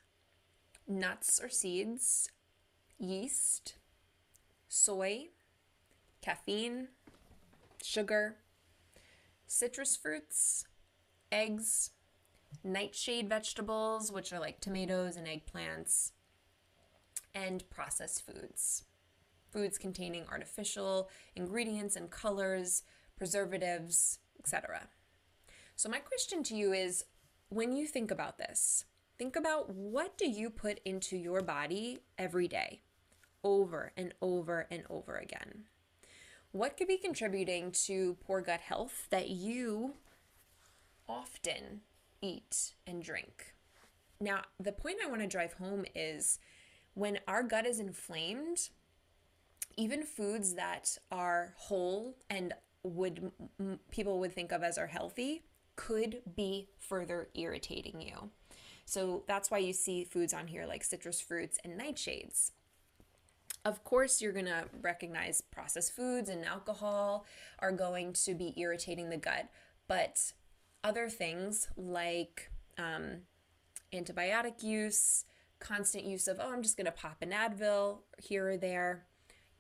nuts 0.87 1.41
or 1.43 1.49
seeds, 1.49 2.31
yeast, 2.99 3.75
soy, 4.68 5.29
caffeine, 6.23 6.89
sugar, 7.83 8.37
citrus 9.47 9.97
fruits, 9.97 10.64
eggs, 11.33 11.91
nightshade 12.62 13.29
vegetables, 13.29 14.12
which 14.12 14.33
are 14.33 14.41
like 14.41 14.61
tomatoes 14.61 15.16
and 15.16 15.27
eggplants, 15.27 16.12
and 17.35 17.68
processed 17.71 18.25
foods. 18.25 18.85
Foods 19.51 19.78
containing 19.78 20.24
artificial 20.30 21.09
ingredients 21.36 21.96
and 21.96 22.11
colors, 22.11 22.82
preservatives, 23.16 24.18
etc. 24.38 24.88
So 25.76 25.88
my 25.88 25.98
question 25.98 26.42
to 26.44 26.55
you 26.55 26.72
is 26.72 27.05
when 27.48 27.72
you 27.72 27.86
think 27.86 28.11
about 28.11 28.38
this, 28.38 28.84
think 29.18 29.36
about 29.36 29.70
what 29.70 30.16
do 30.16 30.28
you 30.28 30.51
put 30.51 30.80
into 30.84 31.16
your 31.16 31.40
body 31.42 31.98
every 32.18 32.48
day? 32.48 32.82
over 33.44 33.92
and 33.96 34.14
over 34.20 34.66
and 34.70 34.82
over 34.88 35.16
again. 35.16 35.64
What 36.53 36.76
could 36.76 36.88
be 36.88 36.96
contributing 36.96 37.72
to 37.86 38.16
poor 38.26 38.40
gut 38.40 38.61
health 38.61 39.07
that 39.11 39.28
you 39.28 39.94
often 41.09 41.82
eat 42.20 42.74
and 42.86 43.03
drink? 43.03 43.55
Now, 44.20 44.42
the 44.59 44.72
point 44.72 44.98
I 45.03 45.09
want 45.09 45.22
to 45.22 45.28
drive 45.28 45.55
home 45.55 45.84
is 45.94 46.38
when 46.94 47.20
our 47.28 47.42
gut 47.42 47.66
is 47.66 47.78
inflamed, 47.78 48.70
even 49.77 50.05
foods 50.05 50.55
that 50.55 50.97
are 51.11 51.55
whole 51.57 52.16
and 52.29 52.53
would 52.83 53.31
people 53.91 54.18
would 54.18 54.33
think 54.33 54.53
of 54.53 54.62
as 54.62 54.79
are 54.79 54.87
healthy 54.87 55.43
could 55.77 56.23
be 56.37 56.68
further 56.79 57.29
irritating 57.35 58.01
you. 58.01 58.31
So 58.85 59.23
that's 59.27 59.51
why 59.51 59.59
you 59.59 59.73
see 59.73 60.05
foods 60.05 60.35
on 60.35 60.49
here 60.49 60.66
like 60.66 60.85
citrus 60.85 61.21
fruits 61.21 61.59
and 61.64 61.79
nightshades. 61.79 62.51
Of 63.64 63.85
course, 63.85 64.23
you're 64.23 64.33
going 64.33 64.47
to 64.47 64.64
recognize 64.81 65.43
processed 65.43 65.95
foods 65.95 66.29
and 66.29 66.45
alcohol 66.45 67.27
are 67.59 67.73
going 67.73 68.14
to 68.25 68.35
be 68.35 68.55
irritating 68.57 69.11
the 69.11 69.18
gut, 69.18 69.49
but 69.87 70.33
other 70.83 71.09
things 71.11 71.68
like 71.77 72.51
um, 72.79 73.23
antibiotic 73.93 74.62
use, 74.62 75.25
constant 75.59 76.05
use 76.05 76.27
of, 76.27 76.41
oh, 76.41 76.53
I'm 76.53 76.62
just 76.62 76.77
going 76.77 76.87
to 76.87 76.91
pop 76.93 77.18
an 77.21 77.33
Advil 77.33 77.99
here 78.18 78.49
or 78.49 78.57
there, 78.57 79.05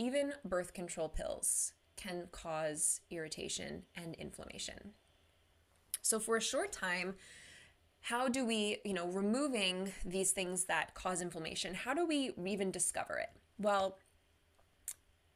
even 0.00 0.32
birth 0.46 0.72
control 0.72 1.10
pills 1.10 1.74
can 1.94 2.26
cause 2.32 3.02
irritation 3.10 3.82
and 3.94 4.14
inflammation. 4.14 4.92
So, 6.00 6.18
for 6.18 6.38
a 6.38 6.40
short 6.40 6.72
time, 6.72 7.16
how 8.00 8.26
do 8.26 8.46
we, 8.46 8.78
you 8.82 8.94
know, 8.94 9.06
removing 9.08 9.92
these 10.02 10.30
things 10.30 10.64
that 10.64 10.94
cause 10.94 11.20
inflammation, 11.20 11.74
how 11.74 11.92
do 11.92 12.06
we 12.06 12.30
even 12.46 12.70
discover 12.70 13.18
it? 13.18 13.28
Well, 13.58 13.98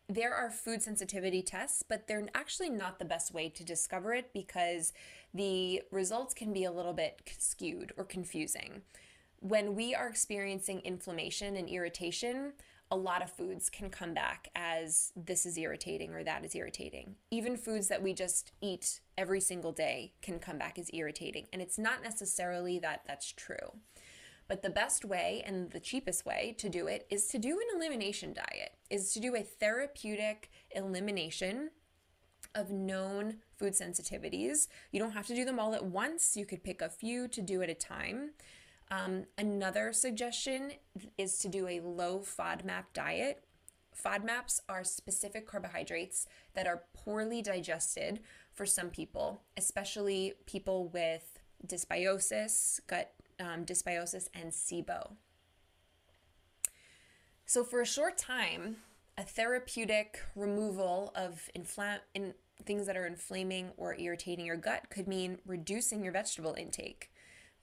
there 0.08 0.34
are 0.34 0.50
food 0.50 0.82
sensitivity 0.82 1.42
tests, 1.42 1.82
but 1.86 2.08
they're 2.08 2.26
actually 2.34 2.70
not 2.70 2.98
the 2.98 3.04
best 3.04 3.34
way 3.34 3.50
to 3.50 3.64
discover 3.64 4.14
it 4.14 4.32
because 4.32 4.94
the 5.34 5.82
results 5.90 6.32
can 6.32 6.54
be 6.54 6.64
a 6.64 6.72
little 6.72 6.94
bit 6.94 7.20
skewed 7.38 7.92
or 7.98 8.04
confusing. 8.04 8.80
When 9.40 9.74
we 9.74 9.94
are 9.94 10.08
experiencing 10.08 10.80
inflammation 10.80 11.54
and 11.56 11.68
irritation, 11.68 12.54
a 12.94 12.96
lot 12.96 13.22
of 13.22 13.30
foods 13.30 13.68
can 13.68 13.90
come 13.90 14.14
back 14.14 14.48
as 14.54 15.12
this 15.16 15.44
is 15.44 15.58
irritating 15.58 16.14
or 16.14 16.22
that 16.22 16.44
is 16.44 16.54
irritating. 16.54 17.16
Even 17.32 17.56
foods 17.56 17.88
that 17.88 18.04
we 18.04 18.14
just 18.14 18.52
eat 18.60 19.00
every 19.18 19.40
single 19.40 19.72
day 19.72 20.12
can 20.22 20.38
come 20.38 20.58
back 20.58 20.78
as 20.78 20.88
irritating. 20.92 21.48
And 21.52 21.60
it's 21.60 21.76
not 21.76 22.04
necessarily 22.04 22.78
that 22.78 23.00
that's 23.04 23.32
true. 23.32 23.80
But 24.46 24.62
the 24.62 24.70
best 24.70 25.04
way 25.04 25.42
and 25.44 25.72
the 25.72 25.80
cheapest 25.80 26.24
way 26.24 26.54
to 26.58 26.68
do 26.68 26.86
it 26.86 27.04
is 27.10 27.26
to 27.28 27.38
do 27.38 27.58
an 27.58 27.80
elimination 27.80 28.32
diet, 28.32 28.76
is 28.90 29.12
to 29.14 29.20
do 29.20 29.34
a 29.34 29.42
therapeutic 29.42 30.52
elimination 30.70 31.70
of 32.54 32.70
known 32.70 33.38
food 33.58 33.72
sensitivities. 33.72 34.68
You 34.92 35.00
don't 35.00 35.12
have 35.12 35.26
to 35.26 35.34
do 35.34 35.44
them 35.44 35.58
all 35.58 35.74
at 35.74 35.84
once, 35.84 36.36
you 36.36 36.46
could 36.46 36.62
pick 36.62 36.80
a 36.80 36.88
few 36.88 37.26
to 37.26 37.42
do 37.42 37.60
at 37.60 37.70
a 37.70 37.74
time. 37.74 38.30
Um, 38.90 39.24
another 39.38 39.92
suggestion 39.92 40.72
is 41.16 41.38
to 41.38 41.48
do 41.48 41.66
a 41.66 41.80
low 41.80 42.20
FODMAP 42.20 42.84
diet. 42.92 43.44
FODMAPs 44.04 44.60
are 44.68 44.84
specific 44.84 45.46
carbohydrates 45.46 46.26
that 46.54 46.66
are 46.66 46.82
poorly 46.92 47.42
digested 47.42 48.20
for 48.52 48.66
some 48.66 48.90
people, 48.90 49.42
especially 49.56 50.34
people 50.46 50.88
with 50.88 51.38
dysbiosis, 51.66 52.80
gut 52.86 53.12
um, 53.40 53.64
dysbiosis, 53.64 54.28
and 54.34 54.52
SIBO. 54.52 55.12
So, 57.46 57.64
for 57.64 57.80
a 57.80 57.86
short 57.86 58.16
time, 58.16 58.76
a 59.16 59.22
therapeutic 59.22 60.20
removal 60.34 61.12
of 61.14 61.48
infl- 61.56 62.00
in 62.14 62.34
things 62.64 62.86
that 62.86 62.96
are 62.96 63.06
inflaming 63.06 63.70
or 63.76 63.96
irritating 63.98 64.46
your 64.46 64.56
gut 64.56 64.88
could 64.90 65.06
mean 65.06 65.38
reducing 65.46 66.02
your 66.02 66.12
vegetable 66.12 66.54
intake, 66.54 67.12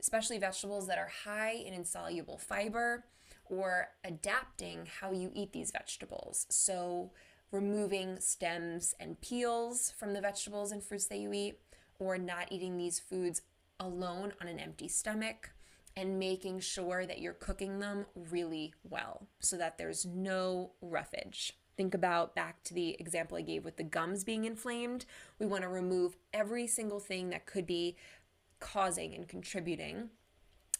especially 0.01 0.37
vegetables 0.37 0.87
that 0.87 0.97
are 0.97 1.11
high 1.23 1.51
in 1.53 1.73
insoluble 1.73 2.37
fiber 2.37 3.05
or 3.45 3.89
adapting 4.03 4.87
how 4.99 5.11
you 5.11 5.31
eat 5.33 5.53
these 5.53 5.71
vegetables. 5.71 6.47
So, 6.49 7.11
removing 7.51 8.17
stems 8.19 8.95
and 8.99 9.19
peels 9.19 9.93
from 9.97 10.13
the 10.13 10.21
vegetables 10.21 10.71
and 10.71 10.81
fruits 10.81 11.05
that 11.07 11.19
you 11.19 11.33
eat, 11.33 11.59
or 11.99 12.17
not 12.17 12.51
eating 12.51 12.77
these 12.77 12.97
foods 12.97 13.41
alone 13.79 14.33
on 14.41 14.47
an 14.47 14.57
empty 14.57 14.87
stomach, 14.87 15.51
and 15.97 16.17
making 16.17 16.61
sure 16.61 17.05
that 17.05 17.19
you're 17.19 17.33
cooking 17.33 17.79
them 17.79 18.05
really 18.15 18.73
well 18.89 19.27
so 19.39 19.57
that 19.57 19.77
there's 19.77 20.05
no 20.05 20.71
roughage. 20.81 21.53
Think 21.75 21.93
about 21.93 22.35
back 22.35 22.63
to 22.65 22.73
the 22.73 22.95
example 22.99 23.37
I 23.37 23.41
gave 23.41 23.65
with 23.65 23.77
the 23.77 23.83
gums 23.83 24.23
being 24.23 24.45
inflamed. 24.45 25.05
We 25.39 25.45
want 25.45 25.63
to 25.63 25.69
remove 25.69 26.15
every 26.33 26.67
single 26.67 26.99
thing 26.99 27.29
that 27.29 27.45
could 27.45 27.65
be 27.65 27.97
causing 28.61 29.13
and 29.13 29.27
contributing 29.27 30.11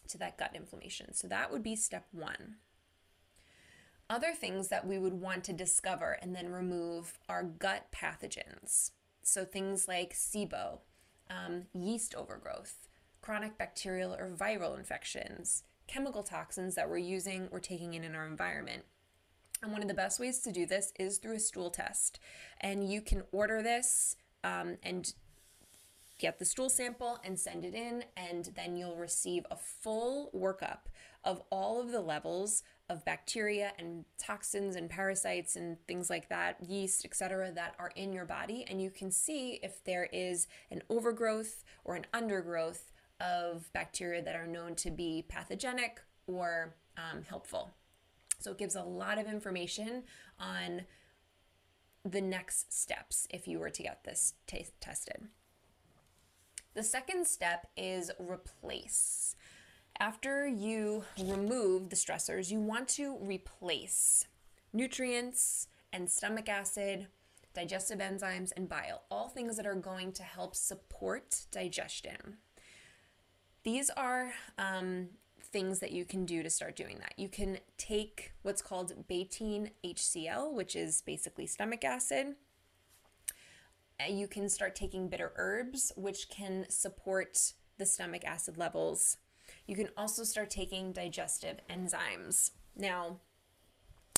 to 0.08 0.16
that 0.18 0.38
gut 0.38 0.52
inflammation. 0.54 1.12
So 1.12 1.28
that 1.28 1.52
would 1.52 1.62
be 1.62 1.76
step 1.76 2.06
one. 2.12 2.56
Other 4.08 4.32
things 4.32 4.68
that 4.68 4.86
we 4.86 4.98
would 4.98 5.14
want 5.14 5.44
to 5.44 5.52
discover 5.52 6.18
and 6.22 6.34
then 6.34 6.50
remove 6.50 7.18
are 7.28 7.42
gut 7.42 7.86
pathogens. 7.92 8.92
So 9.22 9.44
things 9.44 9.86
like 9.86 10.14
SIBO, 10.14 10.78
um, 11.30 11.64
yeast 11.72 12.14
overgrowth, 12.14 12.88
chronic 13.20 13.56
bacterial 13.56 14.14
or 14.14 14.30
viral 14.30 14.76
infections, 14.76 15.64
chemical 15.86 16.22
toxins 16.22 16.74
that 16.74 16.88
we're 16.88 16.98
using 16.98 17.48
or 17.50 17.60
taking 17.60 17.94
in 17.94 18.04
in 18.04 18.14
our 18.14 18.26
environment. 18.26 18.84
And 19.62 19.72
one 19.72 19.82
of 19.82 19.88
the 19.88 19.94
best 19.94 20.18
ways 20.18 20.40
to 20.40 20.52
do 20.52 20.66
this 20.66 20.92
is 20.98 21.18
through 21.18 21.36
a 21.36 21.40
stool 21.40 21.70
test. 21.70 22.18
And 22.60 22.90
you 22.90 23.00
can 23.00 23.22
order 23.30 23.62
this 23.62 24.16
um, 24.44 24.76
and 24.82 25.12
get 26.22 26.38
the 26.38 26.44
stool 26.44 26.70
sample 26.70 27.18
and 27.24 27.38
send 27.38 27.64
it 27.64 27.74
in, 27.74 28.04
and 28.16 28.50
then 28.54 28.76
you'll 28.76 28.96
receive 28.96 29.44
a 29.50 29.56
full 29.56 30.30
workup 30.32 30.86
of 31.24 31.42
all 31.50 31.80
of 31.80 31.90
the 31.90 32.00
levels 32.00 32.62
of 32.88 33.04
bacteria 33.04 33.72
and 33.76 34.04
toxins 34.18 34.76
and 34.76 34.88
parasites 34.88 35.56
and 35.56 35.76
things 35.88 36.08
like 36.08 36.28
that, 36.28 36.56
yeast, 36.64 37.04
etc., 37.04 37.50
that 37.50 37.74
are 37.78 37.92
in 37.96 38.12
your 38.12 38.24
body. 38.24 38.64
And 38.68 38.80
you 38.80 38.88
can 38.88 39.10
see 39.10 39.58
if 39.64 39.82
there 39.82 40.08
is 40.12 40.46
an 40.70 40.82
overgrowth 40.88 41.64
or 41.84 41.96
an 41.96 42.06
undergrowth 42.14 42.92
of 43.20 43.68
bacteria 43.72 44.22
that 44.22 44.36
are 44.36 44.46
known 44.46 44.76
to 44.76 44.92
be 44.92 45.24
pathogenic 45.28 46.00
or 46.28 46.76
um, 46.96 47.22
helpful. 47.28 47.72
So 48.38 48.52
it 48.52 48.58
gives 48.58 48.76
a 48.76 48.82
lot 48.82 49.18
of 49.18 49.26
information 49.26 50.04
on 50.38 50.82
the 52.04 52.20
next 52.20 52.72
steps 52.72 53.26
if 53.30 53.48
you 53.48 53.58
were 53.58 53.70
to 53.70 53.82
get 53.82 54.04
this 54.04 54.34
t- 54.46 54.66
tested. 54.80 55.28
The 56.74 56.82
second 56.82 57.26
step 57.26 57.66
is 57.76 58.10
replace. 58.18 59.36
After 60.00 60.46
you 60.46 61.04
remove 61.22 61.90
the 61.90 61.96
stressors, 61.96 62.50
you 62.50 62.60
want 62.60 62.88
to 62.90 63.18
replace 63.20 64.26
nutrients 64.72 65.68
and 65.92 66.10
stomach 66.10 66.48
acid, 66.48 67.08
digestive 67.52 67.98
enzymes, 67.98 68.52
and 68.56 68.70
bile, 68.70 69.02
all 69.10 69.28
things 69.28 69.56
that 69.56 69.66
are 69.66 69.74
going 69.74 70.12
to 70.12 70.22
help 70.22 70.56
support 70.56 71.42
digestion. 71.50 72.38
These 73.64 73.90
are 73.90 74.32
um, 74.56 75.08
things 75.42 75.78
that 75.80 75.92
you 75.92 76.06
can 76.06 76.24
do 76.24 76.42
to 76.42 76.48
start 76.48 76.74
doing 76.74 76.96
that. 77.00 77.12
You 77.18 77.28
can 77.28 77.58
take 77.76 78.32
what's 78.40 78.62
called 78.62 79.06
betaine 79.08 79.72
HCl, 79.84 80.54
which 80.54 80.74
is 80.74 81.02
basically 81.02 81.46
stomach 81.46 81.84
acid. 81.84 82.34
You 84.08 84.26
can 84.28 84.48
start 84.48 84.74
taking 84.74 85.08
bitter 85.08 85.32
herbs, 85.36 85.92
which 85.96 86.28
can 86.28 86.66
support 86.68 87.52
the 87.78 87.86
stomach 87.86 88.24
acid 88.24 88.58
levels. 88.58 89.16
You 89.66 89.76
can 89.76 89.88
also 89.96 90.24
start 90.24 90.50
taking 90.50 90.92
digestive 90.92 91.58
enzymes. 91.70 92.52
Now, 92.76 93.20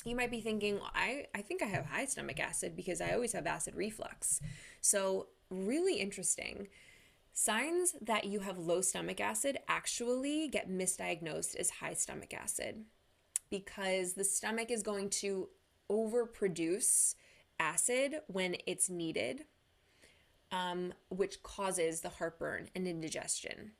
you 0.05 0.15
might 0.15 0.31
be 0.31 0.41
thinking, 0.41 0.79
I, 0.93 1.25
I 1.33 1.41
think 1.41 1.61
I 1.61 1.65
have 1.65 1.85
high 1.85 2.05
stomach 2.05 2.39
acid 2.39 2.75
because 2.75 3.01
I 3.01 3.13
always 3.13 3.33
have 3.33 3.47
acid 3.47 3.75
reflux. 3.75 4.39
So, 4.81 5.27
really 5.49 5.95
interesting. 5.95 6.67
Signs 7.33 7.95
that 8.01 8.25
you 8.25 8.39
have 8.39 8.57
low 8.57 8.81
stomach 8.81 9.19
acid 9.19 9.57
actually 9.67 10.47
get 10.47 10.69
misdiagnosed 10.69 11.55
as 11.55 11.69
high 11.69 11.93
stomach 11.93 12.33
acid 12.33 12.85
because 13.49 14.13
the 14.13 14.23
stomach 14.23 14.71
is 14.71 14.81
going 14.81 15.09
to 15.09 15.49
overproduce 15.91 17.15
acid 17.59 18.21
when 18.27 18.55
it's 18.65 18.89
needed, 18.89 19.45
um, 20.51 20.93
which 21.09 21.41
causes 21.43 22.01
the 22.01 22.09
heartburn 22.09 22.69
and 22.75 22.87
indigestion. 22.87 23.71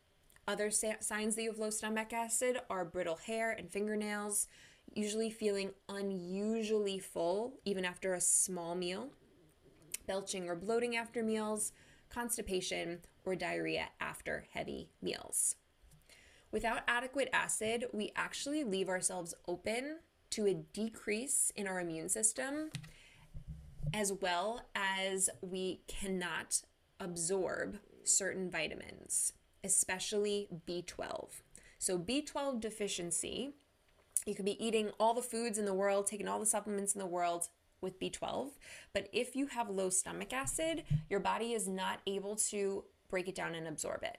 Other 0.48 0.70
sa- 0.70 1.00
signs 1.00 1.36
that 1.36 1.44
you 1.44 1.50
have 1.50 1.60
low 1.60 1.70
stomach 1.70 2.14
acid 2.14 2.60
are 2.70 2.86
brittle 2.86 3.16
hair 3.16 3.52
and 3.52 3.72
fingernails, 3.72 4.48
usually 4.94 5.30
feeling 5.30 5.72
unusually 5.90 7.00
full 7.00 7.60
even 7.66 7.86
after 7.86 8.14
a 8.14 8.22
small 8.22 8.76
meal, 8.76 9.10
belching 10.08 10.48
or 10.48 10.56
bloating 10.56 10.96
after 10.96 11.24
meals, 11.24 11.72
constipation, 12.10 13.00
or 13.26 13.36
diarrhea 13.36 13.88
after 14.00 14.46
heavy 14.54 14.90
meals. 15.02 15.56
Without 16.52 16.84
adequate 16.88 17.30
acid, 17.34 17.86
we 17.92 18.12
actually 18.16 18.64
leave 18.64 18.88
ourselves 18.88 19.34
open 19.48 19.98
to 20.30 20.46
a 20.46 20.54
decrease 20.54 21.52
in 21.56 21.68
our 21.68 21.80
immune 21.80 22.08
system, 22.08 22.70
as 23.94 24.12
well 24.14 24.62
as 24.76 25.30
we 25.42 25.82
cannot 25.88 26.62
absorb 27.00 27.78
certain 28.04 28.50
vitamins, 28.50 29.34
especially 29.64 30.48
B12. 30.68 31.42
So, 31.78 32.00
B12 32.00 32.60
deficiency, 32.60 33.52
you 34.26 34.36
could 34.36 34.46
be 34.46 34.64
eating 34.66 34.92
all 35.00 35.14
the 35.14 35.22
foods 35.22 35.58
in 35.58 35.66
the 35.66 35.74
world, 35.74 36.08
taking 36.08 36.28
all 36.28 36.40
the 36.40 36.46
supplements 36.46 36.94
in 36.94 37.00
the 37.00 37.06
world, 37.06 37.48
with 37.82 38.00
B12. 38.00 38.52
But 38.94 39.08
if 39.14 39.36
you 39.36 39.48
have 39.48 39.70
low 39.70 39.90
stomach 39.90 40.34
acid, 40.34 40.84
your 41.10 41.20
body 41.20 41.54
is 41.54 41.68
not 41.68 42.00
able 42.08 42.36
to 42.38 42.84
break 43.10 43.28
it 43.28 43.36
down 43.36 43.56
and 43.56 43.68
absorb 43.68 44.04
it. 44.04 44.18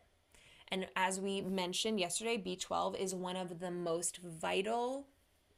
And 0.69 0.87
as 0.97 1.21
we 1.21 1.41
mentioned 1.43 2.01
yesterday, 2.01 2.39
B12 2.39 2.99
is 2.99 3.15
one 3.15 3.37
of 3.37 3.61
the 3.61 3.71
most 3.71 4.19
vital 4.19 5.07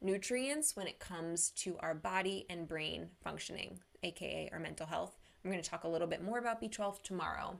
nutrients 0.01 0.75
when 0.75 0.87
it 0.87 0.99
comes 0.99 1.49
to 1.51 1.77
our 1.79 1.93
body 1.93 2.45
and 2.49 2.67
brain 2.67 3.09
functioning, 3.23 3.79
aka 4.03 4.49
our 4.51 4.59
mental 4.59 4.85
health. 4.85 5.17
I'm 5.43 5.51
going 5.51 5.63
to 5.63 5.69
talk 5.69 5.83
a 5.83 5.89
little 5.89 6.07
bit 6.07 6.23
more 6.23 6.37
about 6.37 6.61
B12 6.61 7.01
tomorrow. 7.03 7.59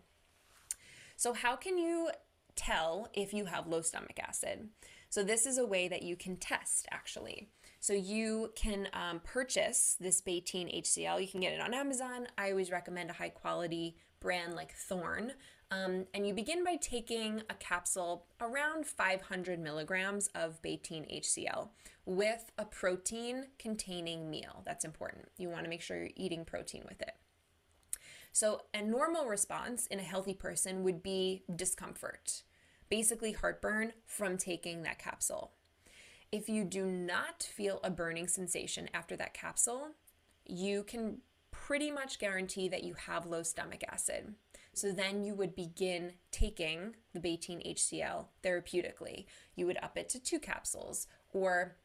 So, 1.15 1.33
how 1.33 1.55
can 1.55 1.77
you 1.77 2.11
tell 2.55 3.09
if 3.13 3.33
you 3.33 3.45
have 3.45 3.67
low 3.67 3.81
stomach 3.81 4.19
acid? 4.19 4.69
So, 5.09 5.23
this 5.23 5.45
is 5.45 5.57
a 5.57 5.65
way 5.65 5.87
that 5.87 6.03
you 6.03 6.15
can 6.15 6.37
test 6.37 6.87
actually. 6.91 7.49
So 7.81 7.93
you 7.93 8.51
can 8.55 8.89
um, 8.93 9.21
purchase 9.23 9.95
this 9.99 10.21
betaine 10.21 10.81
HCl. 10.81 11.21
You 11.21 11.27
can 11.27 11.39
get 11.39 11.53
it 11.53 11.61
on 11.61 11.73
Amazon. 11.73 12.27
I 12.37 12.51
always 12.51 12.71
recommend 12.71 13.09
a 13.09 13.13
high 13.13 13.29
quality 13.29 13.95
brand 14.19 14.53
like 14.53 14.73
Thorne. 14.73 15.33
Um, 15.71 16.05
and 16.13 16.27
you 16.27 16.33
begin 16.33 16.63
by 16.63 16.75
taking 16.75 17.43
a 17.49 17.53
capsule 17.53 18.25
around 18.41 18.85
500 18.85 19.59
milligrams 19.59 20.27
of 20.35 20.61
betaine 20.61 21.21
HCl 21.21 21.69
with 22.09 22.51
a 22.57 22.65
protein 22.65 23.45
containing 23.59 24.31
meal. 24.31 24.63
That's 24.65 24.83
important. 24.83 25.29
You 25.37 25.49
want 25.49 25.65
to 25.65 25.69
make 25.69 25.81
sure 25.81 25.95
you're 25.95 26.09
eating 26.15 26.43
protein 26.43 26.83
with 26.89 27.01
it. 27.03 27.13
So, 28.33 28.63
a 28.73 28.81
normal 28.81 29.27
response 29.27 29.85
in 29.85 29.99
a 29.99 30.03
healthy 30.03 30.33
person 30.33 30.83
would 30.83 31.03
be 31.03 31.43
discomfort, 31.55 32.41
basically 32.89 33.33
heartburn 33.33 33.93
from 34.07 34.37
taking 34.37 34.81
that 34.83 34.97
capsule. 34.97 35.51
If 36.31 36.49
you 36.49 36.63
do 36.63 36.87
not 36.87 37.43
feel 37.43 37.79
a 37.83 37.91
burning 37.91 38.27
sensation 38.27 38.89
after 38.91 39.15
that 39.17 39.35
capsule, 39.35 39.89
you 40.45 40.83
can 40.83 41.19
pretty 41.51 41.91
much 41.91 42.17
guarantee 42.17 42.67
that 42.69 42.83
you 42.83 42.95
have 42.95 43.27
low 43.27 43.43
stomach 43.43 43.83
acid. 43.87 44.33
So 44.73 44.91
then 44.91 45.23
you 45.23 45.35
would 45.35 45.55
begin 45.55 46.13
taking 46.31 46.95
the 47.13 47.19
betaine 47.19 47.75
HCl 47.75 48.25
therapeutically. 48.43 49.25
You 49.55 49.67
would 49.67 49.77
up 49.83 49.95
it 49.95 50.09
to 50.09 50.19
two 50.19 50.39
capsules 50.39 51.05
or 51.33 51.75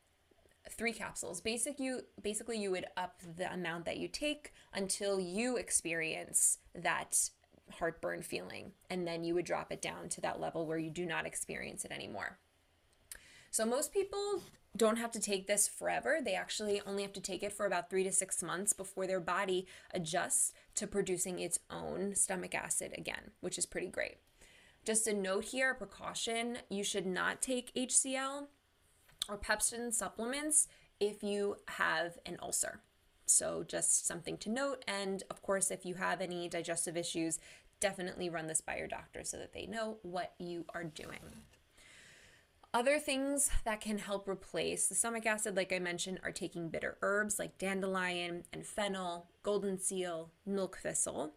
three 0.70 0.92
capsules. 0.92 1.40
Basic 1.40 1.78
you 1.78 2.02
basically 2.22 2.58
you 2.58 2.70
would 2.70 2.86
up 2.96 3.20
the 3.36 3.52
amount 3.52 3.84
that 3.84 3.98
you 3.98 4.08
take 4.08 4.52
until 4.72 5.20
you 5.20 5.56
experience 5.56 6.58
that 6.74 7.30
heartburn 7.70 8.22
feeling 8.22 8.72
and 8.90 9.06
then 9.06 9.24
you 9.24 9.34
would 9.34 9.44
drop 9.44 9.72
it 9.72 9.80
down 9.80 10.08
to 10.10 10.20
that 10.20 10.40
level 10.40 10.66
where 10.66 10.78
you 10.78 10.90
do 10.90 11.06
not 11.06 11.26
experience 11.26 11.84
it 11.84 11.92
anymore. 11.92 12.38
So 13.50 13.64
most 13.64 13.92
people 13.92 14.42
don't 14.76 14.98
have 14.98 15.12
to 15.12 15.20
take 15.20 15.46
this 15.46 15.68
forever. 15.68 16.18
They 16.22 16.34
actually 16.34 16.80
only 16.86 17.02
have 17.02 17.12
to 17.12 17.20
take 17.20 17.44
it 17.44 17.52
for 17.52 17.66
about 17.66 17.88
three 17.88 18.02
to 18.02 18.10
six 18.10 18.42
months 18.42 18.72
before 18.72 19.06
their 19.06 19.20
body 19.20 19.66
adjusts 19.92 20.52
to 20.74 20.88
producing 20.88 21.38
its 21.38 21.60
own 21.70 22.16
stomach 22.16 22.54
acid 22.54 22.92
again, 22.98 23.30
which 23.40 23.56
is 23.56 23.66
pretty 23.66 23.86
great. 23.86 24.16
Just 24.84 25.06
a 25.06 25.14
note 25.14 25.44
here, 25.44 25.70
a 25.70 25.74
precaution 25.74 26.58
you 26.68 26.82
should 26.82 27.06
not 27.06 27.40
take 27.40 27.72
HCl 27.74 28.48
or 29.28 29.38
pepsin 29.38 29.92
supplements 29.92 30.68
if 31.00 31.22
you 31.22 31.56
have 31.68 32.18
an 32.26 32.38
ulcer. 32.40 32.80
So, 33.26 33.64
just 33.66 34.06
something 34.06 34.36
to 34.38 34.50
note. 34.50 34.84
And 34.86 35.22
of 35.30 35.40
course, 35.42 35.70
if 35.70 35.86
you 35.86 35.94
have 35.94 36.20
any 36.20 36.48
digestive 36.48 36.96
issues, 36.96 37.38
definitely 37.80 38.28
run 38.28 38.46
this 38.46 38.60
by 38.60 38.76
your 38.76 38.88
doctor 38.88 39.24
so 39.24 39.38
that 39.38 39.52
they 39.52 39.66
know 39.66 39.98
what 40.02 40.34
you 40.38 40.66
are 40.74 40.84
doing. 40.84 41.20
Other 42.74 42.98
things 42.98 43.50
that 43.64 43.80
can 43.80 43.98
help 43.98 44.28
replace 44.28 44.88
the 44.88 44.96
stomach 44.96 45.26
acid, 45.26 45.56
like 45.56 45.72
I 45.72 45.78
mentioned, 45.78 46.18
are 46.24 46.32
taking 46.32 46.68
bitter 46.68 46.98
herbs 47.02 47.38
like 47.38 47.56
dandelion 47.56 48.42
and 48.52 48.66
fennel, 48.66 49.28
golden 49.44 49.78
seal, 49.78 50.32
milk 50.44 50.78
thistle, 50.82 51.34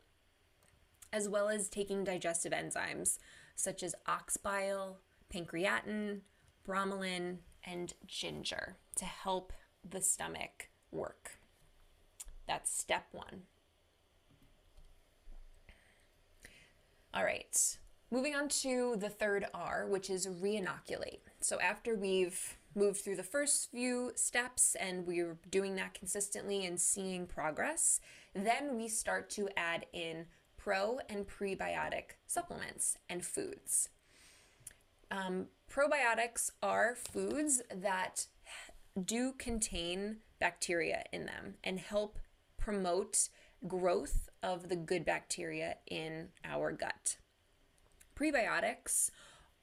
as 1.14 1.30
well 1.30 1.48
as 1.48 1.70
taking 1.70 2.04
digestive 2.04 2.54
enzymes 2.54 3.20
such 3.56 3.84
as 3.84 3.96
ox 4.08 4.38
bile, 4.38 5.00
pancreatin, 5.34 6.22
bromelain, 6.68 7.38
and 7.68 7.94
ginger 8.08 8.78
to 8.96 9.06
help 9.06 9.52
the 9.88 10.02
stomach 10.02 10.70
work. 10.92 11.40
That's 12.48 12.76
step 12.76 13.08
one. 13.12 13.44
All 17.14 17.24
right, 17.24 17.78
moving 18.12 18.36
on 18.36 18.48
to 18.50 18.96
the 18.98 19.10
third 19.10 19.48
R, 19.54 19.86
which 19.88 20.10
is 20.10 20.28
reinoculate. 20.28 21.20
So 21.42 21.60
after 21.60 21.96
we've 21.96 22.58
moved 22.76 23.02
through 23.02 23.16
the 23.16 23.24
first 23.24 23.72
few 23.72 24.12
steps 24.16 24.76
and 24.80 25.06
we're 25.06 25.38
doing 25.50 25.76
that 25.76 25.94
consistently 25.94 26.66
and 26.66 26.80
seeing 26.80 27.26
progress, 27.26 28.00
then 28.34 28.78
we 28.78 28.88
start 28.88 29.30
to 29.32 29.50
add 29.58 29.88
in 29.94 30.28
pro 30.58 31.00
and 31.10 31.28
prebiotic 31.28 32.18
supplements 32.28 32.98
and 33.10 33.26
foods. 33.26 33.90
Um, 35.10 35.48
probiotics 35.72 36.52
are 36.62 36.96
foods 36.96 37.62
that 37.74 38.28
do 39.02 39.34
contain 39.38 40.18
bacteria 40.40 41.04
in 41.12 41.26
them 41.26 41.56
and 41.64 41.80
help 41.80 42.20
promote 42.58 43.30
growth 43.68 44.30
of 44.44 44.70
the 44.70 44.76
good 44.76 45.06
bacteria 45.06 45.78
in 45.88 46.30
our 46.44 46.72
gut. 46.72 47.18
Prebiotics 48.16 49.10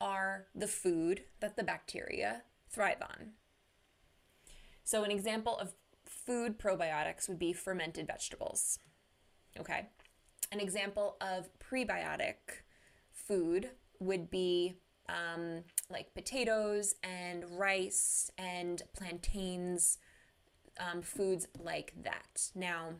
are 0.00 0.46
the 0.54 0.68
food 0.68 1.24
that 1.40 1.56
the 1.56 1.64
bacteria 1.64 2.42
thrive 2.70 3.02
on. 3.02 3.32
So, 4.84 5.02
an 5.02 5.10
example 5.10 5.56
of 5.58 5.74
food 6.04 6.58
probiotics 6.58 7.28
would 7.28 7.38
be 7.38 7.52
fermented 7.52 8.06
vegetables. 8.06 8.78
Okay. 9.58 9.86
An 10.52 10.60
example 10.60 11.16
of 11.20 11.48
prebiotic 11.58 12.62
food 13.12 13.70
would 13.98 14.30
be 14.30 14.76
um, 15.08 15.64
like 15.90 16.14
potatoes 16.14 16.94
and 17.02 17.44
rice 17.58 18.30
and 18.38 18.82
plantains, 18.96 19.98
um, 20.78 21.02
foods 21.02 21.46
like 21.58 21.92
that. 22.02 22.50
Now, 22.54 22.94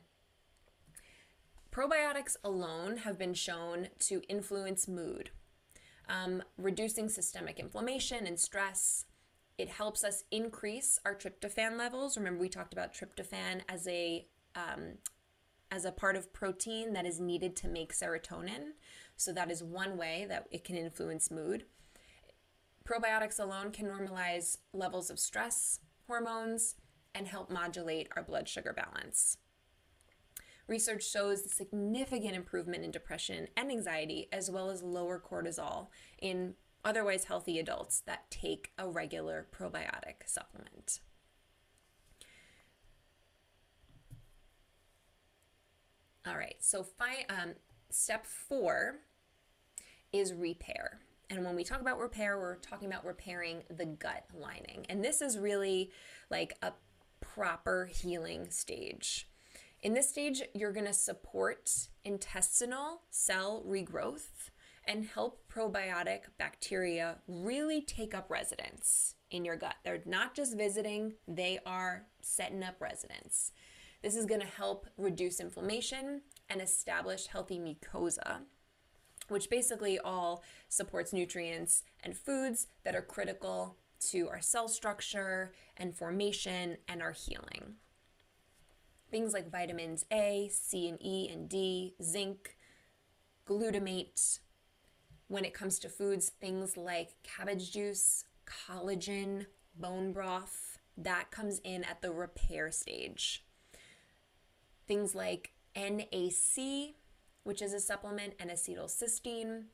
probiotics 1.73 2.37
alone 2.45 2.99
have 2.99 3.19
been 3.19 3.35
shown 3.35 3.89
to 4.01 4.23
influence 4.29 4.87
mood, 4.87 5.31
um, 6.09 6.43
reducing 6.59 7.09
systemic 7.09 7.59
inflammation 7.59 8.27
and 8.27 8.39
stress. 8.39 9.07
It 9.57 9.69
helps 9.69 10.05
us 10.05 10.25
increase 10.31 10.99
our 11.05 11.15
tryptophan 11.15 11.79
levels. 11.79 12.17
Remember, 12.17 12.41
we 12.41 12.49
talked 12.49 12.73
about 12.73 12.93
tryptophan 12.93 13.63
as 13.69 13.87
a 13.89 14.27
um, 14.57 14.99
as 15.71 15.85
a 15.85 15.93
part 15.93 16.15
of 16.15 16.33
protein 16.33 16.93
that 16.93 17.07
is 17.07 17.19
needed 17.19 17.57
to 17.57 17.67
make 17.69 17.93
serotonin. 17.93 18.75
So 19.17 19.33
that 19.33 19.51
is 19.51 19.63
one 19.63 19.97
way 19.97 20.27
that 20.29 20.47
it 20.53 20.63
can 20.63 20.77
influence 20.77 21.31
mood. 21.31 21.65
Probiotics 22.87 23.41
alone 23.41 23.71
can 23.71 23.87
normalize 23.87 24.59
levels 24.73 25.09
of 25.09 25.19
stress 25.19 25.81
hormones 26.07 26.75
and 27.15 27.27
help 27.27 27.51
modulate 27.51 28.09
our 28.15 28.23
blood 28.23 28.49
sugar 28.49 28.75
balance. 28.75 29.39
Research 30.67 31.09
shows 31.09 31.51
significant 31.53 32.35
improvement 32.35 32.85
in 32.85 32.91
depression 32.91 33.49
and 33.57 33.71
anxiety, 33.71 34.29
as 34.33 34.51
well 34.51 34.71
as 34.71 34.83
lower 34.83 35.21
cortisol 35.21 35.89
in 36.21 36.55
otherwise 36.85 37.25
healthy 37.25 37.59
adults 37.59 38.01
that 38.07 38.31
take 38.31 38.73
a 38.79 38.89
regular 38.89 39.47
probiotic 39.51 40.27
supplement. 40.27 41.01
All 46.27 46.37
right, 46.37 46.57
so 46.61 46.87
um, 47.29 47.55
step 47.91 48.25
four 48.25 49.01
is 50.13 50.33
repair. 50.33 51.01
And 51.35 51.45
when 51.45 51.57
we 51.57 51.65
talk 51.65 51.81
about 51.81 51.99
repair, 51.99 52.39
we're 52.39 52.57
talking 52.57 52.89
about 52.89 53.05
repairing 53.05 53.63
the 53.69 53.87
gut 53.87 54.25
lining. 54.33 54.87
And 54.89 55.05
this 55.05 55.21
is 55.21 55.39
really 55.39 55.91
like 56.31 56.57
a 56.63 56.73
proper 57.21 57.87
healing 57.87 58.51
stage. 58.51 59.29
In 59.83 59.95
this 59.95 60.09
stage, 60.09 60.43
you're 60.55 60.73
going 60.73 60.87
to 60.87 60.95
support 60.95 61.89
intestinal 62.05 63.03
cell 63.11 63.65
regrowth 63.67 64.51
and 64.87 65.05
help 65.05 65.43
probiotic 65.53 66.21
bacteria 66.39 67.19
really 67.27 67.81
take 67.83 68.15
up 68.15 68.31
residence 68.31 69.15
in 69.31 69.45
your 69.45 69.57
gut. 69.57 69.75
They're 69.85 70.03
not 70.07 70.35
just 70.35 70.57
visiting, 70.57 71.15
they 71.27 71.59
are 71.67 72.07
setting 72.21 72.63
up 72.63 72.81
residence. 72.81 73.53
This 74.03 74.17
is 74.17 74.27
going 74.27 74.43
to 74.43 74.47
help 74.47 74.87
reduce 74.97 75.41
inflammation 75.41 76.21
and 76.49 76.61
establish 76.61 77.27
healthy 77.27 77.59
mucosa, 77.59 78.41
which 79.29 79.51
basically 79.51 79.99
all 79.99 80.43
supports 80.69 81.13
nutrients 81.13 81.83
and 82.03 82.17
foods 82.17 82.67
that 82.85 82.95
are 82.95 83.03
critical 83.03 83.77
to 84.11 84.29
our 84.29 84.41
cell 84.41 84.69
structure 84.69 85.53
and 85.77 85.97
formation 85.97 86.77
and 86.89 87.03
our 87.03 87.13
healing. 87.13 87.75
Things 89.11 89.33
like 89.33 89.51
vitamins 89.51 90.05
A, 90.13 90.51
C, 90.53 90.89
and 90.89 90.99
E, 91.01 91.29
and 91.33 91.49
D, 91.49 91.95
zinc, 92.03 92.57
glutamate. 93.49 94.41
When 95.29 95.45
it 95.45 95.55
comes 95.55 95.79
to 95.81 95.89
foods, 95.89 96.31
things 96.41 96.77
like 96.77 97.15
cabbage 97.23 97.73
juice, 97.73 98.25
collagen, 98.47 99.47
bone 99.79 100.13
broth, 100.13 100.79
that 100.99 101.31
comes 101.31 101.61
in 101.65 101.85
at 101.85 102.03
the 102.03 102.13
repair 102.13 102.71
stage 102.71 103.45
things 104.87 105.15
like 105.15 105.53
NAC, 105.77 106.95
which 107.45 107.63
is 107.63 107.73
a 107.73 107.81
supplement, 107.81 108.35
N-acetylcysteine, 108.41 109.65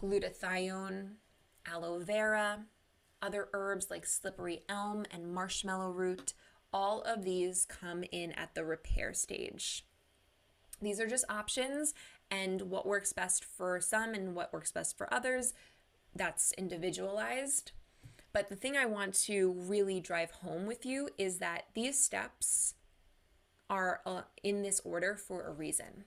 glutathione, 0.00 1.14
aloe 1.66 1.98
vera, 1.98 2.66
other 3.20 3.48
herbs 3.52 3.88
like 3.90 4.06
slippery 4.06 4.62
elm 4.68 5.04
and 5.10 5.34
marshmallow 5.34 5.90
root. 5.90 6.32
All 6.72 7.02
of 7.02 7.24
these 7.24 7.66
come 7.66 8.04
in 8.12 8.32
at 8.32 8.54
the 8.54 8.64
repair 8.64 9.12
stage. 9.12 9.84
These 10.80 11.00
are 11.00 11.08
just 11.08 11.24
options, 11.28 11.92
and 12.30 12.62
what 12.62 12.86
works 12.86 13.12
best 13.12 13.44
for 13.44 13.80
some 13.80 14.14
and 14.14 14.34
what 14.34 14.52
works 14.52 14.72
best 14.72 14.96
for 14.96 15.12
others, 15.12 15.52
that's 16.14 16.52
individualized. 16.52 17.72
But 18.32 18.48
the 18.48 18.56
thing 18.56 18.76
I 18.76 18.86
want 18.86 19.14
to 19.24 19.52
really 19.52 20.00
drive 20.00 20.30
home 20.30 20.66
with 20.66 20.86
you 20.86 21.08
is 21.18 21.38
that 21.38 21.64
these 21.74 22.02
steps 22.02 22.74
are 23.68 24.00
uh, 24.06 24.22
in 24.42 24.62
this 24.62 24.80
order 24.84 25.16
for 25.16 25.46
a 25.46 25.52
reason. 25.52 26.04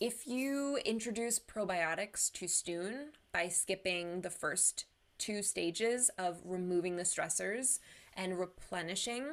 If 0.00 0.28
you 0.28 0.78
introduce 0.84 1.40
probiotics 1.40 2.30
too 2.30 2.46
soon 2.46 3.08
by 3.32 3.48
skipping 3.48 4.20
the 4.20 4.30
first 4.30 4.84
two 5.18 5.42
stages 5.42 6.08
of 6.16 6.40
removing 6.44 6.94
the 6.94 7.02
stressors 7.02 7.80
and 8.14 8.38
replenishing, 8.38 9.24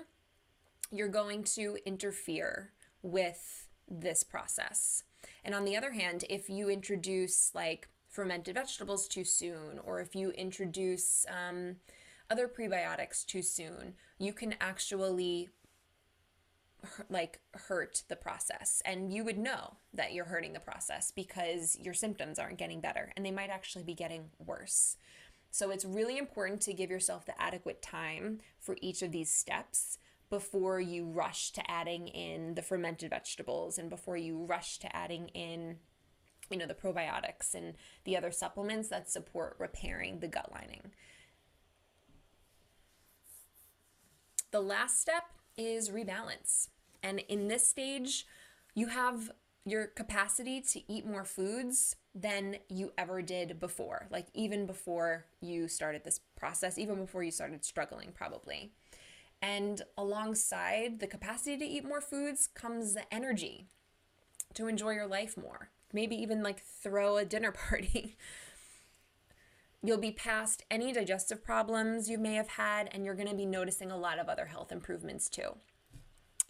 you're 0.91 1.07
going 1.07 1.43
to 1.43 1.77
interfere 1.85 2.71
with 3.03 3.67
this 3.87 4.23
process. 4.23 5.03
And 5.43 5.53
on 5.53 5.65
the 5.65 5.77
other 5.77 5.91
hand, 5.91 6.25
if 6.31 6.49
you 6.49 6.69
introduce 6.69 7.53
like 7.53 7.87
fermented 8.09 8.55
vegetables 8.55 9.07
too 9.07 9.23
soon, 9.23 9.79
or 9.85 9.99
if 9.99 10.15
you 10.15 10.31
introduce 10.31 11.27
um, 11.29 11.75
other 12.31 12.47
prebiotics 12.47 13.23
too 13.23 13.43
soon, 13.43 13.93
you 14.17 14.33
can 14.33 14.55
actually 14.59 15.49
like 17.09 17.39
hurt 17.53 18.03
the 18.07 18.15
process. 18.15 18.81
And 18.85 19.13
you 19.13 19.23
would 19.23 19.37
know 19.37 19.75
that 19.93 20.13
you're 20.13 20.25
hurting 20.25 20.53
the 20.53 20.59
process 20.59 21.11
because 21.11 21.77
your 21.79 21.93
symptoms 21.93 22.39
aren't 22.39 22.57
getting 22.57 22.81
better 22.81 23.11
and 23.15 23.25
they 23.25 23.31
might 23.31 23.49
actually 23.49 23.83
be 23.83 23.93
getting 23.93 24.29
worse. 24.37 24.97
So 25.51 25.71
it's 25.71 25.85
really 25.85 26.17
important 26.17 26.61
to 26.61 26.73
give 26.73 26.89
yourself 26.89 27.25
the 27.25 27.41
adequate 27.41 27.81
time 27.81 28.39
for 28.59 28.75
each 28.81 29.01
of 29.01 29.11
these 29.11 29.33
steps 29.33 29.97
before 30.29 30.81
you 30.81 31.05
rush 31.05 31.51
to 31.51 31.71
adding 31.71 32.07
in 32.07 32.55
the 32.55 32.61
fermented 32.61 33.11
vegetables 33.11 33.77
and 33.77 33.89
before 33.89 34.17
you 34.17 34.43
rush 34.43 34.79
to 34.79 34.93
adding 34.95 35.29
in 35.29 35.77
you 36.49 36.57
know 36.57 36.67
the 36.67 36.73
probiotics 36.73 37.53
and 37.53 37.75
the 38.03 38.17
other 38.17 38.31
supplements 38.31 38.89
that 38.89 39.09
support 39.09 39.55
repairing 39.59 40.19
the 40.19 40.27
gut 40.27 40.51
lining. 40.51 40.91
The 44.51 44.61
last 44.61 45.01
step 45.01 45.23
is 45.57 45.89
rebalance 45.89 46.67
and 47.05 47.19
in 47.29 47.47
this 47.47 47.69
stage, 47.69 48.25
you 48.73 48.87
have 48.87 49.31
your 49.63 49.85
capacity 49.85 50.59
to 50.59 50.81
eat 50.91 51.05
more 51.05 51.23
foods 51.23 51.95
than 52.15 52.57
you 52.67 52.93
ever 52.97 53.21
did 53.21 53.59
before, 53.59 54.07
like 54.09 54.25
even 54.33 54.65
before 54.65 55.25
you 55.39 55.67
started 55.67 56.03
this 56.03 56.19
process, 56.35 56.79
even 56.79 56.95
before 56.95 57.21
you 57.21 57.29
started 57.29 57.63
struggling, 57.63 58.11
probably. 58.11 58.71
And 59.39 59.83
alongside 59.95 60.99
the 60.99 61.05
capacity 61.05 61.57
to 61.57 61.65
eat 61.65 61.85
more 61.85 62.01
foods 62.01 62.47
comes 62.47 62.95
the 62.95 63.13
energy 63.13 63.67
to 64.55 64.67
enjoy 64.67 64.91
your 64.91 65.07
life 65.07 65.37
more. 65.37 65.69
Maybe 65.93 66.15
even 66.15 66.41
like 66.41 66.59
throw 66.59 67.17
a 67.17 67.25
dinner 67.25 67.51
party. 67.69 68.17
You'll 69.83 69.99
be 69.99 70.11
past 70.11 70.63
any 70.71 70.91
digestive 70.91 71.43
problems 71.43 72.09
you 72.09 72.17
may 72.17 72.33
have 72.33 72.47
had, 72.47 72.89
and 72.91 73.05
you're 73.05 73.13
gonna 73.13 73.35
be 73.35 73.45
noticing 73.45 73.91
a 73.91 73.97
lot 73.97 74.17
of 74.17 74.27
other 74.27 74.47
health 74.47 74.71
improvements 74.71 75.29
too 75.29 75.57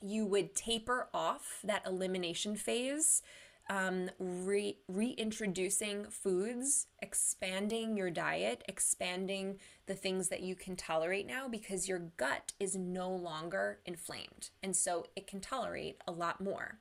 you 0.06 0.26
would 0.26 0.56
taper 0.56 1.10
off 1.14 1.60
that 1.64 1.86
elimination 1.86 2.56
phase, 2.56 3.22
um, 3.70 4.12
re- 4.20 4.78
reintroducing 4.88 6.06
foods, 6.06 6.88
expanding 7.02 7.98
your 7.98 8.12
diet, 8.12 8.64
expanding 8.68 9.58
the 9.88 9.96
things 9.96 10.30
that 10.30 10.42
you 10.42 10.56
can 10.56 10.76
tolerate 10.76 11.26
now 11.26 11.48
because 11.48 11.88
your 11.88 12.12
gut 12.18 12.54
is 12.60 12.76
no 12.76 13.10
longer 13.10 13.80
inflamed. 13.86 14.52
And 14.62 14.76
so 14.76 15.08
it 15.16 15.26
can 15.26 15.42
tolerate 15.42 15.98
a 16.08 16.12
lot 16.12 16.40
more. 16.40 16.80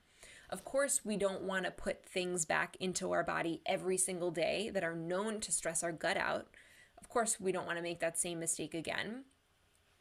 Of 0.50 0.64
course, 0.64 1.00
we 1.04 1.16
don't 1.16 1.42
want 1.42 1.64
to 1.64 1.70
put 1.70 2.04
things 2.04 2.44
back 2.44 2.76
into 2.78 3.12
our 3.12 3.24
body 3.24 3.62
every 3.64 3.96
single 3.96 4.30
day 4.30 4.70
that 4.74 4.84
are 4.84 4.94
known 4.94 5.40
to 5.40 5.50
stress 5.52 5.82
our 5.82 5.92
gut 5.92 6.18
out. 6.18 6.48
Of 6.98 7.08
course, 7.08 7.40
we 7.40 7.50
don't 7.50 7.66
want 7.66 7.78
to 7.78 7.82
make 7.82 8.00
that 8.00 8.18
same 8.18 8.38
mistake 8.38 8.74
again 8.74 9.24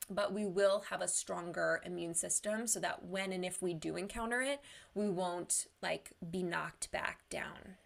but 0.10 0.34
we 0.34 0.46
will 0.46 0.84
have 0.90 1.02
a 1.02 1.08
stronger 1.08 1.82
immune 1.86 2.14
system 2.14 2.68
so 2.68 2.80
that 2.80 3.06
when 3.06 3.32
and 3.32 3.46
if 3.46 3.62
we 3.62 3.74
do 3.74 3.96
encounter 3.96 4.42
it, 4.42 4.62
we 4.94 5.10
won't 5.10 5.68
like 5.82 6.14
be 6.30 6.44
knocked 6.44 6.92
back 6.92 7.20
down. 7.30 7.78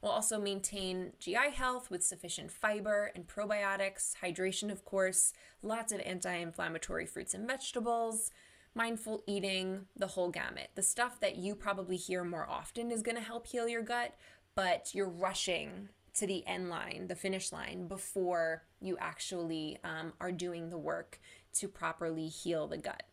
We'll 0.00 0.12
also 0.12 0.40
maintain 0.40 1.12
GI 1.18 1.50
health 1.54 1.90
with 1.90 2.04
sufficient 2.04 2.52
fiber 2.52 3.10
and 3.14 3.26
probiotics, 3.26 4.14
hydration, 4.22 4.70
of 4.70 4.84
course, 4.84 5.32
lots 5.60 5.92
of 5.92 6.00
anti 6.00 6.34
inflammatory 6.34 7.04
fruits 7.04 7.34
and 7.34 7.48
vegetables, 7.48 8.30
mindful 8.74 9.24
eating, 9.26 9.86
the 9.96 10.06
whole 10.06 10.30
gamut. 10.30 10.70
The 10.76 10.82
stuff 10.82 11.18
that 11.18 11.36
you 11.36 11.56
probably 11.56 11.96
hear 11.96 12.22
more 12.22 12.48
often 12.48 12.92
is 12.92 13.02
going 13.02 13.16
to 13.16 13.22
help 13.22 13.48
heal 13.48 13.68
your 13.68 13.82
gut, 13.82 14.14
but 14.54 14.94
you're 14.94 15.08
rushing 15.08 15.88
to 16.18 16.26
the 16.26 16.46
end 16.46 16.68
line, 16.68 17.06
the 17.08 17.14
finish 17.14 17.52
line, 17.52 17.86
before 17.86 18.64
you 18.80 18.96
actually 19.00 19.78
um, 19.84 20.12
are 20.20 20.32
doing 20.32 20.70
the 20.70 20.78
work 20.78 21.20
to 21.54 21.68
properly 21.68 22.28
heal 22.28 22.66
the 22.66 22.76
gut. 22.76 23.04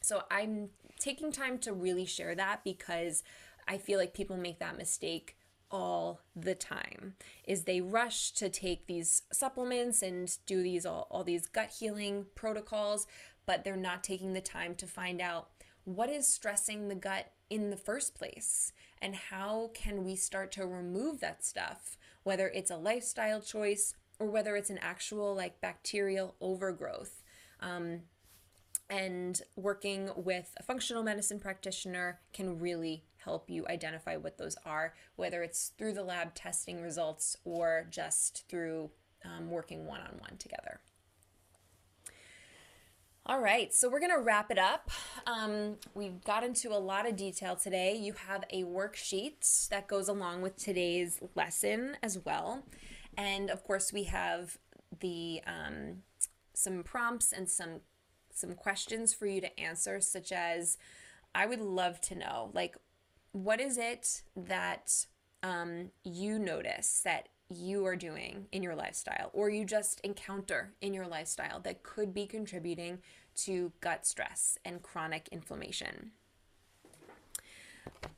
So 0.00 0.24
I'm 0.30 0.70
taking 0.98 1.30
time 1.30 1.58
to 1.58 1.72
really 1.72 2.04
share 2.04 2.34
that 2.34 2.64
because 2.64 3.22
I 3.68 3.78
feel 3.78 3.98
like 3.98 4.14
people 4.14 4.36
make 4.36 4.58
that 4.58 4.76
mistake 4.76 5.36
all 5.70 6.20
the 6.36 6.54
time 6.54 7.14
is 7.44 7.62
they 7.62 7.80
rush 7.80 8.32
to 8.32 8.50
take 8.50 8.86
these 8.86 9.22
supplements 9.32 10.02
and 10.02 10.36
do 10.44 10.62
these 10.62 10.84
all, 10.84 11.06
all 11.10 11.24
these 11.24 11.46
gut 11.46 11.72
healing 11.78 12.26
protocols 12.34 13.06
but 13.46 13.64
they're 13.64 13.74
not 13.74 14.04
taking 14.04 14.34
the 14.34 14.40
time 14.40 14.74
to 14.74 14.86
find 14.86 15.18
out 15.18 15.48
what 15.84 16.10
is 16.10 16.28
stressing 16.28 16.88
the 16.88 16.94
gut 16.94 17.32
in 17.52 17.68
the 17.68 17.76
first 17.76 18.14
place 18.14 18.72
and 19.02 19.14
how 19.14 19.70
can 19.74 20.04
we 20.04 20.16
start 20.16 20.50
to 20.50 20.66
remove 20.66 21.20
that 21.20 21.44
stuff 21.44 21.98
whether 22.22 22.48
it's 22.48 22.70
a 22.70 22.76
lifestyle 22.78 23.42
choice 23.42 23.94
or 24.18 24.26
whether 24.26 24.56
it's 24.56 24.70
an 24.70 24.78
actual 24.80 25.34
like 25.34 25.60
bacterial 25.60 26.34
overgrowth 26.40 27.22
um, 27.60 28.00
and 28.88 29.42
working 29.54 30.08
with 30.16 30.54
a 30.56 30.62
functional 30.62 31.02
medicine 31.02 31.38
practitioner 31.38 32.20
can 32.32 32.58
really 32.58 33.04
help 33.18 33.50
you 33.50 33.66
identify 33.68 34.16
what 34.16 34.38
those 34.38 34.56
are, 34.64 34.94
whether 35.16 35.42
it's 35.42 35.72
through 35.78 35.92
the 35.92 36.02
lab 36.02 36.34
testing 36.34 36.80
results 36.80 37.36
or 37.44 37.86
just 37.90 38.48
through 38.48 38.90
um, 39.24 39.50
working 39.50 39.86
one 39.86 40.00
on 40.00 40.16
one 40.18 40.36
together. 40.38 40.80
All 43.32 43.40
right, 43.40 43.72
so 43.72 43.88
we're 43.88 43.98
going 43.98 44.12
to 44.12 44.20
wrap 44.20 44.50
it 44.50 44.58
up. 44.58 44.90
Um, 45.26 45.76
we've 45.94 46.22
got 46.22 46.44
into 46.44 46.68
a 46.68 46.76
lot 46.76 47.08
of 47.08 47.16
detail 47.16 47.56
today. 47.56 47.96
You 47.96 48.12
have 48.12 48.44
a 48.50 48.64
worksheet 48.64 49.70
that 49.70 49.88
goes 49.88 50.08
along 50.08 50.42
with 50.42 50.58
today's 50.58 51.18
lesson 51.34 51.96
as 52.02 52.18
well. 52.26 52.62
And 53.16 53.48
of 53.48 53.64
course, 53.64 53.90
we 53.90 54.02
have 54.02 54.58
the 55.00 55.40
um, 55.46 56.02
some 56.52 56.82
prompts 56.82 57.32
and 57.32 57.48
some 57.48 57.80
some 58.34 58.52
questions 58.52 59.14
for 59.14 59.24
you 59.24 59.40
to 59.40 59.58
answer, 59.58 59.98
such 60.02 60.30
as 60.30 60.76
I 61.34 61.46
would 61.46 61.62
love 61.62 62.02
to 62.02 62.14
know, 62.14 62.50
like, 62.52 62.76
what 63.32 63.62
is 63.62 63.78
it 63.78 64.24
that 64.36 65.06
um, 65.42 65.90
you 66.04 66.38
notice 66.38 67.00
that 67.02 67.30
you 67.48 67.86
are 67.86 67.96
doing 67.96 68.46
in 68.52 68.62
your 68.62 68.74
lifestyle 68.74 69.30
or 69.32 69.50
you 69.50 69.64
just 69.64 70.00
encounter 70.00 70.72
in 70.80 70.94
your 70.94 71.06
lifestyle 71.06 71.60
that 71.60 71.82
could 71.82 72.14
be 72.14 72.26
contributing 72.26 72.98
to 73.36 73.72
gut 73.80 74.06
stress 74.06 74.58
and 74.64 74.82
chronic 74.82 75.28
inflammation. 75.32 76.12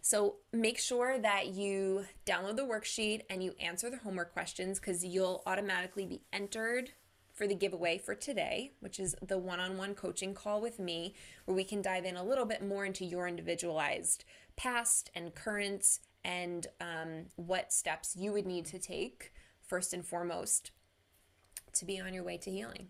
So 0.00 0.36
make 0.52 0.78
sure 0.78 1.18
that 1.18 1.48
you 1.48 2.04
download 2.26 2.56
the 2.56 2.62
worksheet 2.62 3.22
and 3.30 3.42
you 3.42 3.54
answer 3.58 3.88
the 3.88 3.96
homework 3.98 4.32
questions 4.32 4.78
because 4.78 5.04
you'll 5.04 5.42
automatically 5.46 6.04
be 6.04 6.22
entered 6.32 6.90
for 7.32 7.46
the 7.46 7.54
giveaway 7.54 7.98
for 7.98 8.14
today, 8.14 8.72
which 8.80 9.00
is 9.00 9.16
the 9.26 9.38
one 9.38 9.60
on 9.60 9.76
one 9.76 9.94
coaching 9.94 10.34
call 10.34 10.60
with 10.60 10.78
me, 10.78 11.14
where 11.46 11.56
we 11.56 11.64
can 11.64 11.82
dive 11.82 12.04
in 12.04 12.16
a 12.16 12.22
little 12.22 12.44
bit 12.44 12.62
more 12.62 12.84
into 12.84 13.04
your 13.04 13.26
individualized 13.26 14.24
past 14.56 15.10
and 15.14 15.34
current 15.34 15.98
and 16.24 16.68
um, 16.80 17.26
what 17.36 17.72
steps 17.72 18.14
you 18.16 18.32
would 18.32 18.46
need 18.46 18.64
to 18.66 18.78
take 18.78 19.32
first 19.60 19.92
and 19.92 20.06
foremost 20.06 20.70
to 21.72 21.84
be 21.84 22.00
on 22.00 22.14
your 22.14 22.22
way 22.22 22.36
to 22.36 22.50
healing. 22.50 22.88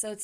So, 0.00 0.16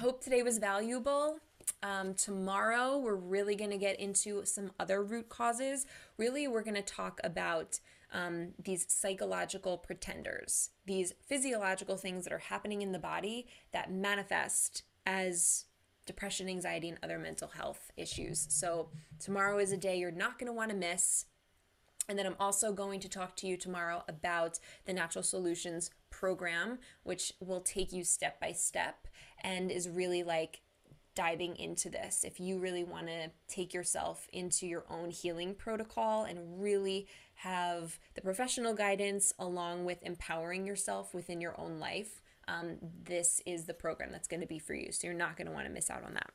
hope 0.00 0.22
today 0.22 0.42
was 0.42 0.58
valuable. 0.58 1.38
Um, 1.82 2.12
tomorrow, 2.12 2.98
we're 2.98 3.14
really 3.14 3.56
going 3.56 3.70
to 3.70 3.78
get 3.78 3.98
into 3.98 4.44
some 4.44 4.70
other 4.78 5.02
root 5.02 5.30
causes. 5.30 5.86
Really, 6.18 6.46
we're 6.46 6.62
going 6.62 6.74
to 6.74 6.82
talk 6.82 7.18
about 7.24 7.80
um, 8.12 8.48
these 8.62 8.84
psychological 8.86 9.78
pretenders, 9.78 10.68
these 10.84 11.14
physiological 11.26 11.96
things 11.96 12.24
that 12.24 12.34
are 12.34 12.38
happening 12.38 12.82
in 12.82 12.92
the 12.92 12.98
body 12.98 13.46
that 13.72 13.90
manifest 13.90 14.82
as 15.06 15.64
depression, 16.04 16.46
anxiety, 16.46 16.90
and 16.90 16.98
other 17.02 17.18
mental 17.18 17.48
health 17.48 17.90
issues. 17.96 18.46
So, 18.50 18.90
tomorrow 19.18 19.56
is 19.56 19.72
a 19.72 19.78
day 19.78 19.98
you're 19.98 20.10
not 20.10 20.38
going 20.38 20.48
to 20.48 20.52
want 20.52 20.70
to 20.70 20.76
miss. 20.76 21.24
And 22.10 22.18
then 22.18 22.26
I'm 22.26 22.36
also 22.38 22.72
going 22.72 23.00
to 23.00 23.08
talk 23.08 23.36
to 23.36 23.46
you 23.46 23.56
tomorrow 23.56 24.02
about 24.06 24.58
the 24.84 24.92
Natural 24.92 25.22
Solutions 25.22 25.90
program, 26.10 26.78
which 27.02 27.32
will 27.40 27.60
take 27.60 27.92
you 27.92 28.04
step 28.04 28.40
by 28.40 28.52
step 28.52 29.06
and 29.42 29.70
is 29.70 29.88
really 29.88 30.22
like 30.22 30.60
diving 31.14 31.56
into 31.56 31.90
this. 31.90 32.22
If 32.22 32.38
you 32.38 32.58
really 32.58 32.84
want 32.84 33.08
to 33.08 33.30
take 33.48 33.74
yourself 33.74 34.28
into 34.32 34.66
your 34.66 34.84
own 34.88 35.10
healing 35.10 35.54
protocol 35.54 36.24
and 36.24 36.62
really 36.62 37.08
have 37.34 37.98
the 38.14 38.20
professional 38.20 38.72
guidance 38.72 39.32
along 39.38 39.84
with 39.84 40.02
empowering 40.02 40.64
yourself 40.64 41.14
within 41.14 41.40
your 41.40 41.60
own 41.60 41.80
life, 41.80 42.20
um, 42.46 42.76
this 43.04 43.40
is 43.46 43.64
the 43.64 43.74
program 43.74 44.12
that's 44.12 44.28
going 44.28 44.40
to 44.40 44.46
be 44.46 44.60
for 44.60 44.74
you. 44.74 44.92
So 44.92 45.08
you're 45.08 45.16
not 45.16 45.36
going 45.36 45.48
to 45.48 45.52
want 45.52 45.66
to 45.66 45.72
miss 45.72 45.90
out 45.90 46.04
on 46.04 46.14
that. 46.14 46.30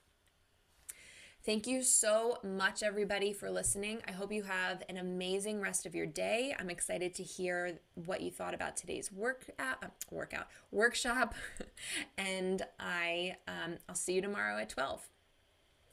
Thank 1.46 1.68
you 1.68 1.84
so 1.84 2.38
much, 2.42 2.84
everybody, 2.84 3.34
for 3.34 3.52
listening. 3.52 4.02
I 4.08 4.14
hope 4.14 4.32
you 4.32 4.44
have 4.44 4.82
an 4.88 4.96
amazing 4.96 5.60
rest 5.60 5.86
of 5.86 5.94
your 5.94 6.06
day. 6.06 6.56
I'm 6.58 6.70
excited 6.70 7.14
to 7.16 7.24
hear 7.24 7.80
what 8.06 8.22
you 8.22 8.32
thought 8.32 8.54
about 8.54 8.78
today's 8.78 9.12
work 9.12 9.50
uh, 9.60 9.88
workout 10.10 10.48
workshop, 10.72 11.36
and 12.18 12.62
I 12.80 13.36
um, 13.46 13.76
I'll 13.90 13.96
see 13.96 14.14
you 14.14 14.22
tomorrow 14.22 14.58
at 14.58 14.70
12. 14.70 15.10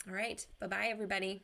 All 0.06 0.14
right, 0.14 0.46
bye 0.60 0.68
bye, 0.68 0.86
everybody. 0.88 1.42